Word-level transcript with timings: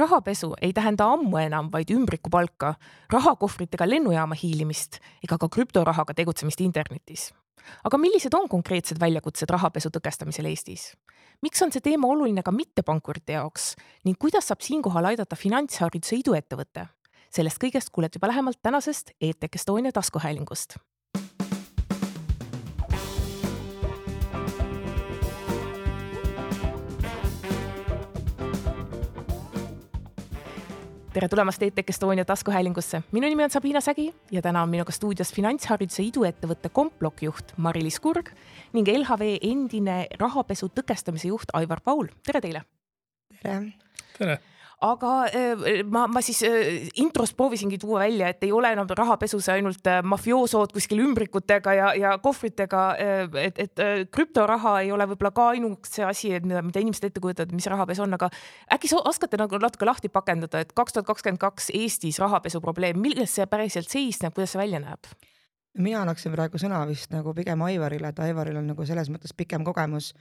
rahapesu 0.00 0.54
ei 0.62 0.72
tähenda 0.76 1.06
ammu 1.14 1.38
enam 1.40 1.68
vaid 1.72 1.90
ümbrikupalka, 1.94 2.74
rahakohvritega 3.12 3.88
lennujaama 3.88 4.38
hiilimist 4.42 4.98
ega 5.24 5.38
ka 5.38 5.48
krüptorahaga 5.48 6.14
tegutsemist 6.14 6.60
internetis. 6.60 7.30
aga 7.84 7.98
millised 7.98 8.34
on 8.34 8.48
konkreetsed 8.48 9.00
väljakutsed 9.00 9.50
rahapesu 9.50 9.90
tõkestamisel 9.96 10.48
Eestis? 10.50 10.94
miks 11.42 11.62
on 11.62 11.72
see 11.72 11.80
teema 11.80 12.08
oluline 12.08 12.42
ka 12.42 12.52
mittepankurite 12.52 13.32
jaoks 13.38 13.74
ning 14.04 14.18
kuidas 14.18 14.48
saab 14.48 14.60
siinkohal 14.60 15.12
aidata 15.12 15.36
finantshariduse 15.36 16.16
iduettevõte? 16.22 16.86
sellest 17.30 17.62
kõigest 17.62 17.92
kuuled 17.92 18.14
juba 18.14 18.32
lähemalt 18.32 18.62
tänasest 18.62 19.12
ETK 19.20 19.60
Estonia 19.60 19.92
taskuhäälingust 19.92 20.80
tere 31.10 31.26
tulemast 31.28 31.62
ETK 31.62 31.88
Estonia 31.90 32.24
taskuhäälingusse. 32.24 33.02
minu 33.12 33.26
nimi 33.28 33.44
on 33.44 33.50
Sabina 33.50 33.80
Sägi 33.80 34.14
ja 34.30 34.42
täna 34.42 34.62
on 34.62 34.68
minuga 34.68 34.92
stuudios 34.92 35.32
finantshariduse 35.34 36.02
iduettevõtte 36.02 36.68
Komplok 36.68 37.22
juht 37.22 37.52
Mari-Liis 37.56 38.00
Kurg 38.00 38.30
ning 38.72 38.88
LHV 38.88 39.38
endine 39.42 40.06
rahapesu 40.20 40.68
tõkestamise 40.68 41.28
juht 41.28 41.50
Aivar 41.52 41.80
Paul. 41.84 42.06
tere 42.26 42.40
teile. 42.40 42.62
tere. 43.42 43.72
tere 44.18 44.38
aga 44.80 45.10
ma, 45.92 46.06
ma 46.08 46.22
siis 46.24 46.40
intros 47.00 47.34
proovisingi 47.36 47.78
tuua 47.80 48.00
välja, 48.04 48.30
et 48.32 48.44
ei 48.46 48.52
ole 48.52 48.70
enam 48.72 48.88
rahapesus 48.96 49.50
ainult 49.52 49.86
mafioosod 50.08 50.72
kuskil 50.72 51.02
ümbrikutega 51.04 51.74
ja, 51.76 51.90
ja 51.98 52.12
kohvritega, 52.22 52.84
et, 53.42 53.60
et 53.66 53.82
krüptoraha 54.12 54.78
ei 54.84 54.92
ole 54.94 55.04
võib-olla 55.12 55.32
ka 55.36 55.48
ainult 55.54 55.90
see 55.90 56.06
asi, 56.06 56.32
et 56.36 56.46
mida, 56.48 56.64
mida 56.64 56.80
inimesed 56.80 57.10
ette 57.10 57.20
kujutavad, 57.20 57.52
mis 57.56 57.68
rahapesu 57.68 58.06
on, 58.06 58.16
aga 58.16 58.30
äkki 58.72 58.88
sa 58.88 59.02
oskate 59.10 59.40
nagu 59.40 59.60
natuke 59.60 59.88
lahti 59.88 60.08
pakendada, 60.12 60.64
et 60.64 60.72
kaks 60.76 60.96
tuhat 60.96 61.10
kakskümmend 61.12 61.42
kaks 61.42 61.68
Eestis 61.76 62.20
rahapesu 62.22 62.62
probleem, 62.64 63.00
milles 63.00 63.36
see 63.36 63.46
päriselt 63.50 63.92
seisneb, 63.92 64.32
kuidas 64.36 64.56
see 64.56 64.64
välja 64.64 64.80
näeb? 64.80 65.12
mina 65.78 66.00
annaksin 66.02 66.32
praegu 66.34 66.58
sõna 66.58 66.80
vist 66.88 67.12
nagu 67.14 67.34
pigem 67.34 67.60
Aivarile, 67.62 68.10
et 68.10 68.24
Aivaril 68.24 68.58
on 68.58 68.72
nagu 68.72 68.86
selles 68.88 69.10
mõttes 69.12 69.36
pikem 69.36 69.62
kogemus 69.64 70.14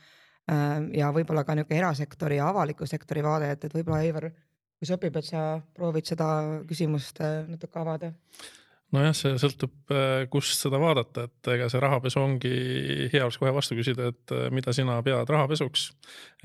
ja 0.93 1.09
võib-olla 1.13 1.43
ka 1.45 1.55
niisugune 1.57 1.81
erasektori 1.81 2.37
ja 2.39 2.49
avaliku 2.49 2.87
sektori 2.89 3.23
vaade, 3.25 3.51
et, 3.53 3.65
et 3.65 3.73
võib-olla 3.73 4.01
Aivar 4.03 4.29
kui 4.79 4.87
sobib, 4.87 5.19
et 5.19 5.27
sa 5.27 5.43
proovid 5.75 6.07
seda 6.07 6.29
küsimust 6.67 7.19
äh, 7.23 7.43
natuke 7.49 7.79
avada? 7.81 8.13
nojah, 8.95 9.11
see 9.13 9.35
sõltub, 9.37 9.73
äh, 9.93 10.23
kust 10.33 10.63
seda 10.63 10.79
vaadata, 10.81 11.27
et 11.27 11.49
ega 11.53 11.67
see 11.69 11.81
rahapesu 11.83 12.23
ongi, 12.23 12.53
hea 13.11 13.21
oleks 13.21 13.37
kohe 13.37 13.51
vastu 13.53 13.77
küsida, 13.77 14.07
et 14.09 14.33
äh, 14.33 14.47
mida 14.55 14.73
sina 14.73 14.95
pead 15.05 15.29
rahapesuks. 15.29 15.89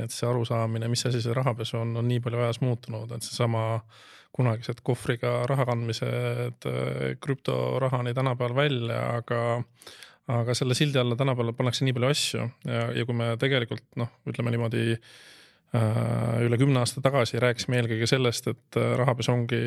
et 0.02 0.12
see 0.12 0.28
arusaamine, 0.28 0.90
mis 0.92 1.06
asi 1.08 1.22
see 1.24 1.36
rahapesu 1.36 1.78
on, 1.80 1.94
on 2.02 2.10
nii 2.10 2.20
palju 2.24 2.42
ajas 2.42 2.60
muutunud, 2.64 3.14
et 3.16 3.24
seesama 3.24 3.78
kunagised 4.34 4.82
kohvriga 4.82 5.44
raha 5.46 5.64
kandmised 5.68 6.66
krüptorahani 7.22 8.12
tänapäeval 8.18 8.56
välja, 8.56 8.98
aga 9.20 9.44
aga 10.34 10.56
selle 10.58 10.74
sildi 10.74 10.98
alla 10.98 11.14
tänapäeval 11.16 11.54
pannakse 11.54 11.86
nii 11.86 11.94
palju 11.94 12.10
asju 12.10 12.48
ja, 12.66 12.88
ja 12.98 13.04
kui 13.06 13.14
me 13.14 13.28
tegelikult 13.38 13.84
noh, 14.00 14.10
ütleme 14.26 14.50
niimoodi 14.50 14.96
äh, 14.96 15.14
üle 15.74 16.58
kümne 16.58 16.78
aasta 16.78 17.00
tagasi 17.02 17.40
rääkisime 17.42 17.80
eelkõige 17.80 18.06
sellest, 18.06 18.46
et 18.52 18.76
äh, 18.78 18.92
rahapesu 18.98 19.32
ongi 19.32 19.58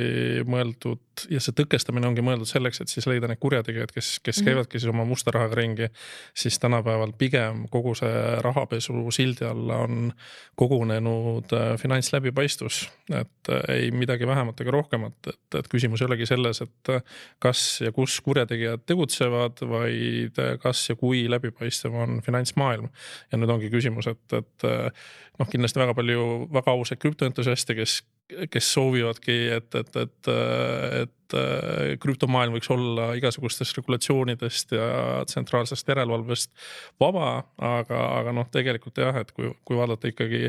mõeldud 0.48 1.26
ja 1.34 1.42
see 1.44 1.56
tõkestamine 1.58 2.08
ongi 2.08 2.24
mõeldud 2.24 2.48
selleks, 2.48 2.80
et 2.82 2.92
siis 2.92 3.08
leida 3.10 3.28
need 3.28 3.42
kurjategijad, 3.44 3.92
kes, 3.92 4.14
kes 4.24 4.38
mm 4.38 4.40
-hmm. 4.40 4.46
käivadki 4.48 4.80
siis 4.80 4.92
oma 4.94 5.06
musta 5.06 5.34
rahaga 5.36 5.56
ringi. 5.60 5.90
siis 6.34 6.60
tänapäeval 6.60 7.12
pigem 7.18 7.66
kogu 7.70 7.96
see 7.96 8.36
rahapesu 8.42 9.12
sildi 9.12 9.46
alla 9.46 9.78
on 9.84 10.14
kogunenud 10.56 11.54
äh, 11.54 11.78
finantsläbipaistvus, 11.78 12.90
et 13.12 13.52
ei 13.68 13.92
midagi 13.92 14.28
vähemat 14.28 14.62
ega 14.62 14.72
rohkemat, 14.72 15.14
et, 15.28 15.60
et 15.60 15.68
küsimus 15.68 16.02
ei 16.02 16.06
olegi 16.06 16.26
selles, 16.26 16.62
et 16.62 17.04
kas 17.40 17.82
ja 17.82 17.92
kus 17.92 18.22
kurjategijad 18.22 18.86
tegutsevad, 18.86 19.60
vaid 19.62 20.40
kas 20.62 20.90
ja 20.90 20.96
kui 20.96 21.30
läbipaistev 21.30 21.94
on 21.94 22.22
finantsmaailm. 22.22 22.90
ja 23.32 23.38
nüüd 23.38 23.50
ongi 23.50 23.70
küsimus, 23.70 24.08
et, 24.08 24.34
et 24.34 24.64
noh, 25.40 25.50
kindlasti 25.50 25.80
väga 25.80 25.97
palju 25.98 26.24
väga 26.54 26.74
ausaid 26.74 27.02
krüptoentusiaste, 27.02 27.76
kes, 27.78 28.00
kes 28.54 28.72
soovivadki, 28.76 29.38
et, 29.58 29.78
et, 29.82 30.00
et, 30.04 30.32
et 31.02 31.38
krüptomaailm 32.04 32.56
võiks 32.56 32.70
olla 32.74 33.10
igasugustest 33.20 33.80
regulatsioonidest 33.82 34.76
ja 34.78 34.92
tsentraalsest 35.28 35.90
järelevalvest 35.92 36.54
vaba, 37.02 37.32
aga, 37.58 38.04
aga 38.22 38.36
noh, 38.38 38.48
tegelikult 38.54 39.02
jah, 39.04 39.18
et 39.24 39.34
kui, 39.36 39.52
kui 39.68 39.80
vaadata 39.80 40.14
ikkagi 40.14 40.48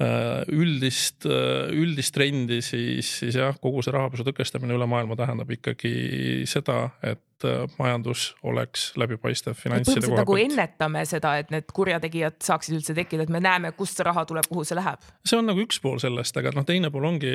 üldist, 0.00 1.26
äh, 1.28 1.70
üldist 1.76 2.14
trendi, 2.16 2.60
siis, 2.64 3.10
siis 3.20 3.36
jah, 3.36 3.56
kogu 3.60 3.82
see 3.84 3.92
rahapesu 3.92 4.24
tõkestamine 4.24 4.76
üle 4.76 4.86
maailma 4.88 5.16
tähendab 5.18 5.50
ikkagi 5.52 6.46
seda, 6.48 6.86
et 7.04 7.44
äh, 7.44 7.66
majandus 7.76 8.30
oleks 8.48 8.90
läbipaistev 9.00 9.58
finantside 9.58 10.00
koha 10.00 10.06
nagu 10.06 10.14
pealt. 10.14 10.22
nagu 10.22 10.38
ennetame 10.44 11.04
seda, 11.08 11.34
et 11.42 11.52
need 11.52 11.68
kurjategijad 11.76 12.38
saaksid 12.46 12.78
üldse 12.78 12.96
tekkida, 12.96 13.26
et 13.28 13.34
me 13.34 13.42
näeme, 13.44 13.74
kust 13.76 14.00
see 14.00 14.06
raha 14.08 14.24
tuleb, 14.28 14.48
kuhu 14.48 14.64
see 14.68 14.78
läheb. 14.78 15.04
see 15.26 15.40
on 15.40 15.50
nagu 15.52 15.60
üks 15.66 15.82
pool 15.84 16.00
sellest, 16.00 16.40
aga 16.40 16.54
noh, 16.56 16.64
teine 16.68 16.92
pool 16.94 17.10
ongi 17.10 17.34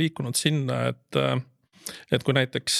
liikunud 0.00 0.38
sinna, 0.38 0.86
et 0.94 1.20
et 2.12 2.24
kui 2.26 2.34
näiteks 2.34 2.78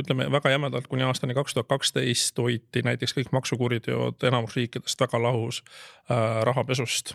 ütleme 0.00 0.28
väga 0.32 0.50
jämedalt 0.52 0.86
kuni 0.90 1.06
aastani 1.06 1.34
kaks 1.36 1.54
tuhat 1.54 1.68
kaksteist 1.70 2.38
hoiti 2.38 2.82
näiteks 2.84 3.16
kõik 3.16 3.32
maksukuriteod 3.32 4.26
enamus 4.28 4.56
riikidest 4.56 5.00
väga 5.00 5.20
lahus 5.22 5.62
äh, 6.10 6.42
rahapesust, 6.48 7.14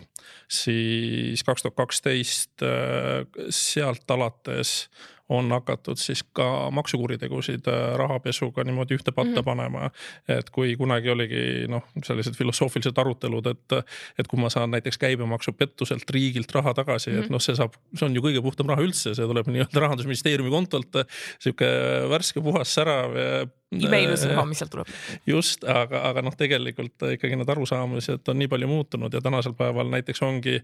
siis 0.50 1.44
kaks 1.46 1.66
tuhat 1.66 1.78
kaksteist 1.78 2.64
äh, 2.66 3.26
sealt 3.50 4.10
alates 4.10 4.90
on 5.32 5.50
hakatud 5.54 6.00
siis 6.00 6.22
ka 6.36 6.70
maksukuritegusid 6.74 7.68
äh, 7.70 7.84
rahapesuga 8.00 8.64
niimoodi 8.68 8.98
ühte 8.98 9.12
patta 9.12 9.30
mm 9.30 9.38
-hmm. 9.38 9.44
panema. 9.44 9.90
et 10.28 10.50
kui 10.50 10.76
kunagi 10.76 11.10
oligi 11.10 11.42
noh, 11.68 11.84
sellised 12.04 12.36
filosoofilised 12.38 12.98
arutelud, 12.98 13.46
et, 13.46 13.78
et 14.18 14.28
kui 14.28 14.40
ma 14.40 14.50
saan 14.50 14.70
näiteks 14.70 14.98
käibemaksupettuselt 14.98 16.10
riigilt 16.10 16.52
raha 16.52 16.74
tagasi 16.74 17.10
mm, 17.10 17.16
-hmm. 17.16 17.18
et 17.18 17.24
mhm. 17.24 17.32
noh, 17.32 17.40
see 17.40 17.56
saab, 17.56 17.74
see 17.94 18.06
on 18.06 18.16
ju 18.16 18.22
kõige 18.22 18.42
puhtam 18.42 18.68
raha 18.68 18.82
üldse, 18.82 19.14
see 19.14 19.26
tuleb 19.26 19.48
nii-öelda 19.48 19.80
rahandusministeeriumi 19.86 20.50
kontolt. 20.50 20.92
sihuke 21.38 21.66
värske, 22.10 22.40
puhas, 22.40 22.74
särav 22.74 23.16
imeilus 23.72 24.26
raha, 24.28 24.44
mis 24.48 24.60
sealt 24.62 24.74
tuleb. 24.74 24.90
just, 25.26 25.64
aga, 25.68 26.04
aga 26.10 26.24
noh, 26.26 26.36
tegelikult 26.38 27.06
ikkagi 27.14 27.38
need 27.38 27.54
arusaamised 27.54 28.28
on 28.32 28.40
nii 28.42 28.50
palju 28.52 28.68
muutunud 28.70 29.14
ja 29.14 29.22
tänasel 29.24 29.56
päeval 29.58 29.90
näiteks 29.92 30.22
ongi 30.26 30.58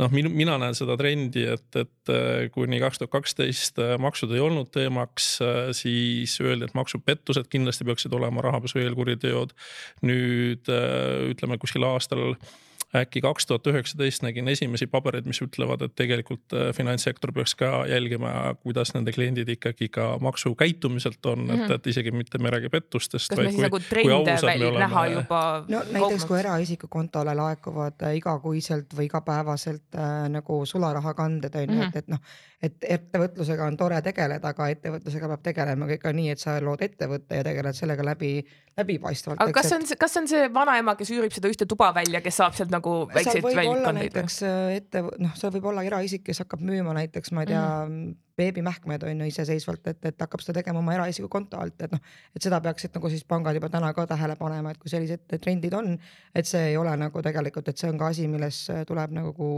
noh, 0.00 0.12
mina 0.12 0.56
näen 0.60 0.76
seda 0.76 0.96
trendi, 1.00 1.44
et, 1.54 1.68
et 1.78 2.12
äh, 2.12 2.46
kuni 2.54 2.80
kaks 2.82 3.00
tuhat 3.00 3.12
kaksteist 3.12 3.80
äh, 3.82 3.94
maksud 4.00 4.32
ei 4.34 4.42
olnud 4.42 4.70
teemaks, 4.74 5.32
äh, 5.44 5.60
siis 5.76 6.36
öeldi, 6.42 6.68
et 6.68 6.76
maksupettused 6.78 7.50
kindlasti 7.52 7.86
peaksid 7.88 8.14
olema 8.16 8.44
rahapesu 8.44 8.80
eelkuriteod. 8.82 9.54
nüüd 10.06 10.68
ütleme 11.30 11.58
kuskil 11.60 11.84
aastal 11.88 12.34
äkki 12.96 13.20
kaks 13.22 13.46
tuhat 13.46 13.66
üheksateist 13.70 14.24
nägin 14.24 14.48
esimesi 14.50 14.88
pabereid, 14.90 15.26
mis 15.30 15.38
ütlevad, 15.44 15.84
et 15.86 15.94
tegelikult 15.98 16.54
äh, 16.56 16.70
finantssektor 16.74 17.32
peaks 17.34 17.54
ka 17.58 17.84
jälgima, 17.86 18.32
kuidas 18.64 18.94
nende 18.96 19.14
kliendid 19.14 19.48
ikkagi 19.54 19.88
ka 19.94 20.16
maksukäitumiselt 20.20 21.26
on 21.26 21.38
mm, 21.38 21.48
-hmm. 21.48 21.54
et, 21.54 21.68
mhm. 21.68 21.72
et 21.72 21.86
isegi 21.86 22.10
mitte 22.10 22.38
me 22.38 22.48
ei 22.48 22.56
räägi 22.56 22.68
pettustest. 22.68 23.28
kas 23.28 23.38
me 23.38 23.50
siis 23.50 23.62
nagu 23.62 23.80
trende 23.88 24.36
oleme... 24.42 24.78
näha 24.78 25.06
juba? 25.06 25.64
no 25.68 25.82
näiteks 25.90 26.24
kui 26.24 26.38
eraisiku 26.40 26.88
kontole 26.88 27.34
laekuvad 27.34 28.02
äh, 28.02 28.16
igakuiselt 28.16 28.96
või 28.96 29.06
igapäevaselt 29.06 29.94
äh, 29.94 30.28
nagu 30.28 30.66
sularahakanded 30.66 31.54
on 31.54 31.62
ju 31.62 31.66
mm 31.66 31.80
-hmm., 31.80 31.88
et, 31.88 31.96
et 31.96 32.08
noh, 32.08 32.18
et 32.62 32.84
ettevõtlusega 32.96 33.66
on 33.66 33.76
tore 33.76 34.02
tegeleda, 34.02 34.52
aga 34.52 34.68
ettevõtlusega 34.74 35.28
peab 35.28 35.42
tegelema 35.42 35.86
ka 35.86 35.96
ikka 35.96 36.12
nii, 36.12 36.30
et 36.34 36.42
sa 36.42 36.58
lood 36.64 36.82
ettevõtte 36.82 37.38
ja 37.38 37.44
tegeled 37.44 37.76
sellega 37.76 38.04
läbi, 38.04 38.46
läbipaistvalt. 38.76 39.40
aga 39.40 39.52
kas 39.52 39.68
see 39.68 39.78
on, 39.78 39.86
kas 39.98 40.12
see 40.12 40.22
on 40.22 40.28
see 40.28 40.48
vanaema, 40.54 40.94
kes 40.96 41.12
üürib 41.14 41.32
seda 41.32 41.48
ühte 41.48 41.66
tuba 41.66 41.94
välja, 41.94 42.20
kes 42.20 42.36
saab 42.36 42.56
sealt 42.58 42.70
nagu 42.70 42.79
nagu 42.80 42.96
väikseid 43.12 43.46
näiteks 44.00 44.40
äh, 44.48 44.74
ette, 44.80 45.04
noh, 45.22 45.36
see 45.38 45.52
võib 45.56 45.70
olla 45.70 45.84
eraisik, 45.86 46.24
kes 46.26 46.42
hakkab 46.44 46.64
müüma 46.64 46.96
näiteks, 46.96 47.32
ma 47.36 47.46
ei 47.46 47.52
tea 47.52 47.64
mm., 47.86 48.18
beebimähkmed 48.40 49.04
on 49.06 49.22
ju 49.24 49.28
iseseisvalt, 49.30 49.86
et, 49.92 50.00
et 50.12 50.24
hakkab 50.24 50.42
seda 50.44 50.60
tegema 50.60 50.82
oma 50.82 50.96
eraisiku 50.96 51.28
konto 51.32 51.60
alt, 51.60 51.76
et 51.84 51.94
noh, 51.94 52.02
et 52.36 52.48
seda 52.48 52.60
peaksid 52.64 52.96
nagu 52.96 53.12
siis 53.12 53.26
pangad 53.28 53.58
juba 53.58 53.70
täna 53.72 53.92
ka 53.96 54.06
tähele 54.10 54.36
panema, 54.40 54.72
et 54.72 54.80
kui 54.80 54.92
sellised 54.92 55.38
trendid 55.38 55.76
on, 55.76 55.94
et 56.34 56.48
see 56.48 56.72
ei 56.72 56.78
ole 56.80 56.96
nagu 57.00 57.24
tegelikult, 57.24 57.68
et 57.70 57.80
see 57.80 57.90
on 57.92 58.00
ka 58.00 58.12
asi, 58.14 58.28
milles 58.30 58.64
tuleb 58.88 59.14
nagu 59.20 59.50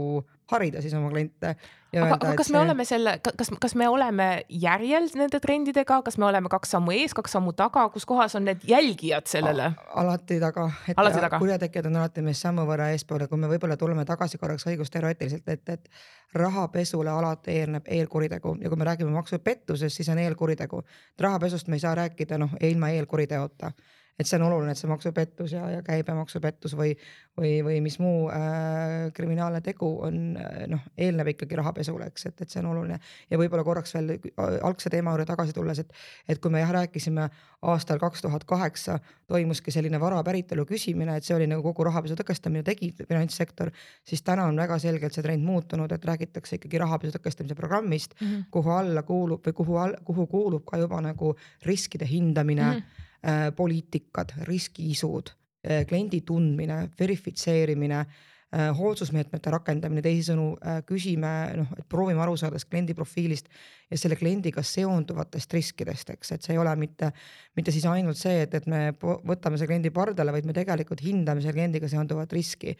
harida 0.51 0.81
siis 0.83 0.93
oma 0.97 1.09
kliente 1.13 1.55
aga, 2.01 2.15
aga 2.15 2.33
kas 2.37 2.49
me 2.49 2.57
see... 2.57 2.63
oleme 2.63 2.85
selle, 2.87 3.13
kas, 3.23 3.51
kas 3.61 3.75
me 3.79 3.87
oleme 3.89 4.27
järjel 4.49 5.07
nende 5.17 5.39
trendidega, 5.43 5.99
kas 6.05 6.17
me 6.21 6.27
oleme 6.27 6.51
kaks 6.51 6.73
sammu 6.75 6.93
ees, 6.95 7.13
kaks 7.17 7.35
sammu 7.37 7.53
taga, 7.57 7.85
kus 7.93 8.07
kohas 8.09 8.35
on 8.39 8.47
need 8.49 8.65
jälgijad 8.67 9.29
sellele? 9.29 9.71
alati 10.01 10.39
taga, 10.41 10.67
et 10.89 10.99
kurjategijad 11.37 11.89
on 11.91 12.01
alati 12.01 12.25
meist 12.25 12.45
sammu 12.45 12.65
võrra 12.69 12.89
eespool 12.93 13.25
ja 13.25 13.29
kui 13.31 13.41
me 13.41 13.51
võib-olla 13.51 13.77
tuleme 13.79 14.05
tagasi 14.09 14.41
korraks 14.41 14.67
õigusteoreetiliselt, 14.71 15.47
et, 15.53 15.77
et 15.77 16.37
rahapesule 16.39 17.13
alati 17.13 17.59
eelneb 17.61 17.89
eelkuritegu 17.99 18.57
ja 18.63 18.72
kui 18.73 18.81
me 18.81 18.89
räägime 18.89 19.13
maksupettusest, 19.13 19.95
siis 19.95 20.09
on 20.09 20.19
eelkuritegu. 20.19 20.81
rahapesust 21.19 21.67
me 21.67 21.77
ei 21.77 21.85
saa 21.85 21.95
rääkida 21.95 22.37
noh, 22.41 22.55
ilma 22.61 22.89
eelkuriteota 22.89 23.71
et 24.19 24.29
see 24.29 24.37
on 24.37 24.45
oluline, 24.45 24.73
et 24.73 24.77
see 24.77 24.89
maksupettus 24.89 25.55
ja, 25.55 25.63
ja 25.73 25.81
käibemaksupettus 25.85 26.75
või, 26.77 26.91
või, 27.39 27.53
või 27.65 27.79
mis 27.81 27.97
muu 28.01 28.27
äh, 28.29 29.09
kriminaalne 29.15 29.61
tegu 29.65 29.89
on 30.05 30.19
äh, 30.37 30.65
noh, 30.69 30.83
eelneb 30.97 31.31
ikkagi 31.33 31.57
rahapesule, 31.57 32.11
eks, 32.11 32.27
et, 32.29 32.43
et 32.45 32.53
see 32.53 32.61
on 32.61 32.69
oluline. 32.73 32.99
ja 33.31 33.39
võib-olla 33.41 33.65
korraks 33.65 33.95
veel 33.97 34.13
algse 34.61 34.91
teema 34.93 35.15
juurde 35.15 35.25
tagasi 35.29 35.55
tulles, 35.57 35.81
et, 35.81 35.93
et 36.29 36.41
kui 36.41 36.53
me 36.53 36.61
jah 36.61 36.73
rääkisime 36.77 37.27
aastal 37.73 38.01
kaks 38.01 38.21
tuhat 38.21 38.45
kaheksa 38.45 38.99
toimuski 39.27 39.73
selline 39.73 39.99
vara 39.99 40.21
päritolu 40.23 40.65
küsimine, 40.69 41.17
et 41.17 41.25
see 41.25 41.35
oli 41.37 41.47
nagu 41.49 41.63
kogu 41.65 41.87
rahapesu 41.89 42.17
tõkestamine 42.19 42.63
tegi 42.67 42.91
finantssektor, 42.99 43.71
siis 44.05 44.21
täna 44.21 44.45
on 44.51 44.59
väga 44.61 44.77
selgelt 44.83 45.15
see 45.15 45.25
trend 45.25 45.45
muutunud, 45.47 45.91
et 45.91 46.05
räägitakse 46.05 46.59
ikkagi 46.59 46.81
rahapesu 46.83 47.17
tõkestamise 47.17 47.57
programmist 47.57 48.13
mm, 48.19 48.27
-hmm. 48.27 48.51
kuhu 48.51 48.75
alla 48.77 49.01
kuulub 49.07 49.47
või 49.47 49.57
kuhu, 49.57 49.79
kuhu 50.05 50.27
kuulub 50.27 50.67
ka 50.69 50.77
juba 50.77 51.01
nagu 51.01 51.33
riskide 51.65 52.05
hindamine 52.05 52.63
mm. 52.63 52.77
-hmm 52.77 53.01
Äh, 53.03 53.12
poliitikad, 53.55 54.35
riskiisud, 54.49 55.31
äh, 55.69 55.85
kliendi 55.87 56.21
tundmine, 56.27 56.89
verifitseerimine, 56.99 57.99
äh, 57.99 58.69
hoolsusmeetmete 58.77 59.51
rakendamine, 59.53 60.03
teisisõnu 60.03 60.49
küsime 60.85 61.31
noh, 61.57 61.71
et 61.77 61.87
proovime 61.89 62.21
aru 62.21 62.35
saada 62.37 62.59
kliendi 62.69 62.93
profiilist 62.93 63.47
ja 63.89 63.97
selle 63.97 64.17
kliendiga 64.19 64.61
seonduvatest 64.65 65.55
riskidest, 65.55 66.11
eks, 66.13 66.35
et 66.35 66.45
see 66.45 66.53
ei 66.53 66.61
ole 66.61 66.75
mitte, 66.79 67.13
mitte 67.55 67.71
siis 67.71 67.87
ainult 67.89 68.19
see, 68.19 68.43
et, 68.43 68.53
et 68.59 68.67
me 68.67 68.83
võtame 68.99 69.57
selle 69.57 69.71
kliendi 69.71 69.93
pardale, 69.95 70.35
vaid 70.35 70.45
me 70.49 70.53
tegelikult 70.53 71.01
hindame 71.05 71.41
selle 71.41 71.55
kliendiga 71.55 71.89
seonduvat 71.89 72.33
riski. 72.33 72.75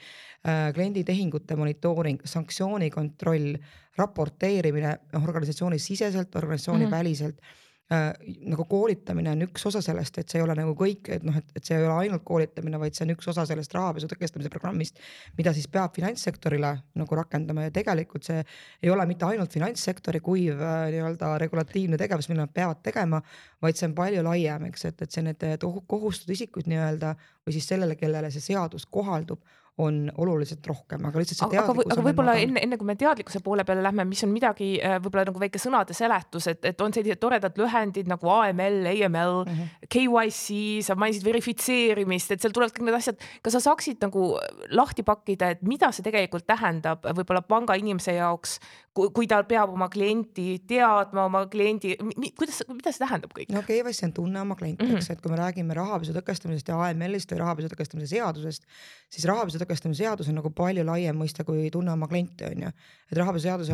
kliendi 0.75 1.03
tehingute 1.07 1.55
monitooring, 1.55 2.21
sanktsiooni 2.25 2.91
kontroll, 2.93 3.55
raporteerimine 3.97 4.95
organisatsiooni 5.23 5.79
siseselt, 5.79 6.35
organisatsiooni 6.35 6.85
mm 6.85 6.91
-hmm. 6.91 6.97
väliselt 6.97 7.62
äh, 7.91 8.11
nagu 8.47 8.65
koolitamine 8.69 9.33
on 9.33 9.45
üks 9.47 9.65
osa 9.67 9.81
sellest, 9.83 10.19
et 10.21 10.31
see 10.31 10.39
ei 10.39 10.45
ole 10.45 10.55
nagu 10.57 10.75
kõik, 10.77 11.09
et 11.15 11.25
noh, 11.27 11.35
et, 11.39 11.49
et 11.57 11.65
see 11.65 11.75
ei 11.77 11.85
ole 11.87 12.05
ainult 12.05 12.23
koolitamine, 12.27 12.79
vaid 12.79 12.95
see 12.95 13.05
on 13.07 13.13
üks 13.15 13.27
osa 13.33 13.45
sellest 13.49 13.73
rahapesu 13.75 14.07
tõkestamise 14.11 14.51
programmist, 14.53 15.01
mida 15.37 15.53
siis 15.55 15.67
peab 15.71 15.95
finantssektorile 15.97 16.73
nagu 16.99 17.19
rakendama. 17.19 17.67
Ja 17.67 17.73
tegelikult 17.75 18.29
see 18.29 18.43
ei 18.43 18.93
ole 18.93 19.07
mitte 19.09 19.27
ainult 19.27 19.55
finantssektori 19.55 20.23
kuiv 20.23 20.61
äh, 20.61 20.85
nii-öelda 20.93 21.33
regulatiivne 21.43 21.99
tegevus, 21.99 22.29
mida 22.31 22.45
nad 22.45 22.53
peavad 22.53 22.83
tegema, 22.85 23.23
vaid 23.63 23.79
see 23.79 23.89
on 23.89 23.97
palju 23.97 24.23
laiem, 24.29 24.69
eks, 24.69 24.87
et, 24.91 25.03
et 25.07 25.11
see 25.11 25.25
need 25.25 25.43
kohustatud 25.87 26.37
isikud 26.37 26.71
nii-öelda 26.71 27.15
või 27.43 27.57
siis 27.57 27.67
sellele, 27.73 27.99
kellele 27.99 28.31
see 28.31 28.51
seadus 28.51 28.87
kohaldub 28.87 29.43
on 29.77 30.11
oluliselt 30.17 30.67
rohkem, 30.67 31.05
aga 31.09 31.17
lihtsalt 31.17 31.39
see 31.39 31.49
teadlikkus. 31.55 31.87
aga, 31.87 31.95
aga 31.95 32.05
võib-olla 32.05 32.33
enne, 32.37 32.61
enne 32.61 32.77
kui 32.77 32.85
me 32.85 32.93
teadlikkuse 32.99 33.39
poole 33.41 33.63
peale 33.65 33.81
lähme, 33.81 34.05
mis 34.05 34.21
on 34.25 34.29
midagi 34.29 34.67
äh, 34.77 34.99
võib-olla 35.01 35.25
nagu 35.31 35.41
väike 35.41 35.61
sõnade 35.61 35.95
seletus, 35.97 36.45
et, 36.51 36.61
et 36.69 36.83
on 36.85 36.93
sellised 36.93 37.17
toredad 37.21 37.57
lühendid 37.57 38.11
nagu 38.11 38.29
AML, 38.29 38.85
AML 38.91 39.33
mm, 39.41 39.55
-hmm. 39.57 39.89
KYC, 39.95 40.59
sa 40.85 40.97
mainisid 40.99 41.25
verifitseerimist, 41.25 42.35
et 42.35 42.45
seal 42.45 42.53
tulevad 42.53 42.75
kõik 42.75 42.85
need 42.85 42.99
asjad. 42.99 43.17
kas 43.41 43.57
sa 43.57 43.63
saaksid 43.65 43.97
nagu 44.05 44.35
lahti 44.69 45.03
pakkida, 45.03 45.49
et 45.57 45.65
mida 45.65 45.89
see 45.91 46.05
tegelikult 46.05 46.45
tähendab 46.45 47.01
võib-olla 47.09 47.41
panga 47.41 47.73
inimese 47.73 48.13
jaoks, 48.13 48.59
kui 48.93 49.25
ta 49.29 49.39
peab 49.47 49.71
oma 49.73 49.87
klienti 49.89 50.59
teadma, 50.69 51.25
oma 51.25 51.43
kliendi, 51.49 51.95
kuidas, 52.37 52.59
mida 52.69 52.91
see 52.93 53.01
tähendab 53.01 53.33
kõik? 53.33 53.49
no 53.53 53.63
KYC 53.65 54.07
on 54.07 54.13
tunne 54.19 54.41
oma 54.43 54.57
klienti 54.59 54.85
mm, 54.85 54.91
-hmm. 54.91 55.01
eks, 55.01 55.09
et 55.15 55.21
kui 55.23 55.33
me 55.33 55.39
räägime 55.39 55.77
rahapesu 55.77 56.13
tõkestamisest 56.13 56.69
ja 56.69 56.77
AML-ist 56.87 57.33
või 57.33 57.41
rahapesu 57.41 57.71
tõkestamise 57.73 58.11
seadusest, 58.13 58.67
siis 59.09 59.25
rahapesu 59.29 59.61
tõkestamise 59.61 60.05
seadus 60.05 60.29
on 60.29 60.37
nagu 60.37 60.53
palju 60.53 60.85
laiem 60.85 61.17
mõiste 61.17 61.45
kui 61.47 61.71
tunne 61.73 61.91
oma 61.91 62.07
klienti 62.07 62.45
on 62.45 62.67
ju. 62.67 62.73
et 63.11 63.17
rahapesuseaduse 63.17 63.73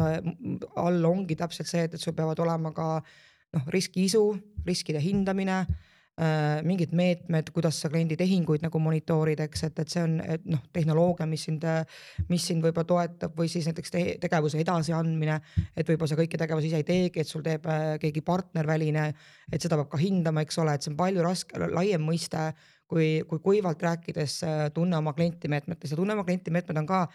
all 0.76 1.06
ongi 1.12 1.36
täpselt 1.36 1.68
see, 1.68 1.84
et, 1.84 1.94
et 1.94 2.02
sul 2.02 2.14
peavad 2.14 2.40
olema 2.40 2.72
ka 2.72 3.02
noh, 3.54 3.68
riskiisu, 3.68 4.24
riskide 4.66 5.04
hindamine 5.04 5.66
mingid 6.68 6.92
meetmed, 6.96 7.48
kuidas 7.56 7.78
sa 7.80 7.90
kliendi 7.92 8.18
tehinguid 8.20 8.64
nagu 8.66 8.80
monitoorid, 8.84 9.40
eks, 9.46 9.62
et, 9.70 9.78
et 9.80 9.94
see 9.94 10.02
on 10.04 10.18
et 10.20 10.48
noh, 10.50 10.62
tehnoloogia, 10.76 11.28
mis 11.30 11.46
sind, 11.48 11.64
mis 12.30 12.48
sind 12.50 12.64
võib-olla 12.66 12.88
toetab 12.90 13.38
või 13.40 13.48
siis 13.52 13.70
näiteks 13.70 13.94
te 13.94 14.04
tegevuse 14.22 14.60
edasiandmine. 14.60 15.40
et 15.76 15.88
võib-olla 15.88 16.12
sa 16.12 16.18
kõiki 16.20 16.40
tegevusi 16.40 16.70
ise 16.72 16.82
ei 16.82 16.88
teegi, 16.88 17.24
et 17.24 17.30
sul 17.30 17.46
teeb 17.46 17.66
äh, 17.70 17.94
keegi 18.02 18.24
partner 18.26 18.68
väline, 18.68 19.06
et 19.52 19.62
seda 19.62 19.80
peab 19.80 19.92
ka 19.94 20.02
hindama, 20.02 20.44
eks 20.46 20.60
ole, 20.62 20.76
et 20.76 20.86
see 20.86 20.94
on 20.94 21.00
palju 21.00 21.26
raske, 21.26 21.70
laiem 21.72 22.04
mõiste 22.04 22.52
kui, 22.90 23.10
kui 23.30 23.40
kuivalt 23.44 23.82
rääkides 23.86 24.40
äh, 24.44 24.62
tunne 24.74 24.98
oma 24.98 25.14
klienti 25.18 25.52
meetmetes 25.52 25.94
ja 25.94 26.00
tunne 26.00 26.18
oma 26.18 26.26
klienti 26.28 26.54
meetmed 26.54 26.84
on 26.84 26.90
ka, 26.90 27.06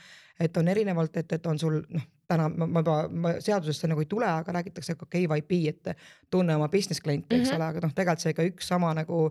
et 0.41 0.57
on 0.57 0.69
erinevalt, 0.71 1.17
et, 1.21 1.39
et 1.39 1.51
on 1.51 1.61
sul 1.61 1.81
noh, 1.83 2.11
täna 2.29 2.49
ma, 2.49 2.67
ma 2.67 2.85
juba, 2.85 2.97
ma 3.11 3.35
seadusesse 3.45 3.91
nagu 3.91 4.05
ei 4.05 4.09
tule, 4.11 4.29
aga 4.29 4.57
räägitakse 4.59 4.97
ka 5.01 5.09
KYP, 5.11 5.59
et 5.69 5.93
tunne 6.31 6.57
oma 6.57 6.69
business 6.73 7.01
klienti, 7.01 7.37
eks 7.37 7.49
mm 7.49 7.53
-hmm. 7.53 7.57
ole, 7.57 7.65
aga 7.65 7.87
noh, 7.87 7.95
tegelikult 7.95 8.25
see 8.25 8.35
ikka 8.35 8.49
üks 8.53 8.73
sama 8.73 8.95
nagu 8.95 9.29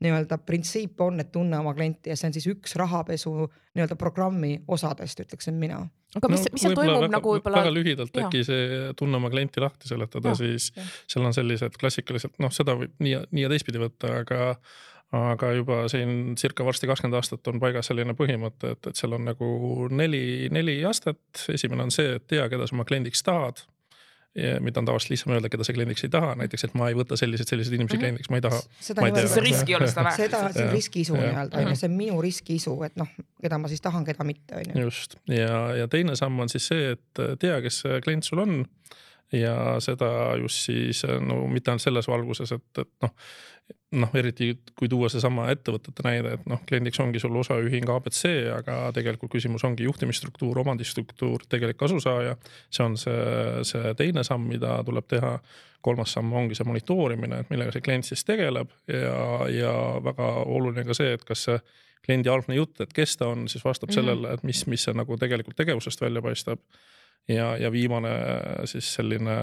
nii-öelda 0.00 0.38
printsiip 0.38 1.00
on, 1.00 1.20
et 1.20 1.30
tunne 1.32 1.58
oma 1.58 1.72
klienti 1.74 2.10
ja 2.10 2.16
see 2.16 2.28
on 2.28 2.34
siis 2.36 2.46
üks 2.52 2.76
rahapesu 2.76 3.32
nii-öelda 3.74 3.96
programmi 3.96 4.58
osadest, 4.68 5.20
ütleksin 5.24 5.56
mina. 5.60 5.78
aga 6.16 6.28
mis 6.28 6.44
no,, 6.44 6.52
mis 6.52 6.62
seal 6.66 6.76
toimub 6.76 7.00
väga, 7.00 7.12
nagu 7.14 7.32
võib-olla? 7.32 7.62
väga 7.62 7.72
lühidalt 7.72 8.18
äkki 8.24 8.42
see 8.44 8.66
tunne 8.96 9.16
oma 9.16 9.30
klienti 9.32 9.60
lahti 9.60 9.88
seletada, 9.88 10.34
siis 10.36 10.68
ja. 10.76 10.84
seal 11.08 11.24
on 11.24 11.36
sellised 11.36 11.80
klassikalised, 11.80 12.36
noh, 12.44 12.52
seda 12.52 12.76
võib 12.76 12.92
nii, 13.00 13.22
nii 13.30 13.46
ja 13.46 13.52
teistpidi 13.52 13.80
võtta, 13.80 14.12
aga 14.20 14.52
aga 15.14 15.52
juba 15.54 15.84
siin 15.90 16.34
circa 16.38 16.64
varsti 16.66 16.88
kakskümmend 16.90 17.20
aastat 17.20 17.46
on 17.50 17.60
paigas 17.62 17.90
selline 17.90 18.16
põhimõte, 18.18 18.74
et, 18.74 18.90
et 18.90 18.98
seal 18.98 19.14
on 19.14 19.26
nagu 19.28 19.48
neli, 19.94 20.50
neli 20.52 20.80
astet. 20.88 21.46
esimene 21.52 21.86
on 21.86 21.94
see, 21.94 22.16
et 22.18 22.26
tea, 22.26 22.48
keda 22.50 22.66
sa 22.66 22.76
oma 22.76 22.86
kliendiks 22.88 23.22
tahad. 23.26 23.62
mida 24.60 24.82
on 24.82 24.84
tavaliselt 24.84 25.10
lihtsam 25.14 25.32
öelda, 25.32 25.48
keda 25.48 25.64
sa 25.64 25.72
kliendiks 25.72 26.02
ei 26.04 26.10
taha, 26.12 26.34
näiteks, 26.36 26.66
et 26.66 26.74
ma 26.76 26.90
ei 26.90 26.96
võta 26.98 27.16
selliseid, 27.16 27.48
selliseid 27.48 27.78
inimesi 27.78 27.94
mm 27.94 27.96
-hmm. 27.96 28.02
kliendiks, 28.02 28.30
ma 28.30 28.36
ei 28.36 28.42
taha. 28.44 28.58
seda 28.80 29.06
ei 29.06 29.12
ole, 29.12 29.28
see 29.32 29.44
risk 29.46 29.70
ei 29.70 29.76
ole 29.78 29.88
seda 29.88 30.04
väärt. 30.04 30.16
seda, 30.16 30.40
see 30.52 30.66
on 30.66 30.72
riskiisu 30.72 31.14
nii-öelda 31.16 31.62
on 31.62 31.70
ju, 31.70 31.76
see 31.76 31.88
on 31.88 31.96
minu 31.96 32.20
riskiisu, 32.22 32.74
et 32.84 33.00
noh, 33.00 33.08
keda 33.42 33.58
ma 33.58 33.68
siis 33.72 33.80
tahan, 33.80 34.04
keda 34.04 34.24
mitte 34.28 34.58
on 34.58 34.68
ju. 34.74 34.82
just 34.82 35.16
ja, 35.28 35.62
ja 35.76 35.88
teine 35.88 36.16
samm 36.16 36.40
on 36.40 36.52
siis 36.52 36.68
see, 36.68 36.90
et 36.98 37.24
tea, 37.38 37.62
kes 37.64 37.80
see 37.86 38.00
klient 38.04 38.28
sul 38.28 38.44
on 38.44 38.66
ja 39.32 39.80
seda 39.80 40.08
just 40.40 40.68
siis 40.68 41.02
no 41.20 41.46
mitte 41.50 41.70
ainult 41.70 41.82
selles 41.82 42.08
valguses, 42.08 42.52
et, 42.52 42.82
et 42.84 42.92
noh 43.02 43.14
noh, 43.96 44.10
eriti 44.18 44.50
kui 44.78 44.88
tuua 44.90 45.08
seesama 45.10 45.46
ettevõtete 45.52 46.04
näide, 46.06 46.34
et 46.36 46.48
noh, 46.50 46.60
kliendiks 46.68 47.00
ongi 47.02 47.22
sul 47.22 47.36
osaühing 47.40 47.88
abc, 47.92 48.18
aga 48.56 48.78
tegelikult 48.96 49.32
küsimus 49.32 49.64
ongi 49.66 49.86
juhtimisstruktuur, 49.86 50.58
omandistruktuur, 50.62 51.46
tegelik 51.50 51.78
kasusaaja. 51.80 52.36
see 52.70 52.84
on 52.84 52.96
see, 53.00 53.16
see 53.70 53.94
teine 53.98 54.24
samm, 54.26 54.48
mida 54.50 54.80
tuleb 54.86 55.08
teha. 55.10 55.38
kolmas 55.86 56.10
samm 56.16 56.32
ongi 56.34 56.56
see 56.58 56.66
monitoorimine, 56.66 57.36
et 57.40 57.50
millega 57.50 57.70
see 57.70 57.82
klient 57.84 58.04
siis 58.08 58.24
tegeleb 58.26 58.72
ja, 58.90 59.46
ja 59.46 59.74
väga 60.02 60.30
oluline 60.42 60.82
ka 60.88 60.96
see, 60.98 61.12
et 61.14 61.22
kas 61.24 61.44
see 61.46 61.60
kliendi 62.02 62.30
algne 62.32 62.56
jutt, 62.56 62.80
et 62.82 62.92
kes 62.92 63.14
ta 63.20 63.28
on, 63.30 63.46
siis 63.48 63.62
vastab 63.64 63.88
mm 63.88 63.92
-hmm. 63.92 64.00
sellele, 64.00 64.32
et 64.34 64.42
mis, 64.42 64.66
mis 64.66 64.82
see 64.82 64.94
nagu 64.94 65.16
tegelikult 65.16 65.56
tegevusest 65.56 66.00
välja 66.00 66.22
paistab 66.22 66.58
ja, 67.28 67.56
ja 67.58 67.70
viimane 67.72 68.10
siis 68.68 68.88
selline 68.98 69.34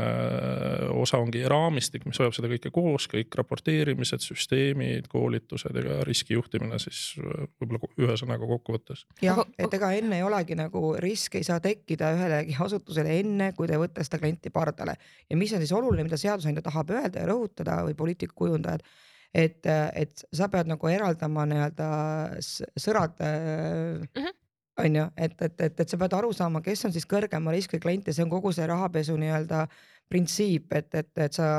osa 0.96 1.20
ongi 1.22 1.44
raamistik, 1.50 2.06
mis 2.08 2.20
hoiab 2.22 2.36
seda 2.36 2.50
kõike 2.52 2.72
koos, 2.74 3.08
kõik 3.12 3.36
raporteerimised, 3.40 4.24
süsteemid, 4.24 5.10
koolitused 5.12 5.78
ja 5.80 6.00
riskijuhtimine 6.08 6.80
siis 6.82 7.04
võib-olla 7.20 7.92
ühesõnaga 8.06 8.50
kokkuvõttes. 8.50 9.06
jah, 9.24 9.42
et 9.58 9.74
ega 9.80 9.92
enne 9.98 10.20
ei 10.22 10.28
olegi 10.28 10.58
nagu 10.60 10.94
risk 11.04 11.40
ei 11.40 11.48
saa 11.48 11.60
tekkida 11.63 12.13
ühelegi 12.18 12.58
asutusele 12.60 13.18
enne, 13.20 13.52
kui 13.58 13.70
te 13.70 13.80
võtate 13.80 14.06
seda 14.08 14.22
klienti 14.22 14.54
pardale. 14.54 14.98
ja 15.30 15.40
mis 15.40 15.54
on 15.54 15.63
siis 15.63 15.75
oluline, 15.75 16.08
mida 16.08 16.20
seadusandja 16.20 16.63
tahab 16.66 16.94
öelda 16.96 17.25
ja 17.25 17.32
rõhutada 17.32 17.82
või 17.88 17.98
poliitikakujundajad 18.00 18.86
et, 19.34 19.66
et 19.66 20.24
sa 20.30 20.48
pead 20.54 20.70
nagu 20.70 20.88
eraldama 20.88 21.46
nii-öelda 21.50 21.90
sõrad 22.80 23.20
mm 23.20 24.08
-hmm 24.22 24.43
on 24.77 24.96
ju, 24.96 25.06
et, 25.18 25.42
et, 25.42 25.62
et, 25.62 25.80
et 25.80 25.89
sa 25.89 25.98
pead 26.01 26.13
aru 26.18 26.32
saama, 26.34 26.62
kes 26.65 26.86
on 26.88 26.94
siis 26.94 27.06
kõrgema 27.10 27.53
riski 27.53 27.80
klient 27.82 28.08
ja 28.08 28.15
see 28.15 28.25
on 28.25 28.32
kogu 28.32 28.53
see 28.56 28.65
rahapesu 28.70 29.15
nii-öelda 29.22 29.68
printsiip, 30.10 30.74
et, 30.74 30.89
et, 30.98 31.12
et 31.25 31.38
sa 31.38 31.50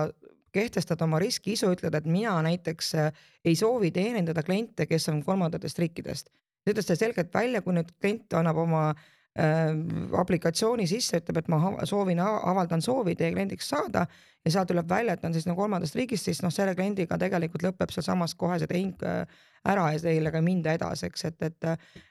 kehtestad 0.55 1.01
oma 1.07 1.19
riskiisu, 1.23 1.73
ütled, 1.75 1.95
et 1.99 2.07
mina 2.11 2.35
näiteks 2.47 2.95
äh, 2.99 3.25
ei 3.45 3.57
soovi 3.59 3.91
teenindada 3.95 4.43
kliente, 4.47 4.87
kes 4.91 5.09
on 5.13 5.23
kolmandatest 5.27 5.79
riikidest. 5.83 6.31
sa 6.65 6.73
ütled 6.73 6.87
seda 6.87 7.01
selgelt 7.01 7.35
välja, 7.35 7.63
kui 7.63 7.75
nüüd 7.77 7.91
klient 8.01 8.35
annab 8.39 8.63
oma 8.63 8.85
äh, 8.91 9.73
aplikatsiooni 10.21 10.87
sisse, 10.91 11.23
ütleb, 11.23 11.43
et 11.43 11.51
ma 11.53 11.87
soovin, 11.87 12.23
avaldan 12.23 12.83
soovi 12.83 13.17
teie 13.19 13.35
kliendiks 13.35 13.69
saada 13.75 14.07
ja 14.45 14.53
sealt 14.53 14.69
tuleb 14.69 14.89
välja, 14.89 15.17
et 15.17 15.25
on 15.25 15.33
siis 15.33 15.47
nagu 15.49 15.61
kolmandast 15.61 15.97
riigist, 15.97 16.29
siis 16.29 16.43
noh, 16.45 16.53
selle 16.53 16.75
kliendiga 16.77 17.17
tegelikult 17.21 17.65
lõpeb 17.65 17.93
sealsamas 17.95 18.37
kohe 18.37 18.59
see 18.61 18.69
tehing 18.69 19.05
äh, 19.09 19.25
ära 19.65 19.87
ja 19.95 20.01
teile 20.03 20.29
ka 20.33 20.43
minda 20.45 20.75
edasi, 20.77 21.09
eks, 21.09 21.25
et, 21.31 21.47
et. 21.47 21.67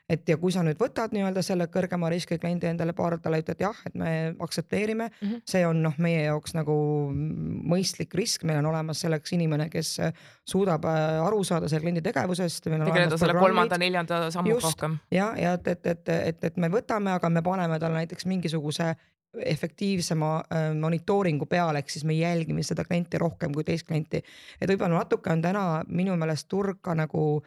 et 0.10 0.30
ja 0.30 0.38
kui 0.42 0.52
sa 0.54 0.64
nüüd 0.66 0.80
võtad 0.82 1.14
nii-öelda 1.14 1.44
selle 1.46 1.68
kõrgema 1.74 2.10
riski 2.10 2.40
kliendi 2.42 2.68
endale 2.70 2.96
pardale, 2.98 3.44
ütled 3.44 3.62
jah, 3.62 3.78
et 3.86 3.94
me 3.98 4.10
aktsepteerime 4.42 5.08
mm, 5.12 5.28
-hmm. 5.28 5.44
see 5.54 5.62
on 5.68 5.84
noh, 5.86 5.94
meie 6.02 6.26
jaoks 6.26 6.58
nagu 6.58 6.76
mõistlik 7.14 8.18
risk, 8.18 8.44
meil 8.50 8.64
on 8.64 8.72
olemas 8.74 9.06
selleks 9.06 9.34
inimene, 9.38 9.70
kes 9.70 9.96
suudab 10.50 10.90
äh, 10.90 11.22
aru 11.22 11.44
saada 11.44 11.70
selle 11.70 11.86
kliendi 11.86 12.02
tegevusest. 12.02 12.64
tegeleda 12.66 13.18
selle 13.18 13.38
kolmanda-neljanda 13.38 14.32
sammuga 14.32 14.66
rohkem. 14.66 14.98
ja, 15.12 15.34
ja 15.38 15.54
et, 15.54 15.68
et, 15.68 15.86
et, 15.86 16.10
et, 16.10 16.44
et 16.44 16.58
me 16.58 16.74
võtame, 16.74 17.14
aga 17.14 17.30
me 17.30 17.42
paneme 17.42 17.80
talle 17.80 18.02
näiteks 18.02 18.26
mingisuguse 18.26 18.96
efektiivsema 19.34 20.32
äh, 20.40 20.70
monitooringu 20.78 21.46
peal, 21.50 21.76
ehk 21.76 21.90
siis 21.90 22.06
me 22.06 22.14
jälgime 22.14 22.64
seda 22.64 22.86
klienti 22.86 23.18
rohkem 23.22 23.54
kui 23.54 23.64
teist 23.64 23.88
klienti. 23.88 24.24
et 24.62 24.70
võib-olla 24.70 25.02
natuke 25.02 25.32
on 25.34 25.42
täna 25.42 25.66
minu 25.88 26.16
meelest 26.18 26.48
turg 26.50 26.82
ka 26.82 26.96
nagu 26.96 27.44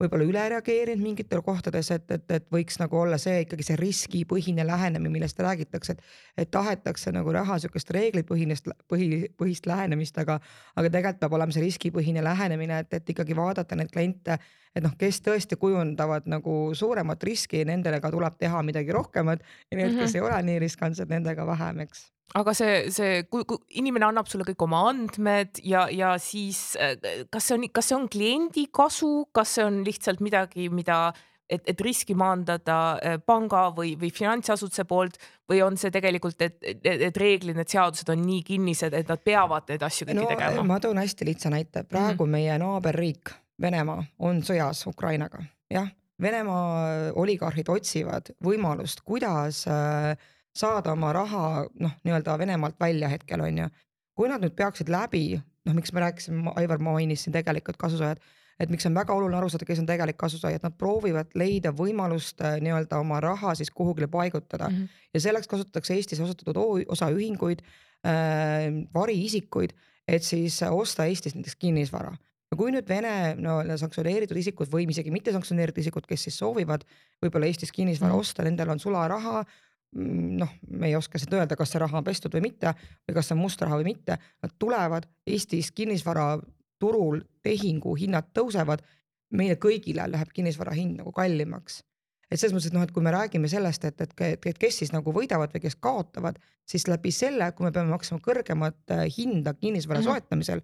võib-olla 0.00 0.26
üle 0.26 0.44
reageerinud 0.54 1.02
mingitel 1.04 1.42
kohtades, 1.44 1.90
et, 1.94 2.06
et, 2.14 2.24
et 2.32 2.46
võiks 2.52 2.78
nagu 2.80 2.96
olla 2.98 3.18
see 3.20 3.42
ikkagi 3.44 3.66
see 3.66 3.78
riskipõhine 3.80 4.64
lähenemine, 4.66 5.12
millest 5.12 5.40
räägitakse, 5.40 5.96
et. 5.96 6.04
et 6.44 6.50
tahetakse 6.50 7.12
nagu 7.12 7.32
raha 7.34 7.58
sihukest 7.60 7.92
reeglipõhinest, 7.96 8.70
põhi, 8.90 9.26
põhist 9.38 9.68
lähenemist, 9.70 10.18
aga, 10.22 10.38
aga 10.76 10.92
tegelikult 10.92 11.20
peab 11.24 11.36
olema 11.38 11.56
see 11.56 11.64
riskipõhine 11.66 12.24
lähenemine, 12.24 12.80
et, 12.84 12.94
et 13.00 13.12
ikkagi 13.14 13.36
vaadata 13.36 13.76
neid 13.76 13.92
kliente. 13.92 14.38
et 14.74 14.84
noh, 14.84 14.92
kes 14.98 15.20
tõesti 15.26 15.58
kujundavad 15.58 16.28
nagu 16.30 16.70
suuremat 16.74 17.22
riski, 17.26 17.64
nendele 17.66 18.00
ka 18.00 18.10
tuleb 18.10 18.38
teha 18.38 18.62
midagi 18.62 18.92
rohkemat 18.94 19.42
ja 19.42 19.76
need 19.76 19.86
mm, 19.86 19.94
-hmm. 19.96 20.00
kes 20.00 20.14
mhm. 20.14 20.16
ei 20.16 20.28
ole 20.30 20.42
nii 20.42 20.58
riskantsed, 20.58 21.08
nendega 21.10 21.46
vähem, 21.46 21.80
eks 21.80 22.10
aga 22.38 22.52
see, 22.54 22.74
see, 22.94 23.24
kui, 23.30 23.42
inimene 23.80 24.06
annab 24.10 24.28
sulle 24.30 24.46
kõik 24.46 24.62
oma 24.66 24.84
andmed 24.90 25.60
ja, 25.66 25.86
ja 25.90 26.14
siis 26.22 26.76
äh, 26.78 26.94
kas 27.32 27.48
see 27.48 27.58
on, 27.58 27.66
kas 27.74 27.90
see 27.90 27.96
on 27.96 28.06
kliendi 28.12 28.68
kasu, 28.74 29.26
kas 29.34 29.56
see 29.56 29.66
on 29.66 29.80
lihtsalt 29.86 30.22
midagi, 30.22 30.68
mida, 30.72 31.10
et, 31.50 31.64
et 31.72 31.84
riski 31.84 32.14
maandada 32.18 32.78
äh, 32.96 33.18
panga 33.26 33.66
või, 33.76 33.96
või 34.00 34.12
finantsasutuse 34.14 34.86
poolt 34.90 35.18
või 35.50 35.62
on 35.66 35.78
see 35.80 35.90
tegelikult, 35.94 36.38
et, 36.46 36.58
et, 36.62 36.86
et 37.10 37.22
reeglid, 37.22 37.58
need 37.58 37.70
seadused 37.72 38.10
on 38.14 38.22
nii 38.22 38.42
kinnised, 38.46 38.94
et 38.94 39.10
nad 39.10 39.22
peavad 39.26 39.70
neid 39.72 39.86
asju 39.86 40.10
kõiki 40.10 40.20
no, 40.22 40.28
tegema? 40.30 40.66
ma 40.74 40.80
toon 40.82 41.02
hästi 41.02 41.30
lihtsa 41.32 41.52
näite, 41.52 41.84
praegu 41.84 42.26
mm 42.26 42.26
-hmm. 42.26 42.36
meie 42.38 42.58
naaberriik 42.62 43.34
Venemaa 43.60 44.04
on 44.24 44.38
sõjas 44.40 44.86
Ukrainaga, 44.88 45.42
jah. 45.70 45.90
Venemaa 46.20 47.12
oligarhid 47.16 47.68
otsivad 47.72 48.26
võimalust, 48.44 49.00
kuidas 49.04 49.64
äh, 49.68 50.16
saada 50.56 50.92
oma 50.92 51.12
raha 51.14 51.44
noh, 51.80 51.94
nii-öelda 52.04 52.36
Venemaalt 52.38 52.78
välja 52.80 53.08
hetkel 53.08 53.40
on 53.40 53.58
ju. 53.58 53.68
kui 54.14 54.28
nad 54.28 54.42
nüüd 54.42 54.52
peaksid 54.52 54.90
läbi, 54.92 55.40
noh, 55.64 55.74
miks 55.74 55.94
me 55.96 56.02
rääkisime, 56.02 56.52
Aivar 56.60 56.82
mainis 56.82 57.22
siin 57.24 57.32
tegelikult 57.32 57.78
kasusaajad, 57.80 58.18
et 58.60 58.72
miks 58.72 58.84
on 58.84 58.96
väga 58.98 59.14
oluline 59.16 59.38
aru 59.38 59.48
saada, 59.48 59.64
kes 59.64 59.80
on 59.80 59.86
tegelik 59.88 60.18
kasutaja, 60.20 60.58
et 60.58 60.66
nad 60.66 60.74
proovivad 60.76 61.30
leida 61.38 61.72
võimalust 61.76 62.42
äh, 62.44 62.58
nii-öelda 62.60 62.98
oma 63.00 63.20
raha 63.24 63.54
siis 63.56 63.70
kuhugile 63.72 64.10
paigutada 64.12 64.68
mm. 64.68 64.76
-hmm. 64.76 65.06
ja 65.14 65.20
selleks 65.20 65.48
kasutatakse 65.48 65.94
Eestis 65.94 66.20
asutatud 66.20 66.84
osaühinguid 66.88 67.62
äh,, 67.62 68.68
variisikuid, 68.94 69.72
et 70.08 70.22
siis 70.22 70.60
osta 70.62 71.06
Eestis 71.06 71.34
näiteks 71.34 71.56
kinnisvara 71.56 72.12
no 72.50 72.58
kui 72.58 72.72
nüüd 72.74 72.88
Vene 72.88 73.36
no 73.38 73.60
sanktsioneeritud 73.78 74.36
isikud 74.36 74.70
või 74.72 74.88
isegi 74.90 75.12
mitte 75.14 75.32
sanktsioneeritud 75.32 75.84
isikud, 75.84 76.06
kes 76.10 76.28
siis 76.28 76.38
soovivad 76.38 76.84
võib-olla 77.22 77.46
Eestis 77.46 77.72
kinnisvara 77.72 78.12
mm. 78.12 78.24
osta, 78.24 78.46
nendel 78.46 78.74
on 78.74 78.82
sularaha 78.82 79.44
noh, 79.92 80.52
me 80.70 80.88
ei 80.88 80.96
oska 80.96 81.18
seda 81.18 81.40
öelda, 81.40 81.56
kas 81.58 81.72
see 81.72 81.82
raha 81.82 81.98
on 81.98 82.06
pestud 82.06 82.34
või 82.36 82.44
mitte 82.50 82.72
või 82.78 83.16
kas 83.16 83.30
see 83.30 83.36
on 83.36 83.42
must 83.42 83.62
raha 83.62 83.80
või 83.80 83.90
mitte. 83.90 84.16
Nad 84.42 84.56
tulevad 84.58 85.08
Eestis 85.26 85.72
kinnisvaraturul, 85.74 87.22
tehingu 87.42 87.96
hinnad 87.98 88.30
tõusevad. 88.36 88.84
meile 89.30 89.54
kõigile 89.62 90.08
läheb 90.10 90.32
kinnisvara 90.34 90.72
hind 90.74 90.98
nagu 90.98 91.12
kallimaks. 91.12 91.84
et 92.30 92.40
selles 92.40 92.54
mõttes, 92.54 92.66
et 92.66 92.74
noh, 92.74 92.82
et 92.82 92.90
kui 92.90 93.02
me 93.02 93.10
räägime 93.10 93.48
sellest, 93.48 93.84
et, 93.84 94.00
et, 94.00 94.20
et, 94.20 94.46
et 94.46 94.58
kes 94.58 94.78
siis 94.78 94.92
nagu 94.92 95.12
võidavad 95.12 95.52
või 95.54 95.60
kes 95.60 95.76
kaotavad, 95.76 96.38
siis 96.66 96.86
läbi 96.88 97.10
selle, 97.10 97.52
kui 97.52 97.64
me 97.64 97.72
peame 97.72 97.90
maksma 97.90 98.18
kõrgemat 98.18 98.90
äh, 98.90 99.06
hinda 99.18 99.54
kinnisvara 99.54 100.00
mm 100.00 100.06
-hmm. 100.06 100.12
soetamisel. 100.12 100.60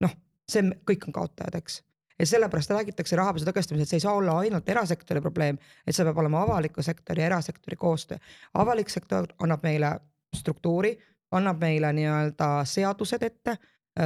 noh, 0.00 0.14
see 0.48 0.62
kõik 0.62 1.06
on 1.06 1.12
kaotajad, 1.12 1.54
eks 1.54 1.82
ja 2.18 2.26
sellepärast 2.26 2.70
räägitakse 2.70 3.16
rahapesu 3.16 3.46
tõkestamisel, 3.46 3.86
et 3.86 3.90
see 3.92 4.00
ei 4.00 4.04
saa 4.06 4.14
olla 4.18 4.38
ainult 4.42 4.68
erasektori 4.68 5.20
probleem, 5.20 5.58
et 5.86 5.96
see 5.96 6.06
peab 6.06 6.18
olema 6.18 6.42
avaliku 6.42 6.82
sektori 6.82 7.22
ja 7.22 7.26
erasektori 7.26 7.76
koostöö. 7.76 8.18
avalik 8.54 8.90
sektor 8.90 9.26
annab 9.42 9.62
meile 9.62 9.92
struktuuri, 10.36 10.98
annab 11.30 11.60
meile 11.60 11.92
nii-öelda 11.92 12.48
seadused 12.64 13.22
ette, 13.22 13.56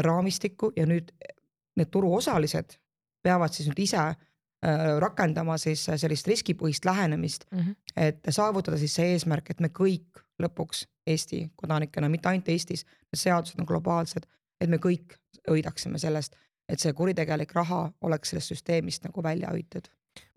raamistiku 0.00 0.72
ja 0.76 0.86
nüüd 0.86 1.12
need 1.76 1.90
turuosalised 1.90 2.76
peavad 3.22 3.52
siis 3.52 3.68
nüüd 3.68 3.80
ise 3.84 3.98
äh, 4.00 4.16
rakendama 5.00 5.58
siis 5.60 5.84
sellist 5.96 6.28
riskipõhist 6.28 6.84
lähenemist 6.84 7.46
mm, 7.50 7.58
-hmm. 7.58 7.74
et 7.96 8.28
saavutada 8.28 8.78
siis 8.78 8.94
see 8.94 9.12
eesmärk, 9.12 9.50
et 9.50 9.60
me 9.60 9.68
kõik 9.68 10.22
lõpuks 10.42 10.86
Eesti 11.06 11.50
kodanikena, 11.56 12.08
mitte 12.08 12.28
ainult 12.28 12.48
Eestis, 12.48 12.84
seadused 13.14 13.58
on 13.60 13.66
globaalsed, 13.66 14.26
et 14.60 14.70
me 14.70 14.78
kõik 14.78 15.16
võidaksime 15.50 15.98
sellest 15.98 16.36
et 16.68 16.80
see 16.80 16.92
kuritegelik 16.92 17.52
raha 17.54 17.82
oleks 18.00 18.30
sellest 18.32 18.54
süsteemist 18.54 19.04
nagu 19.04 19.22
välja 19.22 19.50
hoitud 19.50 19.88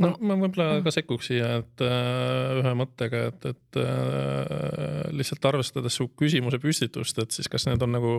no 0.04 0.12
ma 0.20 0.36
võib-olla 0.40 0.82
ka 0.84 0.92
sekkuks 0.92 1.30
siia, 1.30 1.50
et 1.62 1.84
äh, 1.84 2.60
ühe 2.60 2.72
mõttega, 2.78 3.22
et, 3.30 3.46
et 3.52 3.80
äh, 3.80 5.12
lihtsalt 5.16 5.46
arvestades 5.48 5.96
su 5.96 6.10
küsimuse 6.20 6.60
püstitust, 6.64 7.20
et 7.22 7.36
siis 7.36 7.48
kas 7.52 7.68
need 7.70 7.84
on 7.84 7.94
nagu 7.96 8.16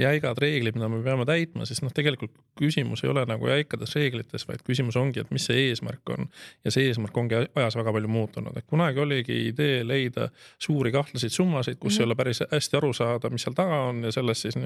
jäigad 0.00 0.38
reeglid, 0.42 0.76
mida 0.76 0.90
me 0.92 1.00
peame 1.04 1.24
täitma, 1.28 1.68
siis 1.68 1.80
noh, 1.84 1.92
tegelikult 1.96 2.34
küsimus 2.58 3.04
ei 3.04 3.12
ole 3.12 3.24
nagu 3.28 3.48
jäikades 3.48 3.94
reeglites, 3.96 4.44
vaid 4.48 4.64
küsimus 4.66 4.98
ongi, 5.00 5.22
et 5.24 5.32
mis 5.34 5.46
see 5.48 5.70
eesmärk 5.70 6.12
on. 6.14 6.28
ja 6.64 6.72
see 6.74 6.90
eesmärk 6.90 7.16
ongi 7.20 7.40
ajas 7.46 7.78
väga 7.80 7.94
palju 7.96 8.10
muutunud, 8.12 8.56
et 8.60 8.68
kunagi 8.68 9.00
oligi 9.00 9.38
idee 9.48 9.80
leida 9.86 10.28
suuri 10.58 10.92
kahtlaseid 10.94 11.32
summasid, 11.32 11.78
kus 11.78 11.94
mm 11.94 11.96
-hmm. 11.96 12.00
ei 12.00 12.06
ole 12.06 12.14
päris 12.20 12.42
hästi 12.50 12.80
aru 12.80 12.92
saada, 12.92 13.30
mis 13.30 13.42
seal 13.42 13.56
taga 13.56 13.80
on 13.88 14.04
ja 14.04 14.12
sellest 14.12 14.42
siis 14.42 14.58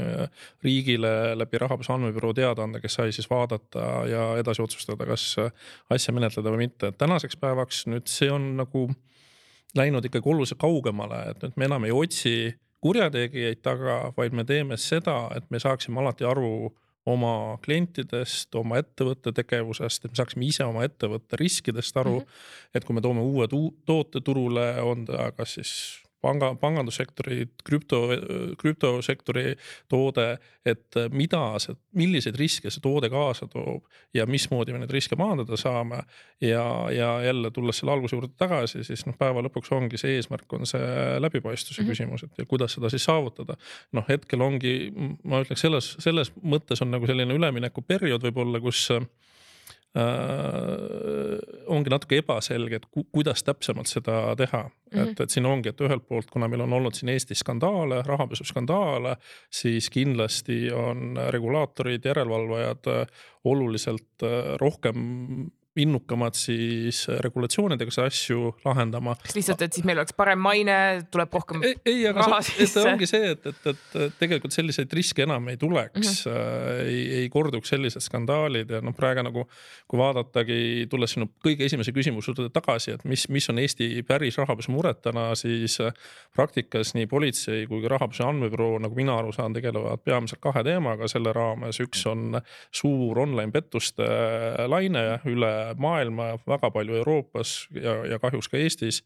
riigile 0.64 1.38
läbi 1.38 1.58
rahapesu 1.58 1.92
andmebüroo 1.92 2.34
teada 2.34 2.62
anda, 2.62 2.80
kes 2.80 2.94
sai 2.94 3.12
siis 3.12 3.30
vaadata 3.30 3.86
ja 4.10 4.36
edasi 4.38 4.62
otsustada, 4.62 5.06
kas 5.06 5.36
asja 5.90 6.12
menetleda 6.12 6.27
menetleda 6.28 6.54
või 6.54 6.66
mitte, 6.66 6.92
et 6.92 6.98
tänaseks 7.00 7.38
päevaks 7.40 7.86
nüüd 7.88 8.08
see 8.10 8.30
on 8.32 8.56
nagu 8.60 8.88
läinud 9.76 10.04
ikkagi 10.04 10.28
oluliselt 10.28 10.60
kaugemale, 10.60 11.30
et 11.32 11.44
nüüd 11.44 11.56
me 11.56 11.68
enam 11.68 11.86
ei 11.88 11.94
otsi 11.94 12.34
kurjategijaid 12.84 13.62
taga, 13.62 14.12
vaid 14.16 14.36
me 14.36 14.44
teeme 14.46 14.78
seda, 14.78 15.28
et 15.36 15.48
me 15.50 15.60
saaksime 15.60 16.00
alati 16.00 16.26
aru 16.28 16.70
oma 17.08 17.58
klientidest, 17.64 18.52
oma 18.58 18.78
ettevõtte 18.82 19.32
tegevusest, 19.32 20.04
et 20.04 20.12
me 20.12 20.20
saaksime 20.20 20.48
ise 20.48 20.66
oma 20.68 20.84
ettevõtte 20.84 21.38
riskidest 21.40 21.96
aru 21.96 22.18
mm. 22.18 22.26
-hmm. 22.26 22.74
et 22.74 22.84
kui 22.84 22.94
me 22.94 23.00
toome 23.00 23.24
uue 23.24 23.48
toote 23.86 24.20
turule, 24.20 24.68
on 24.82 25.04
ta 25.08 25.32
kas 25.32 25.54
siis 25.58 25.72
panga, 26.20 26.52
pangandussektori, 26.60 27.46
krüpto, 27.64 28.00
krüptosektori 28.58 29.52
toode, 29.88 30.26
et 30.66 30.98
mida 31.14 31.42
see, 31.62 31.76
milliseid 31.98 32.38
riske 32.38 32.72
see 32.72 32.82
toode 32.84 33.10
kaasa 33.12 33.48
toob 33.50 33.86
ja 34.16 34.26
mismoodi 34.28 34.74
me 34.74 34.82
neid 34.82 34.92
riske 34.94 35.16
maandada 35.18 35.56
saame. 35.56 36.02
ja, 36.40 36.64
ja 36.94 37.22
jälle 37.22 37.50
tulles 37.50 37.78
selle 37.78 37.92
alguse 37.92 38.16
juurde 38.16 38.32
tagasi, 38.36 38.84
siis 38.84 39.06
noh, 39.06 39.16
päeva 39.18 39.42
lõpuks 39.42 39.72
ongi 39.74 39.98
see 39.98 40.18
eesmärk, 40.18 40.52
on 40.52 40.66
see 40.66 41.18
läbipaistvuse 41.18 41.82
mm 41.82 41.86
-hmm. 41.86 41.90
küsimus, 41.90 42.22
et 42.24 42.38
ja 42.38 42.46
kuidas 42.46 42.72
seda 42.72 42.90
siis 42.90 43.04
saavutada. 43.04 43.56
noh, 43.92 44.04
hetkel 44.08 44.40
ongi, 44.40 44.92
ma 45.24 45.42
ütleks 45.42 45.60
selles, 45.60 45.96
selles 45.98 46.32
mõttes 46.42 46.82
on 46.82 46.90
nagu 46.90 47.06
selline 47.06 47.34
üleminekuperiood 47.34 48.22
võib-olla, 48.22 48.60
kus 48.60 48.86
Äh, 48.88 49.06
ongi 51.68 51.90
natuke 51.90 52.18
ebaselge, 52.20 52.76
et 52.76 52.86
ku, 52.92 53.06
kuidas 53.12 53.42
täpsemalt 53.42 53.88
seda 53.88 54.34
teha 54.36 54.62
mm. 54.62 54.70
-hmm. 54.92 55.10
et, 55.10 55.20
et 55.20 55.30
siin 55.30 55.46
ongi, 55.46 55.68
et 55.72 55.80
ühelt 55.80 56.04
poolt, 56.08 56.30
kuna 56.30 56.48
meil 56.48 56.60
on 56.60 56.72
olnud 56.72 56.94
siin 56.94 57.08
Eestis 57.08 57.40
skandaale, 57.40 58.02
rahapesuskandaale, 58.06 59.16
siis 59.50 59.90
kindlasti 59.90 60.72
on 60.72 61.18
regulaatorid, 61.30 62.04
järelevalvajad 62.04 62.90
oluliselt 63.44 64.26
rohkem 64.60 65.48
innukamad 65.82 66.36
siis 66.38 67.04
regulatsioonidega 67.24 67.94
seda 67.94 68.08
asju 68.10 68.52
lahendama. 68.64 69.16
kas 69.22 69.36
lihtsalt, 69.36 69.62
et 69.66 69.78
siis 69.78 69.86
meil 69.88 70.00
oleks 70.00 70.16
parem 70.16 70.40
maine, 70.42 70.76
tuleb 71.12 71.34
rohkem 71.38 71.64
ei, 71.66 71.76
ei, 71.88 72.04
aga 72.10 72.26
raha 72.26 72.40
see, 72.46 72.64
sisse? 72.64 72.84
ongi 72.88 73.08
see, 73.10 73.32
et, 73.34 73.48
et, 73.52 73.68
et 73.72 74.18
tegelikult 74.20 74.54
selliseid 74.54 74.92
riske 74.98 75.24
enam 75.26 75.48
ei 75.52 75.60
tuleks 75.60 76.26
mm, 76.26 76.32
-hmm. 76.32 76.82
ei, 76.86 77.02
ei 77.22 77.32
korduks 77.32 77.74
sellised 77.74 78.04
skandaalid 78.04 78.70
ja 78.76 78.82
noh, 78.84 78.96
praegu 78.96 79.24
nagu 79.26 79.44
kui 79.88 79.98
vaadatagi, 80.00 80.86
tulles 80.90 81.14
sinu 81.16 81.28
kõige 81.44 81.66
esimese 81.66 81.92
küsimuse 81.96 82.32
juurde 82.32 82.50
tagasi, 82.52 82.94
et 82.96 83.04
mis, 83.08 83.28
mis 83.32 83.48
on 83.50 83.58
Eesti 83.62 84.02
päris 84.06 84.38
rahapesu 84.38 84.72
mured 84.74 85.00
täna, 85.04 85.30
siis 85.38 85.78
praktikas 86.36 86.94
nii 86.96 87.08
politsei 87.10 87.66
kui 87.70 87.82
ka 87.84 87.94
rahapesu 87.94 88.26
andmebüroo, 88.26 88.78
nagu 88.84 88.98
mina 88.98 89.16
aru 89.18 89.32
saan, 89.34 89.56
tegelevad 89.56 90.04
peamiselt 90.04 90.42
kahe 90.44 90.64
teemaga 90.66 91.08
selle 91.10 91.32
raames, 91.36 91.80
üks 91.84 92.04
on 92.10 92.40
suur 92.74 93.18
online 93.24 93.52
pettuste 93.54 94.06
laine 94.68 95.04
üle 95.28 95.52
maailma, 95.76 96.30
väga 96.48 96.70
palju 96.70 97.00
Euroopas 97.00 97.68
ja, 97.74 97.94
ja 98.06 98.18
kahjuks 98.18 98.48
ka 98.48 98.56
Eestis. 98.56 99.02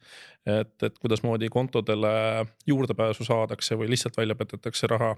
et, 0.47 0.83
et 0.83 0.99
kuidasmoodi 0.99 1.49
kontodele 1.49 2.47
juurdepääsu 2.66 3.25
saadakse 3.25 3.78
või 3.78 3.90
lihtsalt 3.92 4.16
välja 4.16 4.35
petetakse 4.35 4.87
raha 4.87 5.16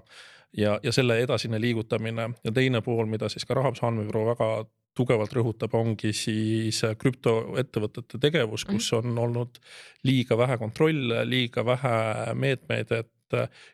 ja, 0.57 0.79
ja 0.83 0.91
selle 0.91 1.19
edasine 1.19 1.61
liigutamine 1.61 2.29
ja 2.43 2.51
teine 2.51 2.81
pool, 2.81 3.05
mida 3.05 3.29
siis 3.29 3.45
ka 3.45 3.57
rahapesu 3.57 3.85
andmebüroo 3.85 4.25
väga 4.31 4.49
tugevalt 4.95 5.33
rõhutab, 5.35 5.73
ongi 5.75 6.13
siis 6.15 6.79
krüptoettevõtete 6.97 8.19
tegevus, 8.21 8.63
kus 8.65 8.91
mhm. 8.93 9.11
on 9.11 9.23
olnud 9.27 9.59
liiga 10.07 10.37
vähe 10.37 10.57
kontrolle, 10.57 11.25
liiga 11.27 11.65
vähe 11.65 11.97
meetmeid, 12.33 12.91
et 12.91 13.11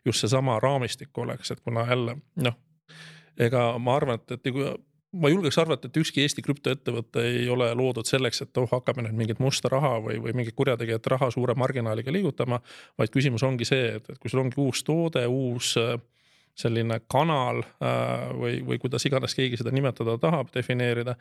just 0.06 0.24
seesama 0.24 0.60
raamistik 0.60 1.18
oleks, 1.18 1.52
et 1.52 1.60
kuna 1.60 1.86
jälle 1.90 2.16
noh, 2.42 2.58
ega 3.38 3.66
ma 3.80 3.96
arvan, 4.00 4.22
et, 4.22 4.38
et 4.38 4.48
ma 5.12 5.30
julgeks 5.32 5.58
arvata, 5.60 5.90
et 5.90 5.98
ükski 6.02 6.24
Eesti 6.24 6.44
krüptoettevõte 6.46 7.24
ei 7.28 7.50
ole 7.52 7.68
loodud 7.76 8.08
selleks, 8.08 8.46
et 8.46 8.62
oh, 8.62 8.70
hakkame 8.72 9.06
nüüd 9.08 9.18
mingit 9.18 9.42
musta 9.44 9.72
raha 9.72 9.98
või, 10.04 10.20
või 10.24 10.36
mingit 10.42 10.56
kurjategijate 10.56 11.12
raha 11.16 11.32
suure 11.34 11.56
marginaaliga 11.60 12.14
liigutama. 12.14 12.62
vaid 13.00 13.12
küsimus 13.12 13.44
ongi 13.44 13.68
see, 13.68 13.98
et, 13.98 14.10
et 14.10 14.20
kui 14.20 14.32
sul 14.32 14.44
ongi 14.46 14.60
uus 14.62 14.84
toode, 14.88 15.26
uus 15.28 15.74
äh, 15.82 15.98
selline 16.56 17.00
kanal 17.12 17.62
äh, 17.64 18.32
või, 18.38 18.62
või 18.68 18.80
kuidas 18.80 19.06
iganes 19.08 19.36
keegi 19.36 19.60
seda 19.60 19.72
nimetada 19.76 20.18
tahab, 20.22 20.52
defineerida. 20.56 21.16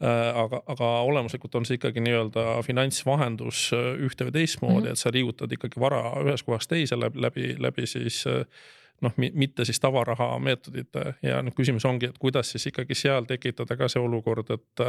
aga, 0.00 0.60
aga 0.66 0.86
olemuslikult 1.06 1.54
on 1.54 1.64
see 1.64 1.78
ikkagi 1.78 2.02
nii-öelda 2.02 2.62
finantsvahendus 2.66 3.68
ühte 3.74 4.26
või 4.26 4.34
teistmoodi 4.34 4.74
mm, 4.74 4.86
-hmm. 4.88 4.96
et 4.96 4.98
sa 4.98 5.12
liigutad 5.14 5.52
ikkagi 5.52 5.80
vara 5.80 6.00
ühest 6.24 6.44
kohast 6.44 6.68
teise 6.68 6.98
läbi, 6.98 7.20
läbi, 7.20 7.54
läbi 7.62 7.86
siis 7.86 8.24
noh, 9.04 9.14
mitte 9.16 9.64
siis 9.64 9.80
tavaraha 9.80 10.34
meetodite 10.42 11.14
ja 11.22 11.42
nüüd 11.44 11.56
küsimus 11.56 11.86
ongi, 11.88 12.10
et 12.12 12.18
kuidas 12.18 12.50
siis 12.54 12.66
ikkagi 12.72 12.96
seal 12.98 13.28
tekitada 13.28 13.76
ka 13.76 13.90
see 13.92 14.02
olukord, 14.02 14.50
et 14.56 14.88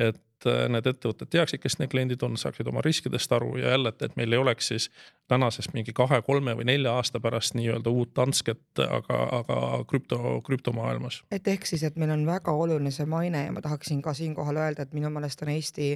et 0.00 0.46
need 0.70 0.86
ettevõtted 0.86 1.28
teaksid, 1.28 1.60
kes 1.60 1.76
need 1.80 1.90
kliendid 1.92 2.22
on, 2.24 2.36
saaksid 2.38 2.68
oma 2.70 2.80
riskidest 2.84 3.32
aru 3.36 3.56
ja 3.60 3.74
jälle, 3.74 3.90
et, 3.92 4.02
et 4.06 4.14
meil 4.16 4.32
ei 4.32 4.38
oleks 4.40 4.70
siis 4.70 4.86
tänasest 5.28 5.74
mingi 5.74 5.92
kahe, 5.92 6.22
kolme 6.24 6.54
või 6.56 6.64
nelja 6.70 6.94
aasta 6.96 7.20
pärast 7.20 7.56
nii-öelda 7.58 7.90
uut 7.92 8.14
Dansket, 8.16 8.62
aga, 8.86 9.18
aga 9.40 9.58
krüpto, 9.90 10.38
krüptomaailmas. 10.46 11.20
et 11.30 11.48
ehk 11.48 11.66
siis, 11.66 11.82
et 11.84 11.98
meil 12.00 12.14
on 12.14 12.24
väga 12.26 12.54
oluline 12.54 12.94
see 12.94 13.06
maine 13.10 13.44
ja 13.44 13.52
ma 13.52 13.60
tahaksin 13.60 14.00
ka 14.02 14.14
siinkohal 14.16 14.62
öelda, 14.62 14.86
et 14.86 14.96
minu 14.96 15.10
meelest 15.10 15.42
on 15.42 15.52
Eesti 15.52 15.90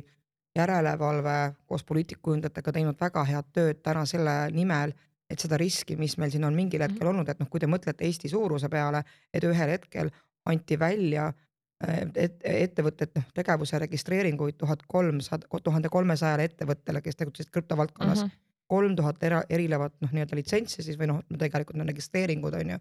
järelevalve 0.59 1.55
koos 1.67 1.85
poliitikakujundajatega 1.85 2.73
teinud 2.73 3.01
väga 3.01 3.25
head 3.31 3.51
tööd 3.53 3.81
täna 3.83 4.05
selle 4.07 4.37
nimel, 4.53 4.93
et 5.31 5.41
seda 5.41 5.59
riski, 5.61 5.97
mis 5.97 6.19
meil 6.21 6.31
siin 6.31 6.45
on 6.45 6.55
mingil 6.55 6.83
mhm. 6.83 6.93
hetkel 6.93 7.11
olnud, 7.11 7.29
et 7.29 7.41
noh, 7.41 7.49
kui 7.51 7.63
te 7.63 7.71
mõtlete 7.71 8.05
Eesti 8.05 8.29
suuruse 8.33 8.69
peale, 8.73 9.05
et 9.33 9.45
ühel 9.45 9.77
hetkel 9.77 10.13
anti 10.51 10.79
välja 10.79 11.33
et 11.85 12.39
ettevõtted 12.49 13.11
noh, 13.19 13.25
tegevuse 13.35 13.79
registreeringuid 13.83 14.57
tuhat 14.57 14.85
kolmsada, 14.89 15.49
tuhande 15.63 15.91
kolmesajale 15.93 16.47
ettevõttele, 16.49 17.03
kes 17.05 17.19
tegutsesid 17.21 17.53
krüptovaldkonnas. 17.53 18.25
-hmm 18.25 18.41
kolm 18.67 18.97
tuhat 18.97 19.23
erinevat 19.49 19.93
noh, 20.01 20.13
nii-öelda 20.13 20.37
litsentsi 20.39 20.83
siis 20.83 20.99
või 21.01 21.11
noh, 21.11 21.23
tegelikult 21.39 21.81
on 21.81 21.91
registreeringud 21.91 22.55
on 22.61 22.75
ju. 22.75 22.79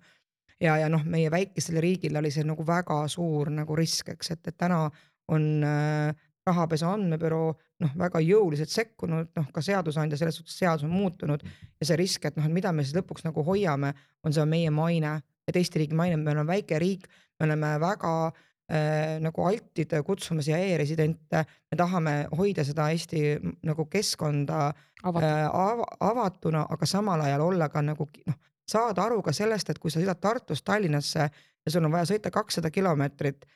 ja, 0.64 0.78
ja 0.78 0.90
noh, 0.92 1.04
meie 1.06 1.32
väikesele 1.32 1.82
riigile 1.84 2.22
oli 2.22 2.32
see 2.32 2.46
nagu 2.48 2.66
väga 2.68 3.02
suur 3.12 3.52
nagu 3.52 3.76
risk, 3.76 4.14
eks, 4.16 4.32
et, 4.32 4.48
et 4.48 4.58
täna 4.58 4.86
on 5.34 5.48
äh, 5.68 6.16
rahapesu 6.48 6.88
andmebüroo 6.90 7.52
noh, 7.84 7.92
väga 8.00 8.22
jõuliselt 8.24 8.72
sekkunud, 8.72 9.30
noh 9.38 9.50
ka 9.56 9.64
seadusandja 9.64 10.20
selles 10.20 10.40
suhtes 10.40 10.56
seadus 10.60 10.86
on 10.88 10.94
muutunud 10.94 11.44
ja 11.44 11.88
see 11.88 12.00
risk, 12.00 12.26
et 12.28 12.40
noh, 12.40 12.48
et 12.48 12.56
mida 12.56 12.74
me 12.76 12.84
siis 12.84 12.96
lõpuks 12.98 13.26
nagu 13.28 13.46
hoiame, 13.48 13.94
on 14.24 14.36
see 14.36 14.46
meie 14.50 14.72
maine, 14.74 15.18
et 15.48 15.60
Eesti 15.60 15.84
riigi 15.84 15.96
maine, 15.98 16.18
me 16.20 16.34
oleme 16.34 16.48
väike 16.52 16.80
riik, 16.84 17.08
me 17.40 17.48
oleme 17.48 17.74
väga 17.84 18.14
äh, 18.28 19.16
nagu 19.24 19.48
altid, 19.48 19.96
kutsume 20.06 20.44
siia 20.44 20.60
e-residente, 20.60 21.46
me 21.72 21.80
tahame 21.80 22.16
hoida 22.36 22.68
seda 22.68 22.90
Eesti 22.92 23.38
nagu 23.64 23.88
keskkonda 23.92 24.66
Avat. 25.04 25.24
äh, 25.24 25.48
av 25.48 25.84
avatuna, 26.12 26.68
aga 26.70 26.88
samal 26.88 27.24
ajal 27.24 27.48
olla 27.48 27.72
ka 27.72 27.84
nagu 27.84 28.10
noh, 28.28 28.40
saada 28.68 29.08
aru 29.08 29.24
ka 29.24 29.32
sellest, 29.36 29.72
et 29.72 29.80
kui 29.80 29.92
sa 29.92 30.02
sõidad 30.02 30.20
Tartust 30.20 30.66
Tallinnasse 30.68 31.28
ja 31.28 31.72
sul 31.72 31.88
on 31.88 31.92
vaja 31.96 32.12
sõita 32.12 32.32
kakssada 32.32 32.72
kilomeetrit 32.72 33.48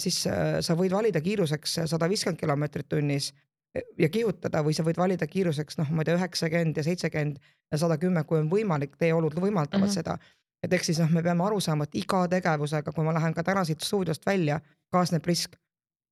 siis 0.00 0.22
äh, 0.30 0.58
sa 0.60 0.76
võid 0.78 0.94
valida 0.94 1.20
kiiruseks 1.20 1.80
sada 1.90 2.08
viiskümmend 2.10 2.40
kilomeetrit 2.40 2.88
tunnis 2.88 3.32
e, 3.74 3.82
ja 3.98 4.08
kihutada 4.12 4.62
või 4.66 4.76
sa 4.76 4.84
võid 4.86 4.98
valida 5.00 5.26
kiiruseks 5.26 5.80
noh, 5.80 5.92
ma 5.92 6.02
ei 6.02 6.10
tea, 6.10 6.16
üheksakümmend 6.20 6.80
ja 6.80 6.86
seitsekümmend 6.86 7.38
ja 7.72 7.80
sada 7.82 7.98
kümme, 7.98 8.24
kui 8.24 8.40
on 8.40 8.50
võimalik, 8.52 8.96
teeolud 9.00 9.34
võimaldavad 9.34 9.86
mm 9.86 9.90
-hmm. 9.90 9.94
seda. 9.94 10.18
et 10.62 10.72
ehk 10.72 10.84
siis 10.84 10.98
noh, 10.98 11.10
me 11.10 11.22
peame 11.22 11.44
aru 11.44 11.60
saama, 11.60 11.84
et 11.84 11.94
iga 11.94 12.26
tegevusega, 12.28 12.92
kui 12.92 13.04
ma 13.04 13.14
lähen 13.14 13.34
ka 13.34 13.42
täna 13.42 13.64
siit 13.64 13.80
stuudiost 13.80 14.26
välja, 14.26 14.60
kaasneb 14.90 15.26
risk 15.26 15.56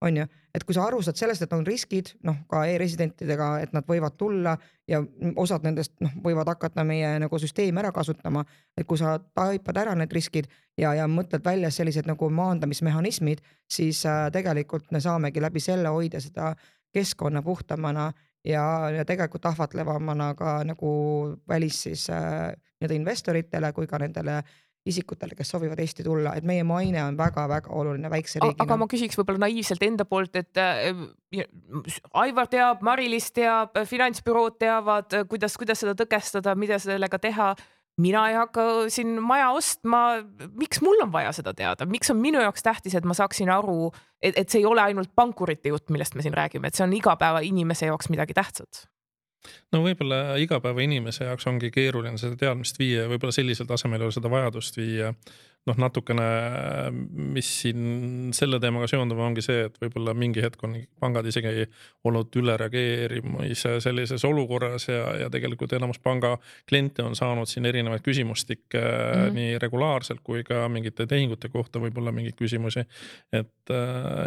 on 0.05 0.17
ju, 0.21 0.27
et 0.55 0.65
kui 0.67 0.77
sa 0.77 0.85
aru 0.87 1.01
saad 1.03 1.19
sellest, 1.19 1.45
et 1.45 1.53
on 1.57 1.65
riskid, 1.67 2.13
noh 2.27 2.43
ka 2.51 2.65
e-residentidega, 2.71 3.49
et 3.65 3.73
nad 3.77 3.87
võivad 3.89 4.17
tulla 4.21 4.55
ja 4.91 5.01
osad 5.41 5.65
nendest 5.67 5.95
noh, 6.05 6.13
võivad 6.25 6.49
hakata 6.53 6.85
meie 6.87 7.15
nagu 7.23 7.41
süsteemi 7.41 7.81
ära 7.83 7.93
kasutama. 7.95 8.45
et 8.77 8.87
kui 8.87 8.99
sa 9.01 9.17
taipad 9.19 9.77
ära 9.81 9.95
need 9.95 10.13
riskid 10.13 10.51
ja, 10.79 10.95
ja 10.95 11.09
mõtled 11.09 11.45
välja 11.45 11.71
sellised 11.71 12.07
nagu 12.11 12.31
maandamismehhanismid, 12.31 13.41
siis 13.71 14.05
äh, 14.07 14.29
tegelikult 14.33 14.91
me 14.93 15.01
saamegi 15.01 15.43
läbi 15.43 15.61
selle 15.61 15.89
hoida 15.89 16.21
seda 16.21 16.55
keskkonna 16.95 17.43
puhtamana 17.43 18.13
ja, 18.45 18.91
ja 18.91 19.05
tegelikult 19.05 19.47
ahvatlevamana 19.47 20.35
ka 20.39 20.61
nagu 20.65 20.93
välis 21.49 21.83
siis 21.89 22.11
äh, 22.11 22.53
nii-öelda 22.81 23.01
investoritele 23.01 23.73
kui 23.73 23.87
ka 23.87 23.99
nendele 23.99 24.39
äh, 24.43 24.53
isikutele, 24.87 25.35
kes 25.37 25.49
soovivad 25.55 25.81
Eesti 25.81 26.05
tulla, 26.05 26.35
et 26.37 26.45
meie 26.45 26.64
maine 26.67 27.00
on 27.05 27.17
väga-väga 27.17 27.73
oluline 27.73 28.11
väikse 28.12 28.41
riigina. 28.43 28.64
aga 28.67 28.76
ma 28.81 28.88
küsiks 28.90 29.16
võib-olla 29.16 29.47
naiivselt 29.47 29.85
enda 29.87 30.05
poolt, 30.09 30.37
et 30.37 30.61
äh, 30.61 30.90
Aivar 32.20 32.51
teab, 32.53 32.85
Mari-Liis 32.87 33.31
teab, 33.35 33.79
finantsbürood 33.90 34.59
teavad, 34.61 35.16
kuidas, 35.31 35.57
kuidas 35.59 35.81
seda 35.83 35.97
tõkestada, 35.99 36.55
mida 36.55 36.79
sellega 36.79 37.18
teha. 37.18 37.55
mina 37.97 38.29
ei 38.29 38.35
hakka 38.35 38.62
siin 38.90 39.20
maja 39.23 39.51
ostma. 39.55 40.23
miks 40.53 40.83
mul 40.83 41.03
on 41.03 41.12
vaja 41.12 41.33
seda 41.33 41.55
teada, 41.55 41.87
miks 41.87 42.11
on 42.11 42.20
minu 42.20 42.40
jaoks 42.40 42.62
tähtis, 42.62 42.94
et 42.94 43.05
ma 43.05 43.14
saaksin 43.14 43.51
aru, 43.51 43.92
et, 44.20 44.37
et 44.37 44.49
see 44.49 44.61
ei 44.61 44.66
ole 44.66 44.83
ainult 44.83 45.14
pankurite 45.14 45.68
jutt, 45.68 45.90
millest 45.90 46.14
me 46.14 46.23
siin 46.23 46.35
räägime, 46.35 46.68
et 46.68 46.75
see 46.75 46.85
on 46.85 46.92
igapäevainimese 46.92 47.87
jaoks 47.87 48.11
midagi 48.12 48.35
tähtsat 48.35 48.85
no 49.72 49.83
võib-olla 49.85 50.37
igapäevainimese 50.42 51.28
jaoks 51.28 51.46
ongi 51.50 51.70
keeruline 51.74 52.20
seda 52.20 52.38
teadmist 52.40 52.78
viia 52.78 53.04
ja 53.04 53.11
võib-olla 53.11 53.37
sellisel 53.37 53.68
tasemel 53.70 54.02
ei 54.02 54.09
ole 54.09 54.16
seda 54.16 54.30
vajadust 54.33 54.78
viia 54.80 55.14
noh, 55.64 55.79
natukene, 55.81 56.24
mis 57.35 57.48
siin 57.62 58.33
selle 58.37 58.59
teemaga 58.61 58.88
seondub, 58.90 59.20
ongi 59.24 59.44
see, 59.44 59.64
et 59.70 59.79
võib-olla 59.81 60.12
mingi 60.16 60.42
hetk 60.44 60.61
on 60.66 60.77
pangad 61.00 61.24
isegi 61.31 61.64
olnud 62.05 62.37
ülereageerimise 62.37 63.79
sellises 63.85 64.27
olukorras 64.29 64.88
ja, 64.90 65.07
ja 65.22 65.31
tegelikult 65.33 65.72
enamus 65.79 66.00
panga 66.05 66.35
kliente 66.68 67.05
on 67.05 67.16
saanud 67.16 67.48
siin 67.48 67.64
erinevaid 67.70 68.05
küsimustikke 68.05 68.81
mm 68.81 69.22
-hmm. 69.22 69.38
nii 69.38 69.62
regulaarselt 69.62 70.20
kui 70.24 70.44
ka 70.44 70.66
mingite 70.68 71.07
tehingute 71.09 71.48
kohta 71.48 71.81
võib-olla 71.81 72.12
mingeid 72.12 72.37
küsimusi. 72.37 72.85
et, 73.33 73.72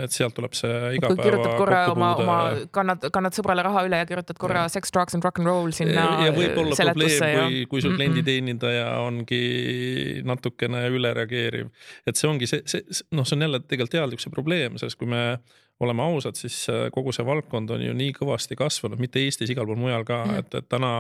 et 0.04 0.12
sealt 0.12 0.34
tuleb 0.34 0.58
see 0.58 0.97
igapäeva. 0.97 1.23
kirjutad 1.23 1.58
korra 1.58 1.84
oma, 1.91 2.15
oma, 2.15 2.39
kannad, 2.71 3.10
kannad 3.13 3.38
sõbrale 3.38 3.63
raha 3.63 3.86
üle 3.86 4.02
ja 4.02 4.10
kirjutad 4.10 4.41
korra 4.41 4.65
ja. 4.65 4.73
sex, 4.73 4.89
drugs 4.93 5.13
and 5.13 5.23
rock 5.23 5.39
n 5.39 5.45
roll 5.45 5.71
sinna. 5.71 6.26
ja 6.26 6.34
võib 6.34 6.58
olla 6.58 6.76
probleem, 6.82 7.38
kui, 7.38 7.65
kui 7.69 7.86
sul 7.86 7.95
klienditeenindaja 7.95 8.89
ongi 9.06 10.21
natukene 10.26 10.88
üle 10.89 11.13
reageeriv. 11.28 11.72
et 12.08 12.16
see 12.16 12.30
ongi 12.30 12.50
see, 12.50 12.63
see 12.66 12.84
noh, 13.12 13.26
see 13.28 13.38
on 13.38 13.48
jälle 13.48 13.63
tegelikult 13.66 13.96
teadlikkuse 13.98 14.34
probleem, 14.34 14.78
sest 14.82 15.00
kui 15.00 15.10
me 15.10 15.40
oleme 15.80 16.02
ausad, 16.02 16.36
siis 16.36 16.56
äh, 16.74 16.88
kogu 16.92 17.12
see 17.13 17.26
valdkond 17.26 17.70
on 17.70 17.82
ju 17.86 17.94
nii 17.94 18.13
kõvasti 18.18 18.56
kasvanud, 18.58 18.98
mitte 18.98 19.22
Eestis, 19.22 19.52
igal 19.54 19.68
pool 19.70 19.78
mujal 19.78 20.06
ka 20.08 20.24
mm., 20.26 20.40
et, 20.42 20.56
et 20.58 20.70
täna 20.72 20.92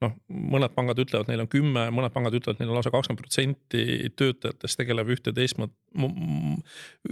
noh, 0.00 0.14
mõned 0.54 0.72
pangad 0.72 1.02
ütlevad, 1.04 1.28
neil 1.28 1.42
on 1.44 1.50
kümme, 1.52 1.84
mõned 1.92 2.14
pangad 2.14 2.38
ütlevad, 2.38 2.60
neil 2.60 2.72
on 2.72 2.78
lausa 2.78 2.90
kakskümmend 2.94 3.20
protsenti 3.20 3.84
töötajatest 4.16 4.80
tegeleb 4.80 5.12
ühte 5.12 5.34
teist, 5.36 5.60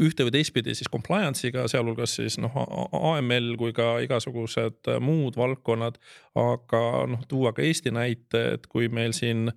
ühte 0.00 0.26
või 0.26 0.34
teistpidi 0.38 0.74
siis 0.78 0.88
compliance'iga, 0.92 1.66
sealhulgas 1.68 2.16
siis 2.22 2.38
noh, 2.40 2.56
AML 3.12 3.52
kui 3.60 3.76
ka 3.76 3.98
igasugused 4.06 4.88
muud 5.04 5.36
valdkonnad. 5.36 6.00
aga 6.40 6.82
noh, 7.10 7.28
tuua 7.28 7.52
ka 7.52 7.62
Eesti 7.62 7.92
näite, 7.92 8.46
et 8.56 8.66
kui 8.70 8.88
meil 8.88 9.12
siin 9.12 9.50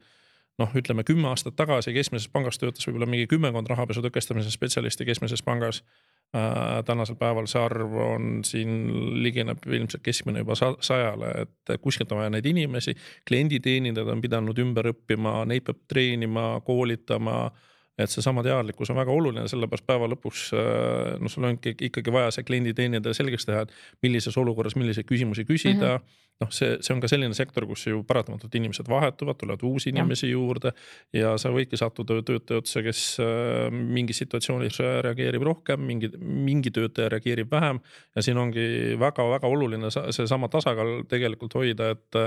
noh, 0.61 0.73
ütleme 0.77 1.03
kümme 1.07 1.29
aastat 1.31 1.55
tagasi 1.57 1.93
keskmises 1.95 2.29
pangas 2.33 2.59
töötas 2.61 2.85
võib-olla 2.87 3.09
mingi 3.09 3.27
kümmekond 3.31 3.69
rahapesu 3.71 4.03
tõkestamise 4.05 4.53
spetsialisti 4.53 5.07
keskmises 5.09 5.41
pangas 5.45 5.81
äh,. 6.35 6.83
tänasel 6.85 7.17
päeval 7.19 7.49
see 7.49 7.61
arv 7.61 7.97
on 8.05 8.31
siin 8.45 8.77
ligineb 9.23 9.65
ilmselt 9.65 10.03
keskmine 10.05 10.43
juba 10.43 10.57
sajale, 10.57 11.33
et 11.45 11.75
kuskilt 11.81 12.11
on 12.11 12.21
vaja 12.21 12.33
neid 12.33 12.45
inimesi. 12.45 12.95
klienditeenindajad 13.29 14.15
on 14.15 14.21
pidanud 14.21 14.63
ümber 14.65 14.93
õppima, 14.93 15.43
neid 15.49 15.65
peab 15.65 15.85
treenima, 15.89 16.47
koolitama 16.65 17.51
et 17.97 18.09
seesama 18.09 18.41
teadlikkus 18.41 18.89
on 18.89 18.97
väga 18.97 19.13
oluline, 19.13 19.45
sellepärast 19.49 19.85
päeva 19.85 20.07
lõpuks 20.09 20.47
noh, 21.21 21.29
sul 21.29 21.45
on 21.45 21.59
ikkagi 21.61 22.13
vaja 22.13 22.31
see 22.33 22.45
klienditeenindaja 22.47 23.19
selgeks 23.19 23.45
teha, 23.45 23.65
et 23.67 24.05
millises 24.05 24.37
olukorras 24.41 24.75
milliseid 24.75 25.05
küsimusi 25.09 25.45
küsida 25.49 25.97
mm. 25.97 25.97
-hmm 25.97 26.21
noh, 26.43 26.51
see, 26.53 26.77
see 26.84 26.95
on 26.95 27.01
ka 27.03 27.10
selline 27.12 27.36
sektor, 27.38 27.65
kus 27.69 27.88
ju 27.88 28.03
paratamatult 28.08 28.56
inimesed 28.60 28.89
vahetuvad, 28.91 29.39
tulevad 29.39 29.65
uusi 29.67 29.93
inimesi 29.93 30.27
ja. 30.29 30.36
juurde 30.36 30.73
ja 31.15 31.36
sa 31.41 31.51
võidki 31.53 31.79
sattuda 31.79 32.19
töötaja 32.25 32.63
otsa, 32.63 32.84
kes 32.86 33.03
äh, 33.23 33.69
mingis 33.73 34.21
situatsioonis 34.23 34.82
reageerib 35.08 35.45
rohkem, 35.49 35.86
mingi, 35.88 36.12
mingi 36.19 36.73
töötaja 36.75 37.12
reageerib 37.15 37.51
vähem. 37.51 37.79
ja 38.15 38.25
siin 38.25 38.38
ongi 38.38 38.97
väga-väga 38.99 39.47
oluline 39.47 39.91
seesama 39.93 40.51
tasakaal 40.51 41.01
tegelikult 41.10 41.56
hoida, 41.60 41.93
et 41.95 42.21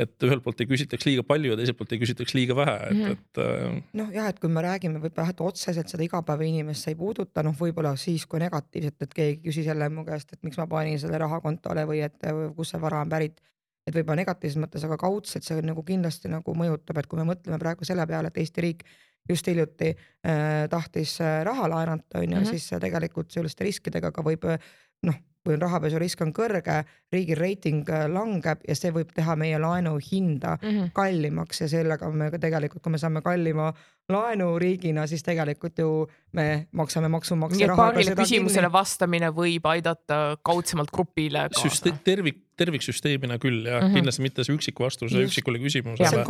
et 0.00 0.24
ühelt 0.24 0.40
poolt 0.44 0.60
ei 0.62 0.68
küsitaks 0.70 1.04
liiga 1.04 1.24
palju 1.26 1.52
ja 1.52 1.58
teiselt 1.58 1.76
poolt 1.76 1.92
ei 1.92 2.00
küsitaks 2.00 2.34
liiga 2.36 2.56
vähe, 2.56 2.76
et 2.88 2.96
mm, 2.96 3.02
-hmm. 3.02 3.12
et. 3.12 3.40
Äh, 3.44 3.82
noh, 4.00 4.10
jah, 4.14 4.28
et 4.32 4.40
kui 4.40 4.48
me 4.48 4.64
räägime 4.64 5.02
võib-olla 5.02 5.34
otseselt 5.48 5.92
seda 5.92 6.06
igapäevainimest 6.06 6.86
see 6.86 6.94
ei 6.94 7.00
puuduta, 7.00 7.44
noh, 7.44 7.56
võib-olla 7.58 7.92
siis 8.00 8.24
kui 8.26 8.40
negatiivselt, 8.40 9.02
et 9.02 9.14
keegi 9.14 9.40
küsis 9.44 9.68
jälle 9.68 9.88
mu 9.92 10.06
käest, 10.08 10.32
et 10.32 10.42
miks 10.42 10.56
ma 10.60 10.66
panin 10.66 10.98
selle 10.98 11.18
raha 11.20 11.40
kontole 11.44 11.84
või 11.88 12.00
et 12.06 12.16
kust 12.56 12.72
see 12.72 12.80
vara 12.80 13.02
on 13.04 13.12
pärit. 13.12 13.40
Et 13.86 13.94
võib-olla 13.94 14.20
negatiivses 14.22 14.60
mõttes, 14.62 14.84
aga 14.86 14.96
kaudselt 15.00 15.44
see 15.44 15.62
nagu 15.62 15.82
kindlasti 15.82 16.28
nagu 16.30 16.54
mõjutab, 16.54 16.98
et 16.98 17.06
kui 17.10 17.18
me 17.18 17.24
mõtleme 17.32 17.58
praegu 17.58 17.84
selle 17.84 18.06
peale, 18.06 18.28
et 18.30 18.38
Eesti 18.38 18.60
riik 18.60 18.84
just 19.28 19.46
hiljuti 19.46 19.92
äh, 20.26 20.68
tahtis 20.70 21.20
äh, 21.20 21.42
raha 21.46 21.68
laenata, 21.70 22.18
on 22.18 22.30
ju, 22.30 22.36
Mhm. 22.40 22.44
siis 22.50 22.72
äh, 22.72 22.80
tegelikult 22.80 23.30
selliste 23.30 23.64
riskidega 23.64 24.10
ka 24.12 24.22
võib 24.22 24.44
äh, 24.50 24.58
noh, 25.02 25.14
kui 25.44 25.54
on 25.54 25.60
rahapesurisk 25.60 26.20
on 26.22 26.32
kõrge, 26.32 26.84
riigi 27.12 27.34
reiting 27.34 27.88
langeb 28.14 28.60
ja 28.68 28.74
see 28.78 28.92
võib 28.94 29.10
teha 29.14 29.34
meie 29.36 29.58
laenu 29.58 29.96
hinda 29.98 30.56
Mhm. 30.62 30.92
kallimaks 30.94 31.60
ja 31.60 31.68
sellega 31.68 32.10
me 32.12 32.30
ka 32.30 32.38
tegelikult, 32.38 32.82
kui 32.82 32.92
me 32.92 32.98
saame 32.98 33.22
kallima 33.22 33.72
laenu 34.12 34.52
riigina, 34.60 35.06
siis 35.10 35.24
tegelikult 35.26 35.78
ju 35.78 35.90
me 36.36 36.66
maksame 36.76 37.10
maksumaksja 37.12 37.66
et 37.66 37.72
rahaga 37.72 37.92
paarile 37.92 38.14
küsimusele 38.16 38.68
kinni. 38.68 38.72
vastamine 38.72 39.28
võib 39.36 39.66
aidata 39.68 40.38
kaudsemalt 40.44 40.92
grupile 40.94 41.48
süste- 41.58 41.92
kaasa., 41.92 42.04
tervik, 42.06 42.38
terviksüsteemina 42.56 43.36
küll 43.42 43.66
jah 43.66 43.80
mm. 43.80 43.88
-hmm. 43.88 43.98
kindlasti 43.98 44.24
mitte 44.24 44.44
see 44.46 44.56
üksiku 44.56 44.86
vastuse 44.86 45.24
üksikule 45.26 45.60
küsimusele, 45.60 46.22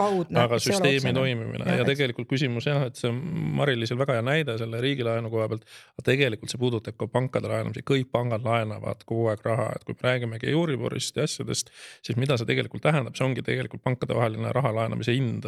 aga 0.42 0.58
süsteemi 0.62 1.12
toimimine 1.14 1.66
ja 1.66 1.82
eks. 1.82 1.90
tegelikult 1.92 2.30
küsimus 2.30 2.66
jah, 2.66 2.86
et 2.88 2.98
see 2.98 3.10
on 3.10 3.20
Mari-Liisel 3.60 4.00
väga 4.00 4.18
hea 4.18 4.26
näide 4.26 4.56
selle 4.58 4.80
riigilaenu 4.82 5.30
koha 5.30 5.48
pealt. 5.52 5.66
aga 5.98 6.06
tegelikult 6.10 6.54
see 6.54 6.62
puudutab 6.62 6.98
ka 6.98 7.06
pankade 7.06 7.50
laenamisi, 7.52 7.84
kõik 7.92 8.10
pangad 8.10 8.46
laenavad 8.46 9.06
kogu 9.06 9.28
aeg 9.32 9.46
raha, 9.46 9.70
et 9.76 9.86
kui 9.86 9.98
me 9.98 10.08
räägimegi 10.08 10.50
Euriborist 10.50 11.16
ja 11.16 11.28
asjadest, 11.28 11.70
siis 12.02 12.18
mida 12.18 12.36
see 12.36 12.48
tegelikult 12.50 12.82
tähendab, 12.82 13.14
see 13.18 13.26
ongi 13.26 13.46
tegelikult 13.46 13.82
pankadevaheline 13.86 14.52
raha 14.52 14.74
laenamise 14.80 15.14
hind 15.14 15.46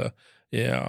ja, 0.53 0.81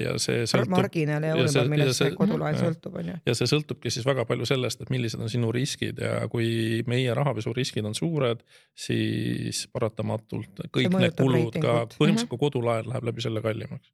ja 0.00 0.14
see 0.22 0.44
sõltub 0.48 0.74
marginaal 0.74 1.26
ja 1.26 1.32
Euribor, 1.34 1.68
millest 1.70 2.00
see 2.00 2.12
kodulaen 2.16 2.56
jah. 2.56 2.62
sõltub, 2.68 2.98
on 3.00 3.10
ju. 3.10 3.16
ja 3.28 3.34
see 3.38 3.50
sõltubki 3.50 3.92
siis 3.92 4.06
väga 4.06 4.26
palju 4.28 4.48
sellest, 4.48 4.84
et 4.84 4.92
millised 4.94 5.22
on 5.22 5.32
sinu 5.32 5.50
riskid 5.54 6.00
ja 6.04 6.28
kui 6.32 6.82
meie 6.90 7.14
rahapesuriskid 7.16 7.86
on 7.88 7.96
suured, 7.98 8.44
siis 8.78 9.64
paratamatult 9.74 10.66
kõik 10.74 10.94
need 10.94 11.18
kulud 11.18 11.52
ka, 11.52 11.60
reitingut. 11.60 11.98
põhimõtteliselt 12.00 12.32
ka 12.32 12.40
kodulaen 12.46 12.90
läheb 12.92 13.10
läbi 13.10 13.24
selle 13.24 13.44
kallimaks. 13.44 13.92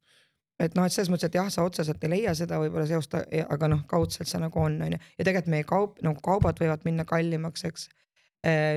et 0.61 0.75
noh, 0.77 0.85
et 0.85 0.93
selles 0.93 1.11
mõttes, 1.13 1.31
et 1.31 1.39
jah, 1.39 1.49
sa 1.53 1.65
otseselt 1.67 2.03
ei 2.05 2.15
leia 2.15 2.35
seda 2.37 2.59
võib-olla 2.61 2.87
seost, 2.89 3.17
aga 3.41 3.71
noh, 3.71 3.85
kaudselt 3.89 4.29
see 4.29 4.41
nagu 4.41 4.61
on, 4.61 4.77
on 4.85 4.97
ju. 4.97 5.01
ja 5.17 5.25
tegelikult 5.25 5.55
meie 5.55 5.67
kaup, 5.67 5.97
nagu 6.05 6.21
kaubad 6.23 6.61
võivad 6.61 6.85
minna 6.87 7.07
kallimaks, 7.09 7.65
eks. 7.69 7.89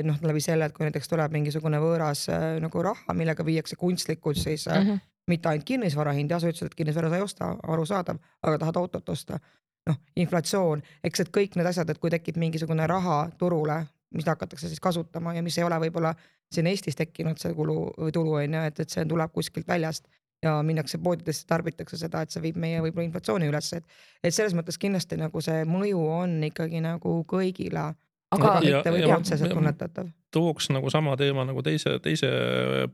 noh, 0.05 0.21
läbi 0.21 0.43
selle, 0.45 0.67
et 0.69 0.77
kui 0.77 0.85
näiteks 0.85 1.09
tuleb 1.09 1.33
mingisugune 1.33 1.79
võõras 1.81 2.27
äh, 2.33 2.55
nagu 2.61 2.83
raha, 2.85 3.15
millega 3.17 3.47
viiakse 3.47 3.79
kunstlikult 3.81 4.37
siis 4.41 4.67
äh, 4.69 4.83
Mhm. 4.85 5.05
Mitte 5.31 5.49
ainult 5.49 5.65
kinnisvara 5.65 6.13
hind, 6.13 6.31
jah, 6.31 6.41
sa 6.41 6.51
ütlesid, 6.51 6.73
et 6.73 6.79
kinnisvara 6.79 7.11
sa 7.11 7.19
ei 7.21 7.25
osta, 7.25 7.51
arusaadav, 7.63 8.19
aga 8.43 8.59
tahad 8.59 8.81
autot 8.81 9.09
osta. 9.09 9.39
noh, 9.85 9.99
inflatsioon, 10.17 10.81
eks, 11.05 11.21
et 11.21 11.29
kõik 11.29 11.59
need 11.59 11.67
asjad, 11.69 11.91
et 11.93 11.99
kui 12.01 12.09
tekib 12.09 12.39
mingisugune 12.41 12.87
raha 12.89 13.27
turule, 13.37 13.83
mida 14.17 14.33
hakatakse 14.33 14.71
siis 14.71 14.81
kasutama 14.81 15.35
ja 15.37 15.43
mis 15.45 15.59
ei 15.59 15.65
ole 15.67 15.77
võib-olla 15.83 16.15
siin 16.53 16.71
Eestis 16.71 16.97
tekkinud 16.97 17.37
see 17.37 17.53
kulu 17.53 17.75
või 17.99 18.15
tulu 18.15 18.39
on 18.39 18.55
ju, 18.57 18.63
et, 18.71 18.81
et 18.81 18.95
see 18.95 19.05
tuleb 19.11 19.33
kuskilt 19.35 19.69
väljast 19.69 20.09
ja 20.45 20.55
minnakse 20.63 20.99
poodidesse, 21.05 21.45
tarbitakse 21.49 21.99
seda, 22.01 22.23
et 22.25 22.33
see 22.33 22.43
viib 22.45 22.57
meie 22.61 22.81
võib-olla 22.85 23.09
inflatsiooni 23.09 23.49
üles, 23.51 23.73
et. 23.77 23.85
et 24.23 24.35
selles 24.35 24.55
mõttes 24.57 24.79
kindlasti 24.81 25.19
nagu 25.21 25.41
see 25.45 25.65
mõju 25.69 26.01
on 26.17 26.39
ikkagi 26.49 26.81
nagu 26.85 27.17
kõigile, 27.31 27.91
aga 28.35 28.55
Ja- 28.55 28.79
mitte 28.79 28.95
võib-olla 28.95 29.19
otseselt 29.21 29.53
tunnetatav. 29.53 30.09
tooks 30.31 30.71
nagu 30.75 30.91
sama 30.91 31.17
teema 31.17 31.45
nagu 31.45 31.63
teise, 31.63 31.99
teise 32.03 32.31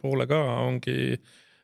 poole 0.03 0.27
ka 0.27 0.41
ongi 0.67 1.21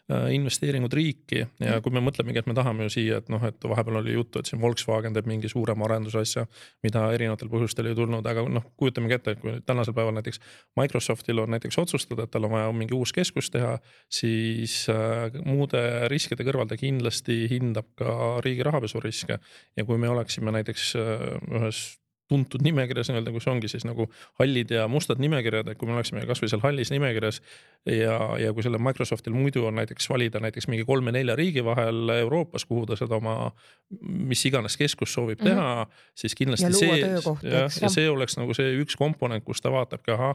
investeeringud 0.07 0.93
riiki 0.95 1.41
ja 1.43 1.81
kui 1.83 1.91
me 1.95 1.99
mõtlemegi, 2.05 2.39
et 2.39 2.47
me 2.47 2.55
tahame 2.55 2.87
ju 2.87 2.93
siia, 2.95 3.17
et 3.19 3.31
noh, 3.33 3.43
et 3.47 3.65
vahepeal 3.67 3.99
oli 4.01 4.15
juttu, 4.15 4.39
et 4.39 4.47
siin 4.47 4.61
Volkswagen 4.63 5.17
teeb 5.17 5.27
mingi 5.27 5.51
suurema 5.51 5.89
arendusasja, 5.89 6.45
mida 6.87 7.03
erinevatel 7.17 7.51
põhjustel 7.51 7.91
ei 7.91 7.99
tulnud, 7.99 8.27
aga 8.31 8.45
noh, 8.47 8.69
kujutamegi 8.79 9.19
ette, 9.19 9.35
et 9.35 9.43
kui 9.43 9.57
tänasel 9.67 9.97
päeval 9.97 10.15
näiteks 10.21 10.39
Microsoftil 10.79 11.43
on 11.43 11.51
näiteks 11.57 11.81
otsustada, 11.83 12.27
et 12.27 12.35
tal 12.35 12.47
on 12.47 12.55
vaja 12.55 12.71
mingi 12.77 12.95
uus 12.95 13.11
keskus 13.17 13.51
teha, 13.51 13.77
siis 14.07 14.79
äh, 14.95 15.27
muude 15.43 15.83
riskide 16.13 16.47
kõrval 16.47 16.71
ta 16.71 16.79
kindlasti 16.79 17.43
hindab 17.51 17.91
ka 17.99 18.39
riigi 18.47 18.67
rahapesuriske. 18.67 19.41
ja 19.77 19.85
kui 19.85 19.99
me 19.99 20.09
oleksime 20.09 20.55
näiteks 20.55 20.93
äh, 21.03 21.31
ühes 21.51 21.87
tuntud 22.29 22.65
nimekirjas 22.67 23.11
nii-öelda, 23.11 23.33
kus 23.35 23.47
ongi 23.51 23.71
siis 23.71 23.87
nagu 23.87 24.09
hallid 24.41 24.73
ja 24.75 24.87
mustad 24.91 25.21
nimekirjad, 25.23 25.69
et 25.71 25.79
kui 25.79 25.89
me 25.89 25.97
oleksime 25.97 26.25
kasvõi 26.27 26.51
seal 26.51 26.65
hallis 26.65 26.91
nimekirjas 26.95 27.41
ja, 27.87 28.19
ja 28.43 28.53
kui 28.55 28.67
sellel 28.67 28.83
Microsoftil 28.83 29.37
muidu 29.37 29.67
on 29.69 29.79
näiteks 29.79 30.11
valida 30.11 30.43
näiteks 30.43 30.69
mingi 30.73 30.87
kolme-nelja 30.89 31.37
riigi 31.39 31.65
vahel 31.65 32.09
Euroopas, 32.19 32.65
kuhu 32.67 32.87
ta 32.87 32.99
seda 32.99 33.19
oma 33.21 33.53
mis 34.01 34.43
iganes 34.49 34.75
keskus 34.79 35.13
soovib 35.15 35.43
teha, 35.43 35.87
siis 36.19 36.35
kindlasti 36.35 36.67
Ja 36.67 36.73
luua 36.75 36.97
see, 36.97 37.61
eks. 37.69 37.81
ja 37.83 37.91
see 37.93 38.09
oleks 38.11 38.37
nagu 38.39 38.55
see 38.57 38.75
üks 38.81 38.99
komponent, 38.99 39.45
kus 39.47 39.63
ta 39.63 39.71
vaatabki, 39.71 40.15
ahah, 40.17 40.35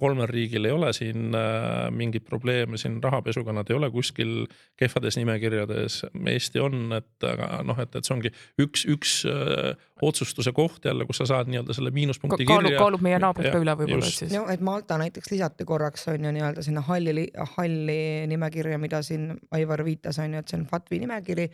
kolmel 0.00 0.28
riigil 0.30 0.68
ei 0.68 0.74
ole 0.74 0.92
siin 0.96 1.32
äh, 1.36 1.88
mingeid 1.94 2.26
probleeme 2.28 2.80
siin 2.80 2.98
rahapesuga, 3.02 3.54
nad 3.56 3.70
ei 3.70 3.78
ole 3.78 3.90
kuskil 3.94 4.44
kehvades 4.80 5.16
nimekirjades. 5.20 6.02
Eesti 6.32 6.60
on, 6.62 6.84
et 6.98 7.26
aga 7.26 7.62
noh, 7.66 7.80
et, 7.82 7.96
et 7.96 8.04
see 8.04 8.16
ongi 8.16 8.32
üks, 8.60 8.84
üks 8.92 9.16
öö, 9.28 9.72
otsustuse 10.02 10.52
koht 10.56 10.84
jälle, 10.84 11.06
kus 11.08 11.21
sa 11.22 11.28
saad 11.30 11.50
nii-öelda 11.52 11.74
selle 11.76 11.90
miinuspunkti 11.94 12.46
kaalub, 12.48 12.68
kirja. 12.68 12.78
kaalub 12.82 13.02
meie 13.06 13.18
naabrid 13.22 13.50
ka 13.54 13.60
üle 13.62 13.74
võib-olla 13.80 14.08
siis. 14.10 14.32
no 14.34 14.44
et 14.52 14.62
Malta 14.64 14.98
näiteks 15.00 15.30
lisati 15.32 15.66
korraks 15.68 16.08
on 16.12 16.24
ju 16.28 16.32
nii-öelda 16.38 16.64
sinna 16.66 16.84
halli, 16.86 17.28
halli 17.56 18.00
nimekirja, 18.30 18.78
mida 18.82 19.02
siin 19.06 19.30
Aivar 19.54 19.84
viitas, 19.86 20.18
on 20.22 20.34
ju, 20.34 20.42
et 20.42 20.52
see 20.52 20.58
on 20.60 20.66
FATF-i 20.70 21.02
nimekiri. 21.04 21.48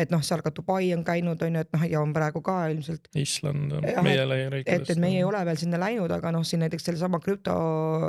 et 0.00 0.08
noh, 0.14 0.22
seal 0.24 0.40
ka 0.40 0.48
Dubai 0.56 0.94
on 0.96 1.02
käinud, 1.04 1.42
on 1.44 1.58
ju, 1.58 1.60
et 1.60 1.74
noh, 1.76 1.82
ja 1.90 2.00
on 2.00 2.12
praegu 2.16 2.40
ka 2.40 2.54
ilmselt 2.72 3.10
Island, 3.20 3.74
Jah, 3.84 4.00
meie 4.02 4.22
et- 4.22 4.28
lähiriikidest. 4.28 4.90
et, 4.90 4.96
et 4.96 5.02
meie 5.02 5.18
ei 5.20 5.26
ole 5.28 5.44
veel 5.44 5.58
sinna 5.60 5.80
läinud, 5.82 6.10
aga 6.16 6.32
noh, 6.32 6.46
siin 6.48 6.64
näiteks 6.64 6.88
sellesama 6.88 7.20
krüpto 7.20 7.52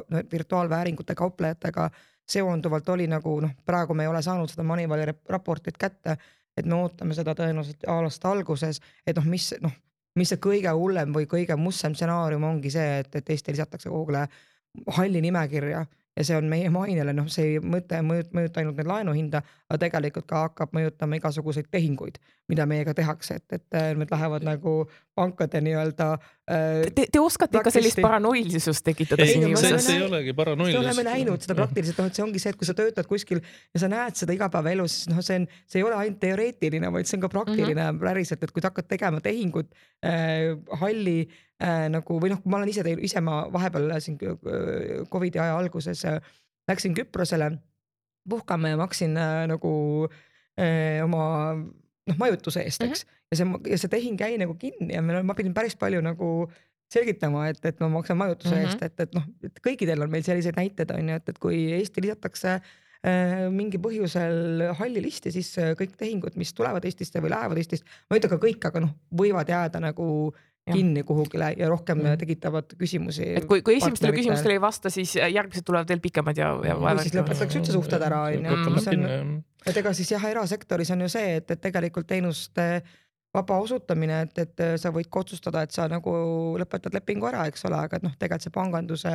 no, 0.08 0.22
virtuaalvääringute 0.32 1.16
kauplejatega 1.20 1.90
seonduvalt 2.32 2.90
oli 2.90 3.08
nagu 3.12 3.34
noh, 3.44 3.52
praegu 3.66 3.94
me 3.98 4.06
ei 4.06 4.12
ole 4.12 4.22
saanud 4.24 4.50
seda 4.52 4.64
Moneyvali 4.64 5.10
raportit 5.30 5.78
kätte, 5.78 6.16
et 6.58 6.66
me 6.66 6.78
ootame 6.80 7.16
seda 7.18 7.36
tõenäoliselt 7.36 7.84
aasta 7.92 8.32
alguses, 8.32 8.82
et 9.08 9.18
noh, 9.20 9.28
mis 9.28 9.50
noh, 9.64 9.74
mis 10.16 10.32
see 10.32 10.42
kõige 10.44 10.72
hullem 10.76 11.14
või 11.16 11.28
kõige 11.30 11.56
mustem 11.60 11.96
stsenaarium 11.96 12.44
ongi 12.44 12.72
see, 12.74 13.00
et, 13.04 13.16
et 13.16 13.30
Eesti 13.30 13.56
lisatakse 13.56 13.90
kuhugile 13.90 14.26
halli 14.98 15.22
nimekirja 15.22 15.86
ja 16.18 16.26
see 16.28 16.38
on 16.38 16.50
meie 16.52 16.70
mainele, 16.80 17.14
noh, 17.16 17.30
see 17.32 17.54
ei 17.54 17.60
mõte 17.64 18.02
mõjut- 18.06 18.34
mõjuta 18.36 18.62
ainult 18.62 18.80
nüüd 18.80 18.90
laenuhinda, 18.90 19.42
aga 19.70 19.80
tegelikult 19.86 20.28
ka 20.28 20.46
hakkab 20.48 20.76
mõjutama 20.76 21.20
igasuguseid 21.20 21.70
tehinguid, 21.72 22.20
mida 22.52 22.66
meiega 22.68 22.94
tehakse, 22.98 23.40
et, 23.40 23.58
et 23.60 23.98
need 23.98 24.12
lähevad 24.12 24.44
nagu 24.44 24.76
pankade 25.16 25.62
nii-öelda 25.64 26.08
äh, 26.16 26.90
Te, 26.96 27.06
te 27.12 27.20
oskate 27.20 27.60
ikka 27.60 27.72
sellist 27.74 28.00
paranoilisust 28.04 28.84
tekitada 28.84 29.24
ei, 29.24 29.34
siin 29.34 29.46
me 29.46 29.52
inimeses 29.52 29.86
see 29.86 29.96
ei 29.96 30.02
näinud- 30.02 30.10
olegi 30.12 30.34
me 30.34 30.38
paranoilisus. 30.42 30.82
oleme 30.82 31.06
näinud 31.08 31.46
seda 31.46 31.56
praktiliselt, 31.60 32.02
noh, 32.02 32.10
et 32.12 32.20
see 32.20 32.26
ongi 32.26 32.42
see, 32.44 32.52
et 32.54 32.60
kui 32.60 32.68
sa 32.68 32.76
töötad 32.78 33.08
kuskil 33.08 33.40
ja 33.42 33.84
sa 33.84 33.92
näed 33.92 34.20
seda 34.20 34.36
igapäevaelus, 34.36 34.98
siis 34.98 35.12
noh, 35.14 35.22
see 35.26 35.40
on, 35.42 35.48
see 35.68 35.80
ei 35.80 35.88
ole 35.88 36.00
ainult 36.00 36.20
teoreetiline, 36.24 36.92
vaid 36.92 37.08
see 37.08 37.20
on 37.20 37.24
ka 37.28 37.32
praktiline 37.32 37.78
mm 37.78 37.88
-hmm. 37.88 38.04
päriselt, 38.04 38.44
et 38.44 38.52
kui 38.52 38.62
sa 38.64 38.72
hakkad 38.72 38.90
tegema 38.92 39.22
tehingut 39.24 39.72
äh, 40.04 40.58
halli 40.84 41.30
äh, 41.62 41.88
nagu 41.94 42.20
või 42.22 42.34
noh, 42.34 42.42
ma 42.46 42.60
olen 42.60 42.72
ise 42.74 42.86
ise 43.02 43.22
ma 43.22 43.44
vahepeal 43.54 43.94
siin 44.02 44.18
Covidi 45.12 45.40
aja 45.40 45.58
alguses 45.58 46.06
äh, 46.06 46.20
läksin 46.70 46.96
Küprosele 46.98 47.52
puhkama 48.30 48.70
ja 48.70 48.78
maksin 48.78 49.18
äh, 49.18 49.46
nagu 49.50 50.08
äh, 50.60 51.04
oma 51.04 51.56
noh, 52.08 52.18
majutuse 52.18 52.66
eest, 52.66 52.84
eks 52.84 53.06
mm. 53.06 53.08
-hmm. 53.08 53.22
ja 53.32 53.38
see 53.38 53.72
ja 53.72 53.78
see 53.78 53.90
tehing 53.90 54.20
jäi 54.20 54.38
nagu 54.42 54.56
kinni 54.60 54.94
ja 54.94 55.02
meil, 55.02 55.24
ma 55.24 55.38
pidin 55.38 55.54
päris 55.54 55.76
palju 55.76 56.02
nagu 56.02 56.52
selgitama, 56.92 57.48
et, 57.48 57.66
et 57.66 57.80
ma 57.80 57.90
maksan 57.90 58.18
majutuse 58.18 58.56
mm. 58.56 58.62
-hmm. 58.62 58.68
eest, 58.68 58.84
et, 58.84 59.00
et 59.00 59.16
noh, 59.16 59.26
et 59.44 59.60
kõikidel 59.68 60.04
on 60.04 60.12
meil 60.12 60.24
selliseid 60.24 60.58
näiteid 60.60 60.92
on 60.96 61.10
ju, 61.10 61.16
et, 61.22 61.30
et 61.30 61.40
kui 61.40 61.60
Eesti 61.78 62.04
lisatakse 62.06 62.54
äh, 62.58 63.50
mingi 63.50 63.80
põhjusel 63.82 64.68
halli 64.80 65.04
listi, 65.08 65.32
siis 65.32 65.54
äh, 65.58 65.74
kõik 65.80 65.96
tehingud, 65.98 66.36
mis 66.36 66.54
tulevad 66.54 66.86
Eestisse 66.86 67.24
või 67.24 67.34
lähevad 67.34 67.58
Eestist, 67.58 67.88
ma 68.10 68.18
ei 68.18 68.24
ütle 68.24 68.34
ka 68.36 68.42
kõik, 68.42 68.70
aga 68.72 68.86
noh, 68.88 68.96
võivad 69.24 69.50
jääda 69.50 69.84
nagu. 69.84 70.08
Kinni 70.70 71.02
kuhugile 71.04 71.54
ja 71.58 71.70
rohkem 71.70 71.98
Mhm. 71.98 72.18
tekitavad 72.22 72.74
küsimusi. 72.78 73.24
et 73.38 73.46
kui, 73.50 73.62
kui 73.66 73.76
esimestele 73.78 74.12
küsimustele 74.14 74.54
ei 74.54 74.62
vasta, 74.62 74.90
siis 74.94 75.16
järgmised 75.16 75.66
tulevad 75.66 75.88
veel 75.90 76.00
pikemad 76.00 76.38
ja, 76.38 76.52
ja 76.66 76.76
Või 76.78 77.00
siis 77.02 77.16
lõpetatakse 77.18 77.58
üldse 77.60 77.72
suhted 77.74 78.02
ära, 78.02 78.22
on 78.30 78.34
ju. 78.34 78.42
lõpetame 78.46 78.76
mis 78.76 78.88
on- 78.88 78.94
kinni, 78.94 79.10
jah. 79.10 79.72
et 79.72 79.78
ega 79.78 79.94
siis 79.94 80.12
jah, 80.12 80.24
erasektoris 80.30 80.92
on 80.92 81.02
ju 81.02 81.10
see, 81.10 81.36
et, 81.42 81.52
et 81.52 81.62
tegelikult 81.62 82.08
teenuste 82.08 82.82
vaba 83.34 83.58
osutamine, 83.64 84.22
et, 84.22 84.38
et 84.38 84.64
sa 84.80 84.92
võid 84.92 85.08
ka 85.10 85.20
otsustada, 85.24 85.62
et 85.64 85.72
sa 85.72 85.88
nagu 85.88 86.12
lõpetad 86.60 86.94
lepingu 86.94 87.26
ära, 87.28 87.48
eks 87.48 87.66
ole, 87.66 87.78
aga 87.80 87.96
et 87.98 88.04
noh, 88.04 88.12
tegelikult 88.20 88.44
see 88.44 88.52
panganduse 88.52 89.14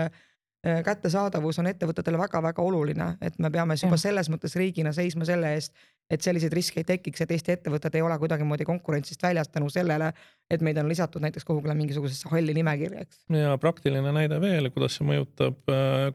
eh, 0.65 0.83
kättesaadavus 0.83 1.59
on 1.61 1.67
ettevõtetele 1.71 2.19
väga-väga 2.19 2.63
oluline, 2.65 3.17
et 3.21 3.39
me 3.39 3.51
peame 3.51 3.77
juba 3.77 3.97
selles 4.01 4.29
mõttes 4.33 4.57
riigina 4.57 4.93
seisma 4.93 5.25
selle 5.29 5.53
eest, 5.55 5.73
et 6.11 6.23
selliseid 6.23 6.53
riske 6.53 6.81
ei 6.81 6.85
tekiks, 6.89 7.21
et 7.21 7.31
Eesti 7.31 7.53
ettevõtted 7.53 7.95
ei 7.95 8.03
ole 8.03 8.19
kuidagimoodi 8.19 8.65
konkurentsist 8.65 9.23
väljas 9.23 9.49
tänu 9.49 9.69
sellele, 9.71 10.13
et 10.51 10.63
meid 10.63 10.79
on 10.79 10.89
lisatud 10.89 11.23
näiteks 11.25 11.47
kuhugile 11.47 11.75
mingisugusesse 11.75 12.31
halli 12.31 12.55
nimekirja, 12.57 13.05
eks. 13.05 13.23
ja 13.35 13.57
praktiline 13.63 14.13
näide 14.15 14.39
veel, 14.43 14.71
kuidas 14.75 14.99
see 14.99 15.07
mõjutab, 15.09 15.59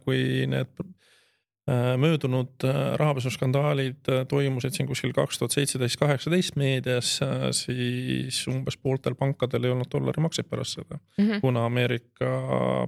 kui 0.05 0.45
need 0.49 0.71
äh, 0.81 1.93
möödunud 2.01 2.65
äh, 2.67 2.79
rahapesuskandaalid 3.01 4.11
äh, 4.11 4.21
toimusid 4.31 4.77
siin 4.77 4.87
kuskil 4.89 5.11
kaks 5.15 5.41
tuhat 5.41 5.57
seitseteist, 5.57 5.99
kaheksateist 5.99 6.59
meedias, 6.59 7.17
siis 7.57 8.43
umbes 8.51 8.79
pooltel 8.79 9.17
pankadel 9.19 9.67
ei 9.67 9.75
olnud 9.75 9.91
dollarimakseid 9.91 10.47
pärast 10.51 10.79
seda. 10.79 11.01
Mhm. 11.19 11.43
kuna 11.43 11.65
Ameerika 11.67 12.31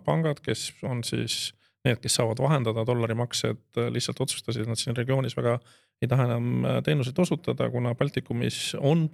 pangad, 0.06 0.40
kes 0.46 0.72
on 0.88 1.04
siis 1.04 1.52
need, 1.84 2.00
kes 2.00 2.16
saavad 2.16 2.40
vahendada 2.40 2.86
dollarimaksed, 2.88 3.66
lihtsalt 3.92 4.22
otsustasid, 4.24 4.64
et 4.64 4.72
nad 4.72 4.80
siin 4.80 4.96
regioonis 4.96 5.36
väga 5.36 5.58
ei 6.02 6.08
taha 6.08 6.30
enam 6.30 6.64
teenuseid 6.84 7.20
osutada, 7.20 7.68
kuna 7.72 7.92
Baltikumis 8.00 8.78
on 8.80 9.10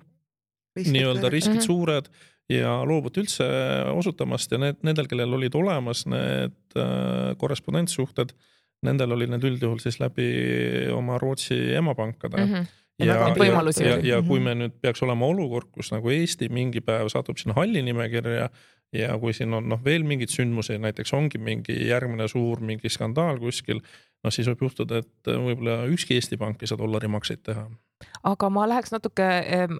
nii-öelda 0.77 1.29
riskid 1.29 1.55
mm. 1.55 1.60
-hmm. 1.60 1.65
suured 1.65 2.12
ja 2.49 2.79
loobuti 2.86 3.21
üldse 3.23 3.45
osutamast 3.93 4.51
ja 4.51 4.58
need, 4.58 4.79
nendel, 4.84 5.08
kellel 5.08 5.34
olid 5.34 5.55
olemas 5.55 6.05
need 6.10 6.58
äh, 6.77 7.36
korrespondentsuhted, 7.38 8.34
nendel 8.86 9.12
olid 9.12 9.29
need 9.29 9.43
üldjuhul 9.43 9.79
siis 9.84 9.99
läbi 9.99 10.29
oma 10.95 11.17
Rootsi 11.17 11.60
emapankade 11.75 12.45
mm. 12.45 12.53
-hmm 12.53 12.75
Ja 12.99 13.05
ja, 13.05 13.13
ja, 13.15 13.36
võimalusi 13.36 13.86
ja, 13.86 13.93
oli. 13.95 14.10
ja 14.10 14.17
kui 14.21 14.39
Mhm. 14.39 14.43
me 14.43 14.53
nüüd 14.55 14.73
peaks 14.82 15.03
olema 15.05 15.25
olukord, 15.25 15.69
kus 15.71 15.91
nagu 15.93 16.12
Eesti 16.12 16.49
mingi 16.51 16.82
päev 16.84 17.08
satub 17.08 17.38
sinna 17.39 17.55
halli 17.55 17.82
nimekirja 17.82 18.49
ja 18.93 19.17
kui 19.21 19.34
siin 19.34 19.53
on 19.53 19.69
noh, 19.69 19.79
veel 19.86 20.03
mingeid 20.03 20.34
sündmusi, 20.34 20.77
näiteks 20.82 21.13
ongi 21.13 21.38
mingi 21.38 21.75
järgmine 21.88 22.27
suur 22.27 22.60
mingi 22.60 22.89
skandaal 22.89 23.39
kuskil, 23.39 23.79
noh 24.23 24.34
siis 24.34 24.47
võib 24.51 24.65
juhtuda, 24.67 25.03
et 25.03 25.29
võib-olla 25.29 25.84
ükski 25.91 26.17
Eesti 26.17 26.39
pank 26.39 26.63
ei 26.63 26.69
saa 26.69 26.79
dollarimakseid 26.79 27.43
teha. 27.45 27.69
aga 28.23 28.47
ma 28.51 28.63
läheks 28.67 28.93
natuke 28.93 29.25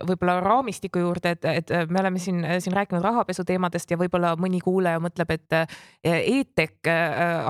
võib-olla 0.08 0.40
raamistiku 0.44 1.00
juurde, 1.00 1.32
et, 1.36 1.46
et 1.46 1.72
me 1.92 2.00
oleme 2.02 2.20
siin, 2.20 2.40
siin 2.60 2.76
rääkinud 2.76 3.04
rahapesu 3.04 3.46
teemadest 3.48 3.92
ja 3.92 3.98
võib-olla 4.00 4.34
mõni 4.40 4.60
kuulaja 4.64 5.00
mõtleb, 5.04 5.32
et 5.36 5.56
eh, 5.60 5.76
e-tech, 6.40 6.90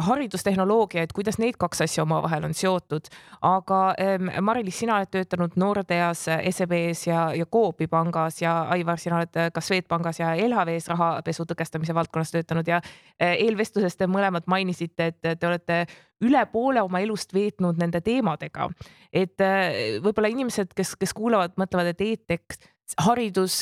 haridustehnoloogia, 0.09 1.05
et 1.05 1.13
kuidas 1.13 1.39
need 1.41 1.57
kaks 1.61 1.85
asja 1.85 2.05
omavahel 2.05 2.45
on 2.49 2.53
seotud. 2.57 3.09
aga 3.41 3.79
Mari-Liis, 4.41 4.81
sina 4.81 4.97
oled 4.97 5.13
töötanud 5.13 5.57
Nordeas, 5.61 6.25
SEB-s 6.25 7.07
ja, 7.07 7.29
ja 7.37 7.45
Coopi 7.45 7.87
pangas 7.87 8.41
ja 8.41 8.59
Aivar, 8.73 9.01
sina 9.01 9.21
oled 9.21 9.53
ka 9.53 9.61
Swedbankis 9.61 10.21
ja 10.21 10.33
LHV-s 10.37 10.89
rahapesu 10.93 11.45
tõkestamise 11.49 11.97
valdkonnas 11.97 12.33
töötanud 12.33 12.69
ja 12.69 12.81
eelvestluses 13.19 13.97
te 13.97 14.09
mõlemad 14.09 14.45
mainisite, 14.49 15.13
et 15.13 15.33
te 15.39 15.49
olete 15.49 15.85
üle 16.25 16.41
poole 16.51 16.81
oma 16.83 17.01
elust 17.03 17.33
veetnud 17.33 17.79
nende 17.79 18.01
teemadega. 18.05 18.69
Et 19.13 19.39
äh, 19.43 19.99
võib-olla 20.03 20.31
inimesed, 20.31 20.73
kes, 20.77 20.95
kes 20.99 21.15
kuulavad, 21.17 21.55
mõtlevad, 21.59 21.93
et 21.93 22.03
e-tech, 22.05 22.59
haridus, 22.97 23.61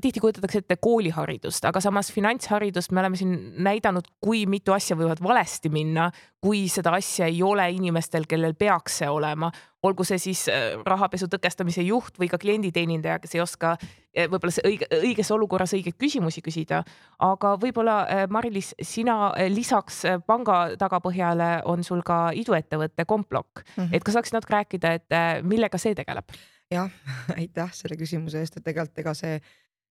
tihti 0.00 0.20
kujutatakse 0.20 0.60
ette 0.60 0.76
kooliharidust, 0.82 1.64
aga 1.64 1.80
samas 1.80 2.10
finantsharidust 2.12 2.92
me 2.92 3.00
oleme 3.00 3.16
siin 3.16 3.32
näidanud, 3.64 4.10
kui 4.20 4.44
mitu 4.50 4.74
asja 4.76 4.96
võivad 4.98 5.22
valesti 5.24 5.72
minna, 5.72 6.10
kui 6.42 6.66
seda 6.68 6.92
asja 6.98 7.30
ei 7.32 7.40
ole 7.42 7.70
inimestel, 7.72 8.28
kellel 8.28 8.52
peaks 8.58 9.00
see 9.00 9.08
olema, 9.08 9.48
olgu 9.82 10.04
see 10.06 10.18
siis 10.22 10.44
äh, 10.50 10.76
rahapesu 10.86 11.26
tõkestamise 11.30 11.82
juht 11.86 12.18
või 12.20 12.28
ka 12.30 12.38
klienditeenindaja, 12.42 13.18
kes 13.22 13.34
ei 13.34 13.42
oska 13.42 13.72
äh, 13.80 14.28
võib-olla 14.30 14.54
see 14.54 14.66
õige, 14.68 14.88
õiges 15.02 15.32
olukorras 15.34 15.74
õigeid 15.74 15.98
küsimusi 15.98 16.42
küsida. 16.44 16.82
aga 17.18 17.56
võib-olla 17.62 17.96
äh, 18.06 18.24
Mari-Liis, 18.30 18.74
sina 18.82 19.32
lisaks 19.50 20.02
panga 20.26 20.76
tagapõhjale 20.78 21.62
on 21.70 21.84
sul 21.84 22.02
ka 22.06 22.30
iduettevõte 22.34 23.06
Komplok 23.06 23.64
Mhm. 23.76 23.94
et 23.94 24.04
kas 24.04 24.14
saaksid 24.14 24.34
natuke 24.36 24.54
rääkida, 24.54 24.92
et 24.94 25.44
millega 25.44 25.78
see 25.78 25.94
tegeleb? 25.94 26.30
jah, 26.70 26.90
aitäh 27.38 27.72
selle 27.76 27.96
küsimuse 28.00 28.40
eest, 28.40 28.56
et 28.56 28.64
tegelikult 28.64 28.98
ega 28.98 29.14
see, 29.14 29.40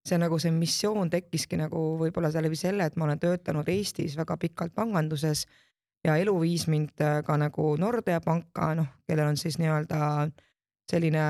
see 0.07 0.17
nagu 0.17 0.39
see 0.39 0.51
missioon 0.51 1.09
tekkiski 1.09 1.59
nagu 1.59 1.83
võib-olla 1.99 2.31
läbi 2.41 2.57
selle, 2.57 2.85
et 2.85 2.95
ma 2.95 3.05
olen 3.05 3.19
töötanud 3.19 3.69
Eestis 3.69 4.17
väga 4.17 4.37
pikalt 4.37 4.73
panganduses 4.73 5.45
ja 6.05 6.17
elu 6.17 6.33
viis 6.41 6.67
mind 6.67 7.01
äh, 7.01 7.19
ka 7.25 7.37
nagu 7.37 7.75
Nordea 7.79 8.21
panka, 8.21 8.73
noh, 8.75 8.87
kellel 9.07 9.31
on 9.33 9.37
siis 9.37 9.59
nii-öelda 9.61 10.29
selline 10.91 11.25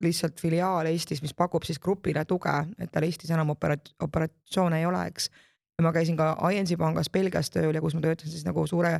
lihtsalt 0.00 0.40
filiaal 0.40 0.88
Eestis, 0.88 1.20
mis 1.22 1.34
pakub 1.36 1.64
siis 1.66 1.78
grupile 1.78 2.24
tuge, 2.24 2.54
et 2.80 2.90
tal 2.92 3.04
Eestis 3.04 3.30
enam 3.34 3.52
operat-, 3.52 3.92
operatsioone 4.00 4.80
ei 4.80 4.88
ole, 4.88 5.02
eks. 5.12 5.28
ja 5.76 5.84
ma 5.84 5.92
käisin 5.92 6.16
ka 6.16 6.32
ING 6.52 6.72
pangas 6.80 7.12
Belgias 7.12 7.52
tööl 7.52 7.76
ja 7.76 7.84
kus 7.84 7.96
ma 7.96 8.04
töötasin 8.04 8.32
siis 8.32 8.46
nagu 8.48 8.64
suure 8.66 8.96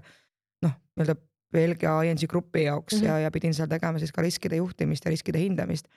noh, 0.65 0.77
nii-öelda 0.97 1.17
Belgia 1.51 1.97
ING 2.07 2.21
grupi 2.29 2.65
jaoks 2.69 2.95
mm 2.95 3.01
-hmm. 3.01 3.07
ja, 3.07 3.19
ja 3.19 3.31
pidin 3.31 3.55
seal 3.55 3.69
tegema 3.69 3.99
siis 3.99 4.13
ka 4.13 4.23
riskide 4.23 4.57
juhtimist 4.57 5.05
ja 5.05 5.11
riskide 5.11 5.39
hindamist. 5.39 5.89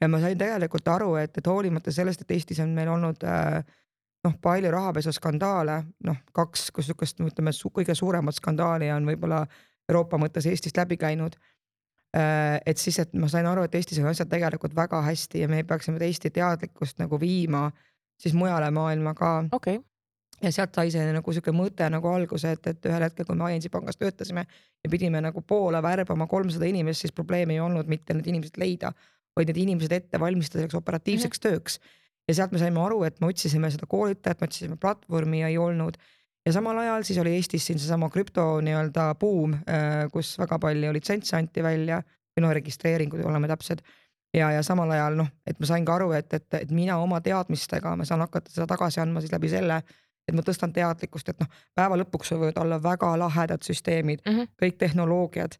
ja 0.00 0.08
ma 0.08 0.20
sain 0.20 0.38
tegelikult 0.38 0.88
aru, 0.88 1.14
et, 1.16 1.38
et 1.38 1.46
hoolimata 1.46 1.92
sellest, 1.92 2.20
et 2.20 2.30
Eestis 2.30 2.60
on 2.60 2.68
meil 2.68 2.88
olnud 2.88 3.24
äh, 3.24 3.64
noh, 4.26 4.34
palju 4.42 4.70
rahapesuskandaale, 4.70 5.82
noh 6.06 6.18
kaks, 6.32 6.70
sihukest 6.78 7.20
ütleme 7.20 7.54
kõige 7.74 7.94
suuremat 7.98 8.38
skandaali 8.38 8.90
on 8.94 9.06
võib-olla 9.06 9.44
Euroopa 9.88 10.18
mõttes 10.18 10.46
Eestist 10.46 10.76
läbi 10.76 10.96
käinud. 10.96 11.36
et 12.66 12.78
siis, 12.78 12.98
et 12.98 13.14
ma 13.14 13.28
sain 13.28 13.46
aru, 13.46 13.62
et 13.62 13.74
Eestis 13.74 13.98
on 13.98 14.06
asjad 14.06 14.28
tegelikult 14.28 14.74
väga 14.76 15.00
hästi 15.02 15.40
ja 15.40 15.48
me 15.48 15.62
peaksime 15.64 15.98
Eesti 16.04 16.30
teadlikkust 16.30 16.98
nagu 16.98 17.20
viima 17.20 17.70
siis 18.20 18.34
mujale 18.34 18.70
maailma 18.70 19.14
ka 19.14 19.44
okei 19.52 19.76
okay., 19.76 19.86
ja 20.42 20.52
sealt 20.52 20.74
sai 20.74 20.90
see 20.90 21.12
nagu 21.14 21.32
sihuke 21.32 21.54
mõte 21.54 21.86
nagu 21.90 22.08
alguse, 22.10 22.52
et, 22.56 22.66
et 22.66 22.86
ühel 22.90 23.04
hetkel, 23.06 23.26
kui 23.28 23.38
me 23.38 23.50
ING 23.54 23.66
pangas 23.70 23.98
töötasime 23.98 24.44
ja 24.84 24.90
pidime 24.90 25.22
nagu 25.22 25.42
poole 25.46 25.82
värbama 25.82 26.26
kolmsada 26.30 26.66
inimest, 26.68 27.04
siis 27.04 27.14
probleemi 27.14 27.56
ei 27.56 27.62
olnud 27.62 27.90
mitte 27.90 28.16
need 28.16 28.28
inimesed 28.32 28.58
leida, 28.58 28.92
vaid 29.36 29.50
need 29.50 29.62
inimesed 29.64 29.94
ette 29.96 30.20
valmistada 30.20 30.62
selleks 30.62 30.78
operatiivseks 30.80 31.38
mm 31.38 31.48
-hmm. 31.48 31.60
tööks. 31.60 31.78
Ja 32.28 32.34
sealt 32.34 32.52
me 32.52 32.60
saime 32.62 32.80
aru, 32.80 33.02
et 33.04 33.20
me 33.20 33.30
otsisime 33.32 33.70
seda 33.70 33.86
koolitajat, 33.90 34.40
me 34.40 34.50
otsisime 34.50 34.76
platvormi 34.80 35.40
ja 35.42 35.48
ei 35.48 35.58
olnud. 35.58 35.96
ja 36.46 36.52
samal 36.52 36.78
ajal 36.78 37.02
siis 37.06 37.18
oli 37.18 37.34
Eestis 37.36 37.66
siin 37.66 37.78
seesama 37.78 38.10
krüpto 38.10 38.60
nii-öelda 38.60 39.14
buum, 39.14 39.56
kus 40.12 40.34
väga 40.38 40.58
palju 40.58 40.92
litsentse 40.92 41.36
anti 41.36 41.62
välja 41.62 42.02
või 42.02 42.46
noh, 42.46 42.54
registreeringud, 42.56 43.20
oleme 43.26 43.48
täpsed 43.48 43.82
ja, 44.34 44.50
ja 44.50 44.62
samal 44.62 44.90
ajal 44.90 45.16
noh, 45.16 45.28
et 45.46 45.58
ma 45.60 45.68
sain 45.68 45.84
ka 45.84 45.96
aru, 45.98 46.12
et, 46.16 46.32
et, 46.34 46.48
et 46.62 46.70
mina 46.74 46.96
oma 47.02 47.20
teadmistega, 47.24 47.96
ma 47.96 48.06
saan 48.08 48.24
hakata 48.24 48.52
seda 48.52 48.66
tagasi 48.70 49.02
andma 49.02 49.22
siis 49.22 49.32
läbi 49.32 49.50
selle, 49.52 49.82
et 50.28 50.36
ma 50.36 50.44
tõstan 50.46 50.72
teadlikkust, 50.74 51.32
et 51.32 51.42
noh, 51.42 51.50
päeva 51.76 51.98
lõpuks 52.00 52.32
võivad 52.34 52.60
olla 52.62 52.78
väga 52.82 53.12
lahedad 53.18 53.64
süsteemid 53.66 54.22
mm. 54.24 54.36
-hmm. 54.36 54.52
kõik 54.62 54.78
tehnoloogiad, 54.80 55.58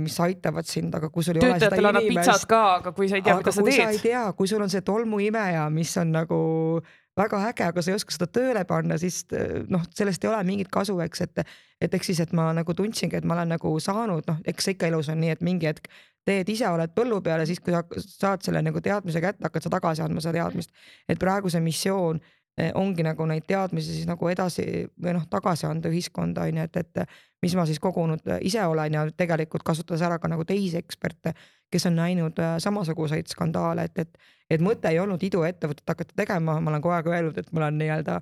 mis 0.00 0.14
aitavad 0.24 0.64
sind, 0.64 0.94
aga 0.96 1.10
kui 1.12 1.24
sul 1.26 1.36
ei 1.36 1.42
ole 1.44 1.58
seda 1.58 1.68
töötajatele 1.68 1.88
annab 1.90 2.06
inimest 2.06 2.30
pitsat, 2.30 2.48
ka, 2.48 2.60
aga 2.78 2.92
kui 2.96 3.10
sa 3.10 3.18
ei 3.18 3.24
tea, 3.26 3.36
mida 3.36 3.52
sa 3.52 3.64
kui 3.66 3.74
sa 3.76 3.88
ei 3.90 3.98
teed. 3.98 4.04
tea, 4.06 4.22
kui 4.38 4.48
sul 4.48 4.64
on 4.64 4.72
see 4.72 4.84
tolmuimeja, 4.86 5.66
mis 5.74 5.92
on 6.00 6.14
nagu 6.16 6.38
väga 7.20 7.40
äge, 7.50 7.66
aga 7.66 7.82
sa 7.84 7.92
ei 7.92 7.98
oska 7.98 8.14
seda 8.14 8.28
tööle 8.32 8.62
panna, 8.68 8.96
siis 9.00 9.18
noh, 9.68 9.84
sellest 9.96 10.24
ei 10.24 10.30
ole 10.30 10.40
mingit 10.48 10.70
kasu, 10.72 10.96
eks, 11.04 11.26
et 11.26 11.42
et 11.80 11.94
eks 11.96 12.10
siis, 12.12 12.20
et 12.24 12.32
ma 12.36 12.50
nagu 12.56 12.74
tundsingi, 12.76 13.16
et 13.16 13.24
ma 13.28 13.36
olen 13.36 13.52
nagu 13.54 13.72
saanud, 13.80 14.24
noh, 14.28 14.40
eks 14.48 14.72
ikka 14.74 14.88
elus 14.88 15.08
on 15.12 15.20
nii, 15.20 15.36
et 15.36 15.44
mingi 15.44 15.68
hetk 15.68 15.88
teed 16.28 16.48
ise, 16.52 16.68
oled 16.68 16.92
põllu 16.96 17.20
peal 17.24 17.40
ja 17.42 17.48
siis, 17.48 17.60
kui 17.64 17.72
sa 17.72 17.82
saad 18.00 18.44
selle 18.44 18.60
nagu 18.64 18.82
teadmise 18.84 19.22
kätte, 19.24 19.44
hakkad 19.46 19.64
sa 19.64 19.72
tagasi 19.72 20.04
andma 20.04 20.24
seda 20.24 20.38
teadmist. 20.40 20.72
et 21.08 21.20
praegu 21.20 21.52
see 21.52 21.62
missioon 21.64 22.20
ongi 22.74 23.04
nagu 23.06 23.24
neid 23.28 23.46
teadmisi 23.48 23.94
siis 23.94 24.08
nagu 24.08 24.28
edasi 24.28 24.64
või 25.00 25.14
noh, 25.16 25.22
tagasi 25.30 25.64
anda 25.68 25.88
ühiskonda 25.88 26.44
on 26.48 26.58
ju, 26.60 26.66
et, 26.66 26.76
et 26.76 27.14
mis 27.42 27.54
ma 27.56 27.64
siis 27.68 27.80
kogunud 27.80 28.26
ise 28.44 28.64
olen 28.68 28.96
ja 28.98 29.06
tegelikult 29.16 29.64
kasutades 29.66 30.02
ära 30.04 30.18
ka 30.20 30.28
nagu 30.28 30.44
teisi 30.44 30.76
eksperte, 30.80 31.32
kes 31.72 31.86
on 31.88 31.96
näinud 31.96 32.38
äh, 32.42 32.58
samasuguseid 32.60 33.30
skandaale, 33.32 33.86
et, 33.88 34.02
et, 34.04 34.36
et 34.50 34.64
mõte 34.64 34.90
ei 34.90 35.00
olnud 35.00 35.22
iduettevõtet 35.22 35.88
hakata 35.88 36.16
tegema, 36.16 36.58
ma 36.60 36.72
olen 36.74 36.84
kogu 36.84 36.96
aeg 36.96 37.10
öelnud, 37.12 37.38
et 37.40 37.52
ma 37.52 37.64
olen 37.64 37.80
nii-öelda 37.80 38.20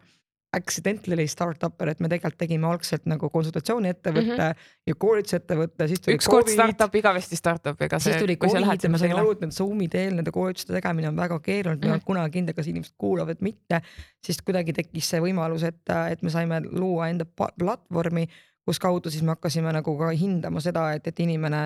accidentally 0.56 1.26
startup'er, 1.28 1.90
et 1.92 1.98
me 2.00 2.08
tegelikult 2.08 2.38
tegime 2.40 2.68
algselt 2.70 3.04
nagu 3.10 3.28
konsultatsiooniettevõtte 3.32 4.32
mm 4.32 4.38
-hmm. 4.38 4.68
ja 4.88 4.94
koolitusettevõtte, 5.04 5.88
siis 5.88 6.00
tuli 6.00 6.16
ükskord 6.16 6.48
startup, 6.48 6.94
igavesti 6.94 7.36
startup, 7.36 7.82
ega 7.82 7.98
see. 7.98 8.12
siis 8.12 8.22
tuli 8.22 8.36
Covid 8.40 8.84
ja 8.84 8.90
ma 8.90 8.98
sain 8.98 9.12
aru, 9.12 9.34
et 9.36 9.44
need 9.44 9.52
Zoom'i 9.52 9.88
teel 9.92 10.16
nende 10.16 10.32
koolituste 10.32 10.72
tegemine 10.72 11.08
on 11.08 11.16
väga 11.16 11.40
keeruline, 11.44 11.80
ma 11.80 11.86
ei 11.86 11.92
olnud 11.98 12.06
kunagi 12.08 12.38
kindel, 12.38 12.56
kas 12.56 12.66
inimesed 12.66 12.94
kuulavad 12.96 13.36
mitte. 13.40 13.82
siis 14.24 14.40
kuidagi 14.42 14.72
tekkis 14.72 15.10
see 15.10 15.20
võimalus, 15.20 15.62
et, 15.68 15.84
et 16.10 16.22
me 16.22 16.30
saime 16.30 16.62
luua 16.70 17.08
enda 17.08 17.26
platvormi, 17.34 18.26
kus 18.64 18.78
kaudu 18.78 19.10
siis 19.10 19.22
me 19.22 19.36
hakkasime 19.36 19.72
nagu 19.72 19.98
ka 19.98 20.10
hindama 20.10 20.60
seda, 20.60 20.92
et, 20.92 21.06
et 21.06 21.20
inimene, 21.20 21.60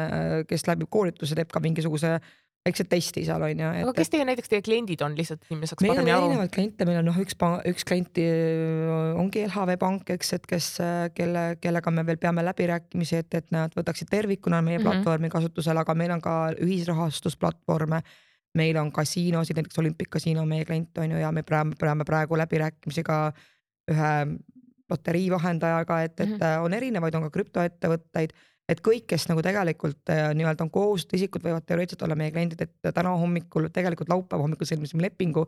kes 0.49 0.67
läbib 0.67 0.91
koolituse, 0.91 1.35
teeb 1.39 1.51
ka 1.51 1.61
mingisuguse 1.61 2.19
väikse 2.63 2.85
testi 2.87 3.25
seal 3.27 3.43
on 3.43 3.59
ju. 3.59 3.69
aga 3.83 3.93
kes 3.97 4.11
teie 4.13 4.25
näiteks 4.27 4.51
teie 4.53 4.63
kliendid 4.63 5.01
on 5.03 5.17
lihtsalt, 5.19 5.41
et 5.43 5.51
inimene 5.51 5.67
saaks 5.71 5.83
meil 5.83 5.93
on 5.93 5.97
paremini 5.99 6.15
aru? 6.15 6.27
erinevaid 6.29 6.53
kliente, 6.55 6.87
meil 6.87 7.01
on 7.01 7.09
noh, 7.11 7.17
üks, 7.25 7.35
üks 7.73 7.87
klient 7.89 8.21
äh, 8.23 9.19
ongi 9.19 9.43
LHV 9.49 9.77
Pank, 9.83 10.13
eks, 10.15 10.33
et 10.39 10.47
kes, 10.51 10.69
kelle, 11.17 11.43
kellega 11.63 11.91
me 11.95 12.05
veel 12.07 12.21
peame 12.23 12.45
läbirääkimisi, 12.47 13.19
et, 13.25 13.35
et 13.41 13.49
nad 13.55 13.75
võtaksid 13.79 14.11
tervikuna 14.13 14.61
meie 14.63 14.79
Mhm. 14.79 14.87
platvormi 14.87 15.31
kasutusele, 15.33 15.83
aga 15.83 15.95
meil 15.99 16.15
on 16.15 16.23
ka 16.23 16.37
ühisrahastusplatvorme. 16.63 18.03
meil 18.55 18.77
on 18.77 18.91
kasiinosid, 18.93 19.57
näiteks 19.57 19.79
Olympic 19.81 20.11
Casino 20.13 20.43
meie 20.45 20.65
klient 20.69 20.99
on 21.01 21.11
ju 21.11 21.17
ja 21.17 21.31
me 21.33 21.43
peame, 21.43 21.73
peame 21.81 22.05
praegu 22.05 22.37
läbirääkimisi 22.37 23.03
ka 23.03 23.33
ühe 23.91 24.11
loterii 24.91 25.31
vahendajaga, 25.33 26.03
et, 26.05 26.21
et 26.21 26.29
Mhm. 26.29 26.65
on 26.65 26.75
erinevaid, 26.75 27.15
on 27.15 27.23
ka 27.23 27.31
krüptoettevõtteid 27.39 28.35
et 28.73 28.81
kõik, 28.85 29.07
kes 29.13 29.29
nagu 29.31 29.45
tegelikult 29.45 30.13
äh, 30.13 30.31
nii-öelda 30.37 30.67
on 30.67 30.73
kohustatud 30.73 31.19
isikud, 31.21 31.45
võivad 31.45 31.67
teoreetiliselt 31.69 32.07
olla 32.07 32.19
meie 32.19 32.33
kliendid, 32.35 32.65
et 32.65 32.95
täna 32.95 33.15
hommikul, 33.21 33.69
tegelikult 33.75 34.11
laupäeva 34.13 34.47
hommikul 34.47 34.69
sõlmisime 34.69 35.07
lepingu 35.07 35.47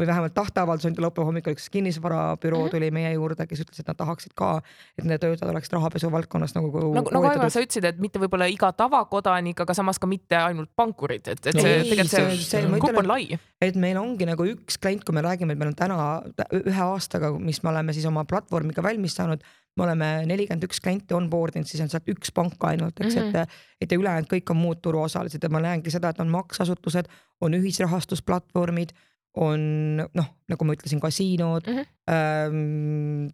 või 0.00 0.06
vähemalt 0.08 0.34
tahteavaldus 0.34 0.86
anti 0.88 1.00
laupäeva 1.02 1.26
hommikul, 1.28 1.52
üks 1.54 1.68
kinnisvarabüroo 1.70 2.64
Mhm. 2.64 2.70
tuli 2.70 2.90
meie 2.90 3.12
juurde, 3.14 3.46
kes 3.46 3.60
ütles, 3.62 3.78
et 3.80 3.86
nad 3.86 3.96
tahaksid 3.96 4.32
ka, 4.34 4.60
et 4.98 5.04
nende 5.04 5.18
töötajad 5.22 5.52
oleksid 5.52 5.72
rahapesu 5.76 6.10
valdkonnas 6.10 6.54
nagu 6.56 6.72
nagu, 6.94 7.10
nagu 7.14 7.26
Aivar, 7.30 7.50
sa 7.50 7.60
ütlesid, 7.62 7.84
et 7.84 7.98
mitte 8.02 8.18
võib-olla 8.18 8.48
iga 8.50 8.72
tavakodanik, 8.72 9.60
aga 9.60 9.74
samas 9.74 9.98
ka 9.98 10.06
mitte 10.10 10.34
ainult 10.36 10.70
pankurid, 10.76 11.28
et, 11.28 11.46
et 11.46 11.54
No 11.54 11.60
see 11.62 11.82
tegelikult 11.84 12.10
see- 12.10 12.36
see, 12.36 12.62
see- 12.62 12.80
grupp 12.80 12.98
on 12.98 13.06
lai. 13.06 13.38
et 13.62 13.76
meil 13.76 13.96
ongi 13.96 14.26
nagu 14.26 14.42
üks 14.44 14.78
klient, 14.80 15.04
kui 15.04 15.14
me 15.14 15.22
räägime, 15.22 15.52
et 15.52 15.58
meil 15.58 15.68
on 15.68 15.74
täna 15.74 16.22
tä- 16.36 16.50
ühe 16.64 16.82
aastaga, 16.82 17.30
mis 17.38 17.62
me 17.62 17.70
oleme 17.70 17.92
siis 17.92 18.04
oma 18.06 18.24
platvormiga 18.24 18.82
valmis 18.82 19.14
saanud, 19.14 19.40
me 19.76 19.84
oleme 19.84 20.24
nelikümmend 20.26 20.62
üks 20.64 20.80
klienti 20.80 21.14
onboard 21.14 21.54
inud, 21.56 21.66
siis 21.66 21.80
on 21.82 21.88
sealt 21.88 22.06
üks 22.08 22.30
pank 22.34 22.54
ainult, 22.64 22.98
eks 23.00 23.14
mm, 23.14 23.20
Mhm. 23.22 23.32
-hmm. 23.32 23.42
et, 23.42 23.48
et 23.80 23.92
ja 23.92 23.98
ülejäänud 23.98 24.26
kõik 24.28 24.50
on 24.50 24.56
muud 24.56 24.82
turuosalised 24.82 25.42
ja 25.42 25.48
ma 25.48 25.60
näengi 25.60 25.90
seda, 25.90 26.08
et 26.08 26.20
on 26.20 26.28
makseasutused, 26.28 27.06
on 27.40 27.52
ühisrahastusplatvormid, 27.54 28.90
on 29.34 29.96
noh, 29.98 30.28
nagu 30.50 30.66
ma 30.66 30.76
ütlesin, 30.76 31.00
kasiinod 31.02 31.66
Mhm. 31.66 31.86
ähm, 32.10 33.32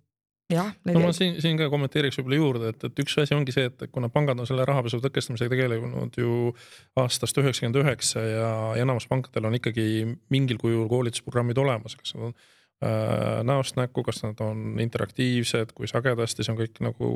jah. 0.51 0.73
no 0.85 1.01
ma 1.05 1.13
siin, 1.15 1.37
siin 1.43 1.59
ka 1.61 1.69
kommenteeriks 1.73 2.19
võib-olla 2.19 2.39
juurde, 2.41 2.71
et, 2.75 2.85
et 2.89 3.03
üks 3.05 3.17
asi 3.23 3.37
ongi 3.37 3.53
see, 3.55 3.69
et 3.71 3.85
kuna 3.93 4.09
pangad 4.13 4.41
on 4.41 4.49
selle 4.49 4.65
rahapesu 4.69 5.01
tõkestamisega 5.05 5.53
tegelenud 5.55 6.17
ju 6.19 6.55
aastast 7.01 7.39
üheksakümmend 7.43 7.79
üheksa 7.83 8.25
ja 8.25 8.49
enamus 8.81 9.07
pankadel 9.11 9.51
on 9.51 9.59
ikkagi 9.61 9.87
mingil 10.33 10.59
kujul 10.63 10.89
koolitusprogrammid 10.91 11.59
olemas, 11.63 11.97
kas 12.01 12.17
nad 12.17 12.31
on 12.31 12.35
äh, 12.35 13.41
näost 13.47 13.77
näkku, 13.79 14.03
kas 14.07 14.23
nad 14.25 14.41
on 14.45 14.81
interaktiivsed, 14.83 15.75
kui 15.77 15.91
sagedasti, 15.91 16.47
see 16.47 16.55
on 16.55 16.61
kõik 16.63 16.81
nagu 16.85 17.11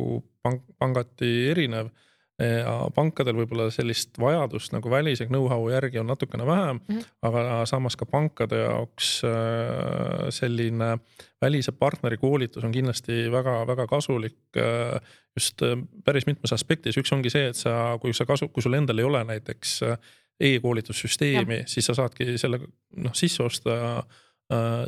pank, 0.45 0.63
pangati 0.79 1.33
erinev. 1.55 1.91
Ja 2.39 2.73
pankadel 2.95 3.37
võib-olla 3.39 3.69
sellist 3.71 4.19
vajadust 4.19 4.73
nagu 4.75 4.91
välise 4.91 5.29
know-how 5.29 5.69
järgi 5.71 6.01
on 6.01 6.09
natukene 6.11 6.47
vähem 6.47 6.81
mm. 6.81 6.97
-hmm. 6.97 7.05
aga 7.23 7.61
samas 7.71 7.97
ka 7.97 8.07
pankade 8.11 8.59
jaoks 8.59 9.21
äh, 9.25 10.27
selline 10.35 10.99
välise 11.43 11.73
partneri 11.73 12.17
koolitus 12.17 12.65
on 12.65 12.73
kindlasti 12.73 13.31
väga-väga 13.31 13.87
kasulik 13.87 14.59
äh, 14.59 14.99
just 15.37 15.63
äh, 15.63 15.79
päris 16.05 16.27
mitmes 16.27 16.53
aspektis, 16.53 16.99
üks 16.99 17.13
ongi 17.15 17.31
see, 17.31 17.49
et 17.53 17.59
sa, 17.59 17.99
kui 18.03 18.15
sa 18.15 18.27
kasu, 18.27 18.49
kui 18.49 18.63
sul 18.63 18.75
endal 18.79 18.99
ei 18.99 19.09
ole 19.09 19.25
näiteks 19.25 19.81
äh, 19.83 20.13
e-koolitussüsteemi, 20.41 21.63
siis 21.71 21.87
sa 21.87 21.95
saadki 21.95 22.35
selle 22.39 22.61
noh 22.97 23.15
sisse 23.15 23.43
osta 23.43 23.75
äh, 23.75 24.23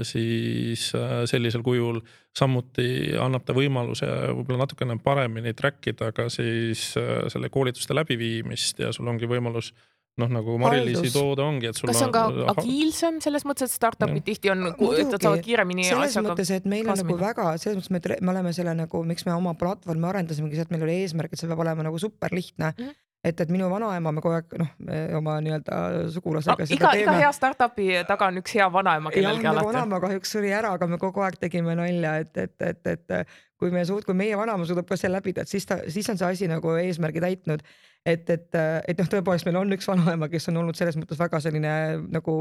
siis 0.06 0.88
äh, 0.96 1.24
sellisel 1.30 1.64
kujul 1.66 2.00
samuti 2.36 3.16
annab 3.20 3.46
ta 3.46 3.56
võimaluse 3.56 4.06
võib-olla 4.06 4.64
natukene 4.64 4.98
paremini 5.02 5.54
track 5.56 5.92
ida 5.92 6.12
ka 6.16 6.28
siis 6.32 6.92
äh, 7.00 7.26
selle 7.32 7.50
koolituste 7.52 7.96
läbiviimist 7.96 8.82
ja 8.84 8.92
sul 8.96 9.08
ongi 9.12 9.28
võimalus 9.30 9.72
noh, 10.20 10.30
nagu 10.32 10.56
Mari-Liisi 10.60 11.12
toode 11.12 11.44
ongi, 11.44 11.70
et 11.70 11.78
sul 11.78 11.90
kas 11.90 12.00
see 12.00 12.08
on 12.08 12.14
ka 12.14 12.24
on 12.30 12.52
agiilsem 12.54 13.18
selles 13.24 13.44
mõttes, 13.48 13.68
et 13.68 13.76
startup'id 13.76 14.24
tihti 14.24 14.52
on, 14.52 14.70
et 14.72 15.10
nad 15.10 15.18
saavad 15.20 15.42
kiiremini 15.44 15.84
selles 15.88 16.14
asjaga 16.14 16.32
mõttes, 16.32 16.52
et 16.56 16.68
meil 16.72 16.88
on 16.88 17.00
nagu 17.02 17.18
väga, 17.20 17.48
selles 17.60 17.90
mõttes 17.90 17.92
me, 17.92 18.20
me 18.24 18.32
oleme 18.32 18.54
selle 18.56 18.76
nagu, 18.78 19.02
miks 19.08 19.26
me 19.28 19.34
oma 19.36 19.52
platvormi 19.60 20.08
arendasimegi, 20.12 20.56
see, 20.56 20.68
et 20.68 20.72
meil 20.72 20.86
oli 20.88 21.02
eesmärk, 21.02 21.36
et 21.36 21.42
see 21.42 21.50
peab 21.50 21.60
olema 21.66 21.84
nagu 21.86 22.00
super 22.00 22.32
lihtne 22.36 22.72
mm. 22.72 22.86
Mhm. 22.86 23.02
Et, 23.26 23.40
et 23.42 23.50
minu 23.52 23.68
vanaema, 23.70 24.12
me 24.14 24.22
kogu 24.24 24.36
aeg 24.38 24.54
noh, 24.60 24.70
oma 25.18 25.38
nii-öelda 25.44 25.80
sugulasega 26.14 26.66
no, 26.66 26.76
iga, 26.76 26.92
iga 27.00 27.16
hea 27.18 27.32
startup'i 27.34 27.88
taga 28.08 28.30
on 28.30 28.40
üks 28.42 28.54
hea 28.58 28.68
vanaema 28.72 29.12
kellelgi 29.14 29.44
mu 29.44 29.52
alati. 29.52 29.68
vanaema 29.72 30.00
kahjuks 30.04 30.36
suri 30.36 30.52
ära, 30.54 30.72
aga 30.78 30.88
me 30.90 31.00
kogu 31.02 31.24
aeg 31.26 31.40
tegime 31.42 31.74
nalja, 31.78 32.16
et, 32.22 32.32
et, 32.44 32.56
et, 32.70 32.94
et 32.94 33.36
kui 33.60 33.72
me 33.74 33.82
suud-, 33.88 34.06
kui 34.06 34.16
meie 34.16 34.38
vanaema 34.38 34.68
suudab 34.68 34.88
ka 34.88 34.98
selle 35.00 35.18
läbida, 35.18 35.44
et 35.44 35.52
siis 35.52 35.66
ta, 35.68 35.80
siis 35.92 36.08
on 36.12 36.20
see 36.20 36.30
asi 36.38 36.50
nagu 36.50 36.76
eesmärgi 36.80 37.22
täitnud. 37.24 37.64
et, 38.06 38.28
et, 38.30 38.58
et 38.86 38.98
noh, 39.00 39.08
tõepoolest 39.10 39.48
meil 39.48 39.58
on 39.58 39.72
üks 39.74 39.88
vanaema, 39.90 40.30
kes 40.30 40.52
on 40.52 40.62
olnud 40.62 40.78
selles 40.78 40.98
mõttes 41.00 41.18
väga 41.18 41.40
selline 41.42 41.72
nagu 42.14 42.36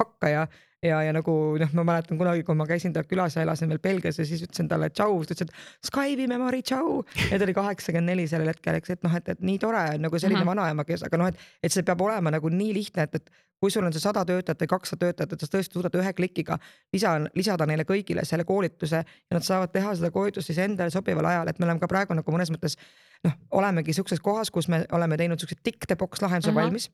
hakkaja 0.00 0.46
ja, 0.82 1.02
ja 1.06 1.12
nagu 1.14 1.34
noh, 1.60 1.74
ma 1.78 1.84
mäletan 1.92 2.18
kunagi, 2.18 2.42
kui 2.46 2.56
ma 2.58 2.66
käisin 2.66 2.94
tal 2.94 3.06
külas 3.08 3.36
ja 3.36 3.44
elasin 3.46 3.70
veel 3.70 3.80
Belgias 3.82 4.18
ja 4.18 4.26
siis 4.26 4.42
ütlesin 4.46 4.68
talle 4.70 4.90
tšau, 4.90 5.20
siis 5.22 5.30
ta 5.30 5.46
ütles, 5.46 5.52
et 5.52 5.88
Skype'i 5.88 6.26
me 6.30 6.38
Mari 6.42 6.62
tšau. 6.66 6.98
ja 7.30 7.38
ta 7.38 7.46
oli 7.46 7.54
kaheksakümmend 7.54 8.12
neli 8.12 8.26
sellel 8.30 8.50
hetkel, 8.50 8.78
eks, 8.80 8.96
et 8.96 9.06
noh, 9.06 9.14
et, 9.18 9.28
et 9.36 9.46
nii 9.46 9.60
tore 9.62 9.84
on 9.94 10.02
nagu 10.06 10.18
selline 10.18 10.40
mm. 10.40 10.42
-hmm. 10.42 10.62
vanaema, 10.62 10.84
kes, 10.88 11.06
aga 11.06 11.20
noh, 11.22 11.30
et, 11.30 11.48
et 11.62 11.72
see 11.72 11.86
peab 11.86 12.00
olema 12.00 12.34
nagu 12.34 12.48
nii 12.48 12.74
lihtne, 12.74 13.06
et, 13.08 13.14
et 13.14 13.30
kui 13.62 13.70
sul 13.70 13.86
on 13.86 13.94
see 13.94 14.02
sada 14.02 14.24
töötajat 14.26 14.64
või 14.64 14.72
kakssada 14.74 15.06
töötajat, 15.06 15.32
et 15.32 15.44
sa 15.44 15.46
tõesti 15.52 15.78
suudad 15.78 15.94
ühe 15.94 16.12
klikiga 16.18 16.58
lisa, 16.92 17.14
lisada 17.34 17.66
neile 17.66 17.84
kõigile 17.86 18.24
selle 18.26 18.44
koolituse 18.44 19.04
ja 19.04 19.36
nad 19.36 19.46
saavad 19.46 19.70
teha 19.70 19.94
seda 19.94 20.10
koolitust 20.10 20.50
siis 20.50 20.58
endale 20.58 20.90
sobival 20.90 21.30
ajal, 21.30 21.48
et 21.48 21.58
me 21.58 21.68
oleme 21.68 21.80
ka 21.80 21.86
praegu 21.86 22.14
nagu 22.18 22.34
mõnes 22.34 22.50
mõttes 22.50 22.74
noh, 23.22 23.38
olemegi 23.50 23.94
siukses 23.94 24.20
kohas, 24.20 24.50
kus 24.50 24.68
me 24.68 24.82
oleme 24.90 25.16
teinud 25.16 25.38
siukse 25.38 25.60
tick 25.62 25.86
the 25.86 25.96
box 25.96 26.22
lahenduse 26.22 26.50
uh 26.50 26.54
Mhm. 26.54 26.58
-huh. 26.58 26.64
valmis 26.64 26.90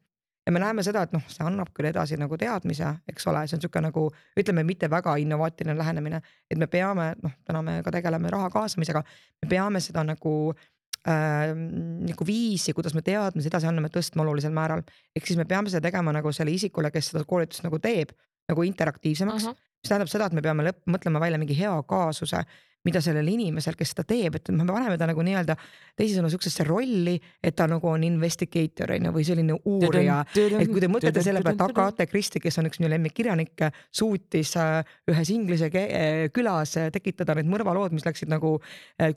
ja 0.48 0.52
me 0.52 0.62
näeme 0.62 0.82
seda, 0.82 1.02
et 1.04 1.12
noh, 1.12 1.24
see 1.28 1.44
annab 1.44 1.68
küll 1.76 1.90
edasi 1.90 2.16
nagu 2.16 2.38
teadmise, 2.40 2.88
eks 3.11 3.26
ole, 3.28 3.42
see 3.50 3.58
on 3.58 3.62
sihuke 3.64 3.82
nagu 3.84 4.06
ütleme, 4.40 4.64
mitte 4.64 4.88
väga 4.88 5.18
innovaatiline 5.20 5.74
lähenemine, 5.76 6.22
et 6.48 6.61
me 6.61 6.68
peame, 6.72 7.11
noh, 7.20 7.34
täna 7.44 7.61
me 7.66 7.74
ka 7.84 7.92
tegeleme 7.92 8.32
raha 8.32 8.48
kaasamisega, 8.54 9.02
me 9.44 9.50
peame 9.50 9.82
seda 9.84 10.06
nagu 10.08 10.32
äh, 10.54 11.52
nagu 11.52 12.28
viisi, 12.30 12.72
kuidas 12.72 12.96
me 12.96 13.04
teadmisi 13.04 13.52
edasi 13.52 13.68
anname, 13.68 13.92
tõstma 13.92 14.24
olulisel 14.24 14.54
määral. 14.56 14.87
ehk 15.12 15.28
siis 15.28 15.37
me 15.37 15.44
peame 15.44 15.68
seda 15.68 15.84
tegema 15.90 16.16
nagu 16.16 16.32
selle 16.32 16.56
isikule, 16.56 16.90
kes 16.94 17.12
seda 17.12 17.26
koolitust 17.28 17.68
nagu 17.68 17.82
teeb, 17.84 18.16
nagu 18.48 18.64
interaktiivsemaks 18.64 19.50
uh. 19.50 19.52
-huh. 19.52 19.68
mis 19.82 19.92
tähendab 19.92 20.08
seda, 20.08 20.32
et 20.32 20.38
me 20.40 20.42
peame 20.48 20.64
lõpp, 20.64 20.80
mõtlema 20.88 21.20
välja 21.20 21.38
mingi 21.38 21.58
hea 21.61 21.76
kaasuse, 21.92 22.40
mida 22.86 23.00
sellel 23.02 23.26
inimesel, 23.28 23.74
kes 23.78 23.92
seda 23.92 24.04
teeb, 24.08 24.38
et 24.38 24.50
me 24.54 24.66
paneme 24.68 24.96
ta 24.98 25.08
nagu 25.08 25.22
nii-öelda 25.26 25.56
teisisõnu 25.98 26.30
siuksesse 26.30 26.64
rolli, 26.68 27.16
et 27.42 27.56
ta 27.58 27.66
nagu 27.70 27.90
on 27.90 28.04
investigator 28.06 28.92
on 28.94 29.08
ju, 29.08 29.14
või 29.16 29.24
selline 29.26 29.56
uurija 29.68 30.20
et 30.36 30.70
kui 30.70 30.82
te 30.82 30.90
mõtlete 30.90 31.24
selle 31.24 31.42
peale, 31.42 31.56
et 31.58 31.64
Agatha 31.66 32.06
Christie, 32.08 32.42
kes 32.42 32.60
on 32.60 32.68
üks 32.70 32.80
minu 32.82 32.92
lemmikkirjanikke, 32.92 33.70
suutis 33.94 34.54
äh, 34.60 34.78
ühes 35.10 35.32
inglise 35.34 35.70
äh, 35.72 36.28
külas 36.34 36.76
äh, 36.78 36.92
tekitada 36.94 37.36
need 37.38 37.50
mõrvalood, 37.50 37.96
mis 37.96 38.06
läksid 38.06 38.30
nagu 38.30 38.56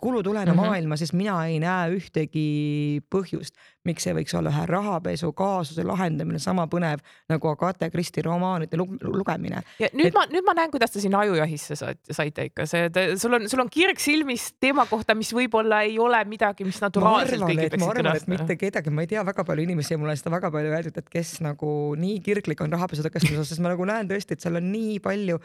kulutulena 0.01 0.51
mm. 0.51 0.57
-hmm. 0.57 0.71
maailma, 0.71 0.97
siis 0.97 1.13
mina 1.13 1.37
ei 1.47 1.59
näe 1.61 1.95
ühtegi 1.97 3.01
põhjust, 3.13 3.55
miks 3.85 4.05
see 4.05 4.15
võiks 4.17 4.33
olla 4.37 4.51
ühe 4.53 4.65
rahapesu 4.69 5.31
kaasuse 5.37 5.85
lahendamine 5.85 6.39
sama 6.39 6.67
põnev 6.71 7.01
nagu 7.29 7.53
Agatha 7.53 7.89
Christie 7.89 8.23
romaanide 8.25 8.77
lu- 8.77 8.97
lugemine. 9.01 9.61
ja 9.79 9.89
nüüd 9.93 10.07
Et- 10.07 10.17
ma, 10.17 10.25
nüüd 10.25 10.45
ma 10.45 10.57
näen, 10.57 10.71
kuidas 10.71 10.91
te 10.91 11.01
sinna 11.01 11.19
ajujahisse 11.25 11.75
saite, 11.75 12.13
saite 12.13 12.49
ikka, 12.49 12.65
see, 12.65 12.89
sul 13.17 13.33
on, 13.33 13.49
sul 13.51 13.63
on 13.63 13.71
kirg 13.71 13.99
silmis 14.01 14.49
teema 14.61 14.85
kohta, 14.89 15.15
mis 15.17 15.31
võib-olla 15.35 15.81
ei 15.87 15.97
ole 16.01 16.21
midagi, 16.29 16.65
mis 16.67 16.79
naturaalselt 16.83 17.43
kõigil 17.43 17.67
et 17.67 17.77
ma 17.81 17.89
arvan, 17.93 18.19
et 18.19 18.29
mitte 18.31 18.57
kedagi, 18.59 18.93
ma 18.93 19.05
ei 19.05 19.11
tea 19.11 19.25
väga 19.27 19.45
palju 19.47 19.65
inimesi 19.67 19.95
ja 19.95 20.01
mulle 20.01 20.15
on 20.15 20.21
seda 20.21 20.33
väga 20.33 20.51
palju 20.53 20.71
öeldud, 20.71 21.01
et 21.01 21.11
kes 21.11 21.35
nagu 21.45 21.73
nii 21.99 22.21
kirglik 22.25 22.63
on 22.63 22.73
rahapesu 22.73 23.05
tõkestamise 23.07 23.43
osas, 23.43 23.51
sest 23.55 23.63
ma 23.63 23.73
nagu 23.73 23.87
näen 23.89 24.09
tõesti, 24.11 24.37
et 24.37 24.45
seal 24.45 24.59
on 24.61 24.71
nii 24.71 24.97
palju 25.03 25.39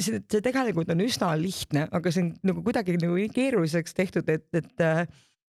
see, 0.00 0.20
see 0.20 0.42
tegelikult 0.44 0.90
on 0.94 1.04
üsna 1.04 1.30
lihtne, 1.40 1.86
aga 1.94 2.12
see 2.12 2.26
on 2.26 2.34
nagu 2.50 2.64
kuidagi 2.66 2.98
nagu 3.00 3.18
nii 3.18 3.32
keeruliseks 3.34 3.96
tehtud, 3.96 4.28
et, 4.32 4.48
et 4.56 4.86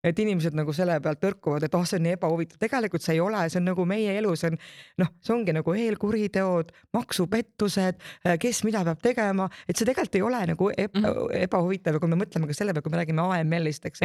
et 0.04 0.18
inimesed 0.24 0.56
nagu 0.56 0.74
selle 0.76 0.98
pealt 1.04 1.20
tõrkuvad, 1.22 1.66
et 1.66 1.74
oh, 1.74 1.86
see 1.88 1.98
on 1.98 2.06
nii 2.06 2.16
ebahuvitav, 2.18 2.60
tegelikult 2.62 3.04
see 3.04 3.16
ei 3.16 3.22
ole, 3.24 3.42
see 3.50 3.60
on 3.62 3.68
nagu 3.70 3.86
meie 3.88 4.14
elu, 4.20 4.34
see 4.38 4.52
on 4.52 4.58
noh, 5.02 5.12
see 5.24 5.34
ongi 5.34 5.56
nagu 5.56 5.76
eelkuriteod, 5.84 6.72
maksupettused, 6.96 8.06
kes 8.40 8.62
mida 8.68 8.84
peab 8.86 9.02
tegema, 9.04 9.48
et 9.68 9.76
see 9.76 9.88
tegelikult 9.88 10.20
ei 10.20 10.26
ole 10.28 10.44
nagu 10.52 10.70
eba, 10.76 11.00
mm 11.00 11.04
-hmm. 11.10 11.36
ebahuvitav 11.48 11.96
ja 11.96 12.02
kui 12.02 12.12
me 12.12 12.20
mõtleme 12.20 12.50
ka 12.50 12.56
selle 12.56 12.72
peale, 12.72 12.82
kui 12.82 12.94
me 12.94 13.02
räägime 13.02 13.28
AML-ist, 13.38 13.86
eks, 13.90 14.00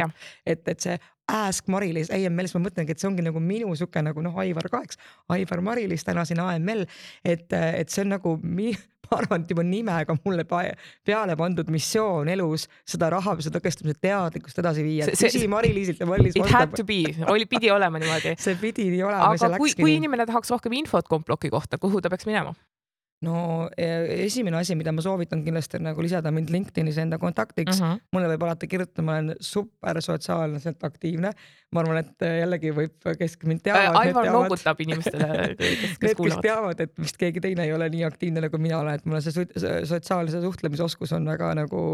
et, 0.46 0.68
et 0.68 0.80
see 0.80 0.98
Ask 1.30 1.68
Mari-Liis 1.70 2.10
AML-is 2.10 2.54
ma 2.56 2.64
mõtlengi, 2.64 2.94
et 2.94 3.02
see 3.02 3.08
ongi 3.08 3.22
nagu 3.22 3.40
minu 3.40 3.70
sihuke 3.78 4.02
nagu 4.02 4.22
noh, 4.24 4.38
Aivar 4.42 4.66
ka, 4.72 4.82
eks, 4.86 4.98
Aivar 5.30 5.62
Mari-Liis 5.62 6.04
täna 6.06 6.24
siin 6.26 6.40
AML, 6.42 6.86
et, 7.24 7.52
et 7.52 7.92
see 7.92 8.02
on 8.04 8.14
nagu 8.16 8.36
mi, 8.42 8.72
ma 9.12 9.18
arvan, 9.18 9.42
et 9.42 9.50
juba 9.50 9.64
nimega 9.66 10.14
mulle 10.24 10.44
peale 10.46 11.36
pandud 11.38 11.70
missioon 11.74 12.30
elus 12.30 12.66
seda 12.88 13.10
rahapesu 13.14 13.50
tõkestamise 13.54 13.98
teadlikkust 14.06 14.60
edasi 14.62 14.84
viia. 14.86 15.10
küsi 15.10 15.48
Mari-Liisilt 15.50 16.02
ja 16.02 16.08
Mari-Liis 16.10 16.38
vastab. 16.38 16.50
It 16.50 16.56
had 16.56 16.76
to 16.78 16.86
be, 16.86 17.02
oli, 17.32 17.48
pidi 17.50 17.72
olema 17.74 17.98
niimoodi. 18.02 18.36
see 18.44 18.58
pidi 18.60 18.86
nii 18.94 19.02
olema. 19.08 19.32
aga 19.34 19.58
kui, 19.58 19.74
kui 19.78 19.96
inimene 19.98 20.28
tahaks 20.30 20.54
rohkem 20.54 20.78
infot 20.78 21.10
Komploki 21.10 21.50
kohta, 21.50 21.80
kuhu 21.82 22.02
ta 22.04 22.12
peaks 22.12 22.28
minema? 22.30 22.54
No 23.24 23.68
esimene 23.76 24.56
asi, 24.56 24.74
mida 24.78 24.92
ma 24.96 25.02
soovitan 25.04 25.42
kindlasti 25.44 25.76
on 25.76 25.90
nagu 25.90 26.02
lisada 26.04 26.30
mind 26.32 26.48
LinkedInis 26.52 26.96
enda 27.02 27.18
kontaktiks 27.20 27.76
uh. 27.76 27.84
Mhm. 27.84 27.92
-huh. 27.92 28.12
mulle 28.16 28.30
võib 28.32 28.46
alati 28.46 28.68
kirjutada, 28.68 29.04
ma 29.04 29.16
olen 29.18 29.34
super 29.40 30.00
sotsiaalselt 30.02 30.84
aktiivne. 30.84 31.32
ma 31.70 31.80
arvan, 31.84 32.00
et 32.00 32.24
jällegi 32.40 32.72
võib, 32.74 32.96
kes 33.18 33.36
mind 33.46 33.60
teavad. 33.62 33.94
Aivar 33.94 34.26
noogutab 34.26 34.80
inimestele, 34.82 35.28
kes, 35.60 35.98
kes 36.02 36.16
kuulavad. 36.18 36.40
kes 36.40 36.48
teavad, 36.48 36.80
et 36.80 36.96
vist 36.98 37.20
keegi 37.20 37.40
teine 37.40 37.62
ei 37.64 37.72
ole 37.72 37.86
nii 37.92 38.02
aktiivne 38.08 38.42
nagu 38.42 38.58
mina 38.58 38.80
olen, 38.80 38.98
et 38.98 39.06
mul 39.06 39.20
on 39.20 39.22
see 39.22 39.46
sotsiaalse 39.86 40.40
suhtlemisoskus 40.42 41.12
on 41.12 41.28
väga 41.30 41.52
nagu 41.60 41.84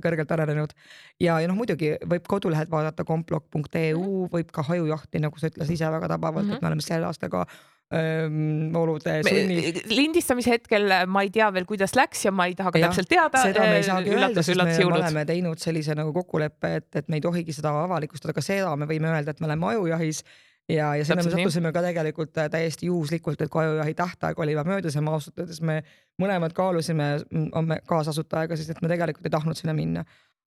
kõrgelt 0.00 0.32
arenenud. 0.32 0.72
ja, 1.20 1.40
ja 1.40 1.48
noh, 1.48 1.58
muidugi 1.58 1.96
võib 2.06 2.24
kodulehelt 2.28 2.70
vaadata 2.70 3.04
komplok.eu, 3.04 4.28
võib 4.32 4.52
ka 4.52 4.62
hajujahti, 4.62 5.20
nagu 5.20 5.38
sa 5.38 5.50
ütlesid 5.50 5.74
ise 5.74 5.90
väga 5.98 6.08
tabavalt 6.14 6.46
uh, 6.46 6.50
-huh. 6.50 6.56
et 6.56 6.62
me 6.62 6.72
oleme 6.72 6.86
sel 6.86 7.04
aastal 7.04 7.28
ka 7.28 7.44
olude 7.86 9.20
sunnid. 9.22 9.76
lindistamise 9.92 10.56
hetkel 10.56 10.90
ma 11.06 11.22
ei 11.22 11.30
tea 11.30 11.46
veel, 11.54 11.68
kuidas 11.68 11.94
läks 11.94 12.24
ja 12.26 12.32
ma 12.34 12.48
ei 12.50 12.56
taha 12.58 12.72
ka 12.74 12.80
ja, 12.82 12.88
täpselt 12.88 13.10
teada. 13.12 13.42
seda 13.44 13.62
me 13.62 13.76
ei 13.78 13.86
saagi 13.86 14.16
öelda, 14.16 14.42
sest 14.42 14.58
me 14.58 14.74
jõulud. 14.74 14.98
oleme 14.98 15.22
teinud 15.28 15.62
sellise 15.62 15.94
nagu 15.94 16.10
kokkuleppe, 16.16 16.72
et, 16.80 16.88
et 16.98 17.08
me 17.12 17.20
ei 17.20 17.24
tohigi 17.24 17.54
seda 17.54 17.70
avalikustada, 17.84 18.34
aga 18.34 18.42
seda 18.42 18.74
me 18.80 18.90
võime 18.90 19.12
öelda, 19.12 19.36
et 19.36 19.42
me 19.42 19.46
oleme 19.50 19.70
ajujahis 19.70 20.24
ja, 20.68 20.90
ja 20.98 21.06
sinna 21.06 21.22
me 21.22 21.30
sattusime 21.30 21.72
ka 21.72 21.82
tegelikult 21.84 22.42
äh, 22.42 22.50
täiesti 22.50 22.90
juhuslikult, 22.90 23.40
et 23.40 23.52
kui 23.52 23.62
ajujahi 23.62 23.94
tähtaeg 23.94 24.38
oli 24.42 24.56
juba 24.56 24.66
möödas 24.66 24.98
ja 24.98 25.02
me 25.04 25.14
ausalt 25.14 25.38
öeldes 25.38 25.62
me 25.62 25.82
mõlemad 26.22 26.54
kaalusime 26.56 27.12
mm, 27.22 27.76
kaasasutajaga 27.86 28.58
siis, 28.58 28.70
et 28.74 28.82
me 28.82 28.90
tegelikult 28.90 29.26
ei 29.26 29.36
tahtnud 29.38 29.58
sinna 29.58 29.76
minna 29.78 30.04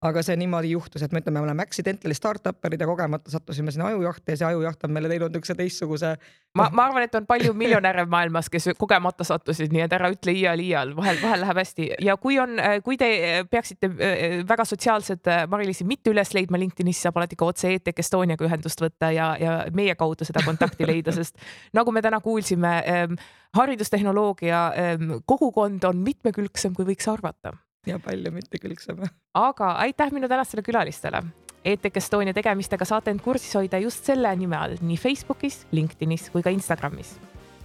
aga 0.06 0.22
see 0.22 0.36
niimoodi 0.38 0.70
juhtus, 0.70 1.02
et 1.02 1.12
me 1.12 1.18
ütleme, 1.18 1.40
me 1.40 1.48
oleme 1.48 1.62
accidentally 1.64 2.14
startup'erid 2.14 2.80
ja 2.80 2.86
kogemata 2.86 3.32
sattusime 3.32 3.72
sinna 3.74 3.88
ajujahti 3.90 4.30
ja 4.34 4.38
see 4.38 4.46
ajujaht 4.46 4.84
on 4.86 4.92
meile 4.94 5.10
teinud 5.10 5.34
niisuguse 5.34 5.56
teistsuguse. 5.58 6.12
ma, 6.54 6.68
ma 6.70 6.84
arvan, 6.86 7.02
et 7.02 7.14
on 7.18 7.26
palju 7.26 7.54
miljonäre 7.58 8.04
maailmas, 8.06 8.46
kes 8.52 8.70
kogemata 8.78 9.26
sattusid, 9.26 9.74
nii 9.74 9.82
et 9.88 9.96
ära 9.98 10.12
ütle 10.14 10.34
iial, 10.38 10.62
iial, 10.62 10.94
vahel, 10.96 11.18
vahel 11.22 11.42
läheb 11.42 11.62
hästi 11.62 11.90
ja 12.06 12.16
kui 12.16 12.38
on, 12.38 12.54
kui 12.86 13.00
te 13.00 13.10
peaksite 13.50 13.90
äh, 13.90 14.24
väga 14.48 14.68
sotsiaalsed 14.70 15.34
Mari-Liisi 15.50 15.86
mitte 15.88 16.14
üles 16.14 16.30
leidma 16.36 16.62
LinkedInis, 16.62 17.02
saab 17.02 17.18
alati 17.18 17.38
ka 17.38 17.50
otse 17.50 17.74
ETEC 17.74 17.98
Estoniaga 18.06 18.46
ühendust 18.46 18.78
võtta 18.84 19.10
ja, 19.14 19.32
ja 19.40 19.60
meie 19.74 19.98
kaudu 19.98 20.28
seda 20.28 20.46
kontakti 20.46 20.86
leida, 20.86 21.14
sest 21.16 21.34
nagu 21.74 21.90
me 21.90 22.06
täna 22.06 22.22
kuulsime, 22.22 22.76
ähm, 22.86 23.22
haridustehnoloogia 23.58 24.66
ähm, 24.78 25.16
kogukond 25.26 25.90
on 25.90 26.06
mitmekülgsem, 26.06 26.76
kui 26.76 26.86
võiks 26.86 27.10
arvata 27.10 27.58
ja 27.88 27.98
palju 27.98 28.32
mitmekülgsem. 28.32 29.04
aga 29.34 29.72
aitäh 29.84 30.12
minu 30.12 30.28
tänastele 30.28 30.62
külalistele. 30.62 31.22
ETEC 31.64 31.96
Estonia 32.00 32.34
tegemistega 32.34 32.84
saate 32.84 33.10
end 33.10 33.20
kursis 33.20 33.54
hoida 33.58 33.80
just 33.82 34.06
selle 34.06 34.30
nime 34.36 34.56
all 34.56 34.76
nii 34.80 34.96
Facebookis, 34.96 35.64
LinkedInis 35.72 36.30
kui 36.30 36.42
ka 36.42 36.50
Instagramis. 36.50 37.18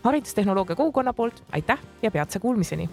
haridustehnoloogia 0.04 0.76
kogukonna 0.76 1.14
poolt 1.14 1.44
aitäh 1.52 1.80
ja 2.02 2.12
peatse 2.12 2.40
kuulmiseni 2.40 2.90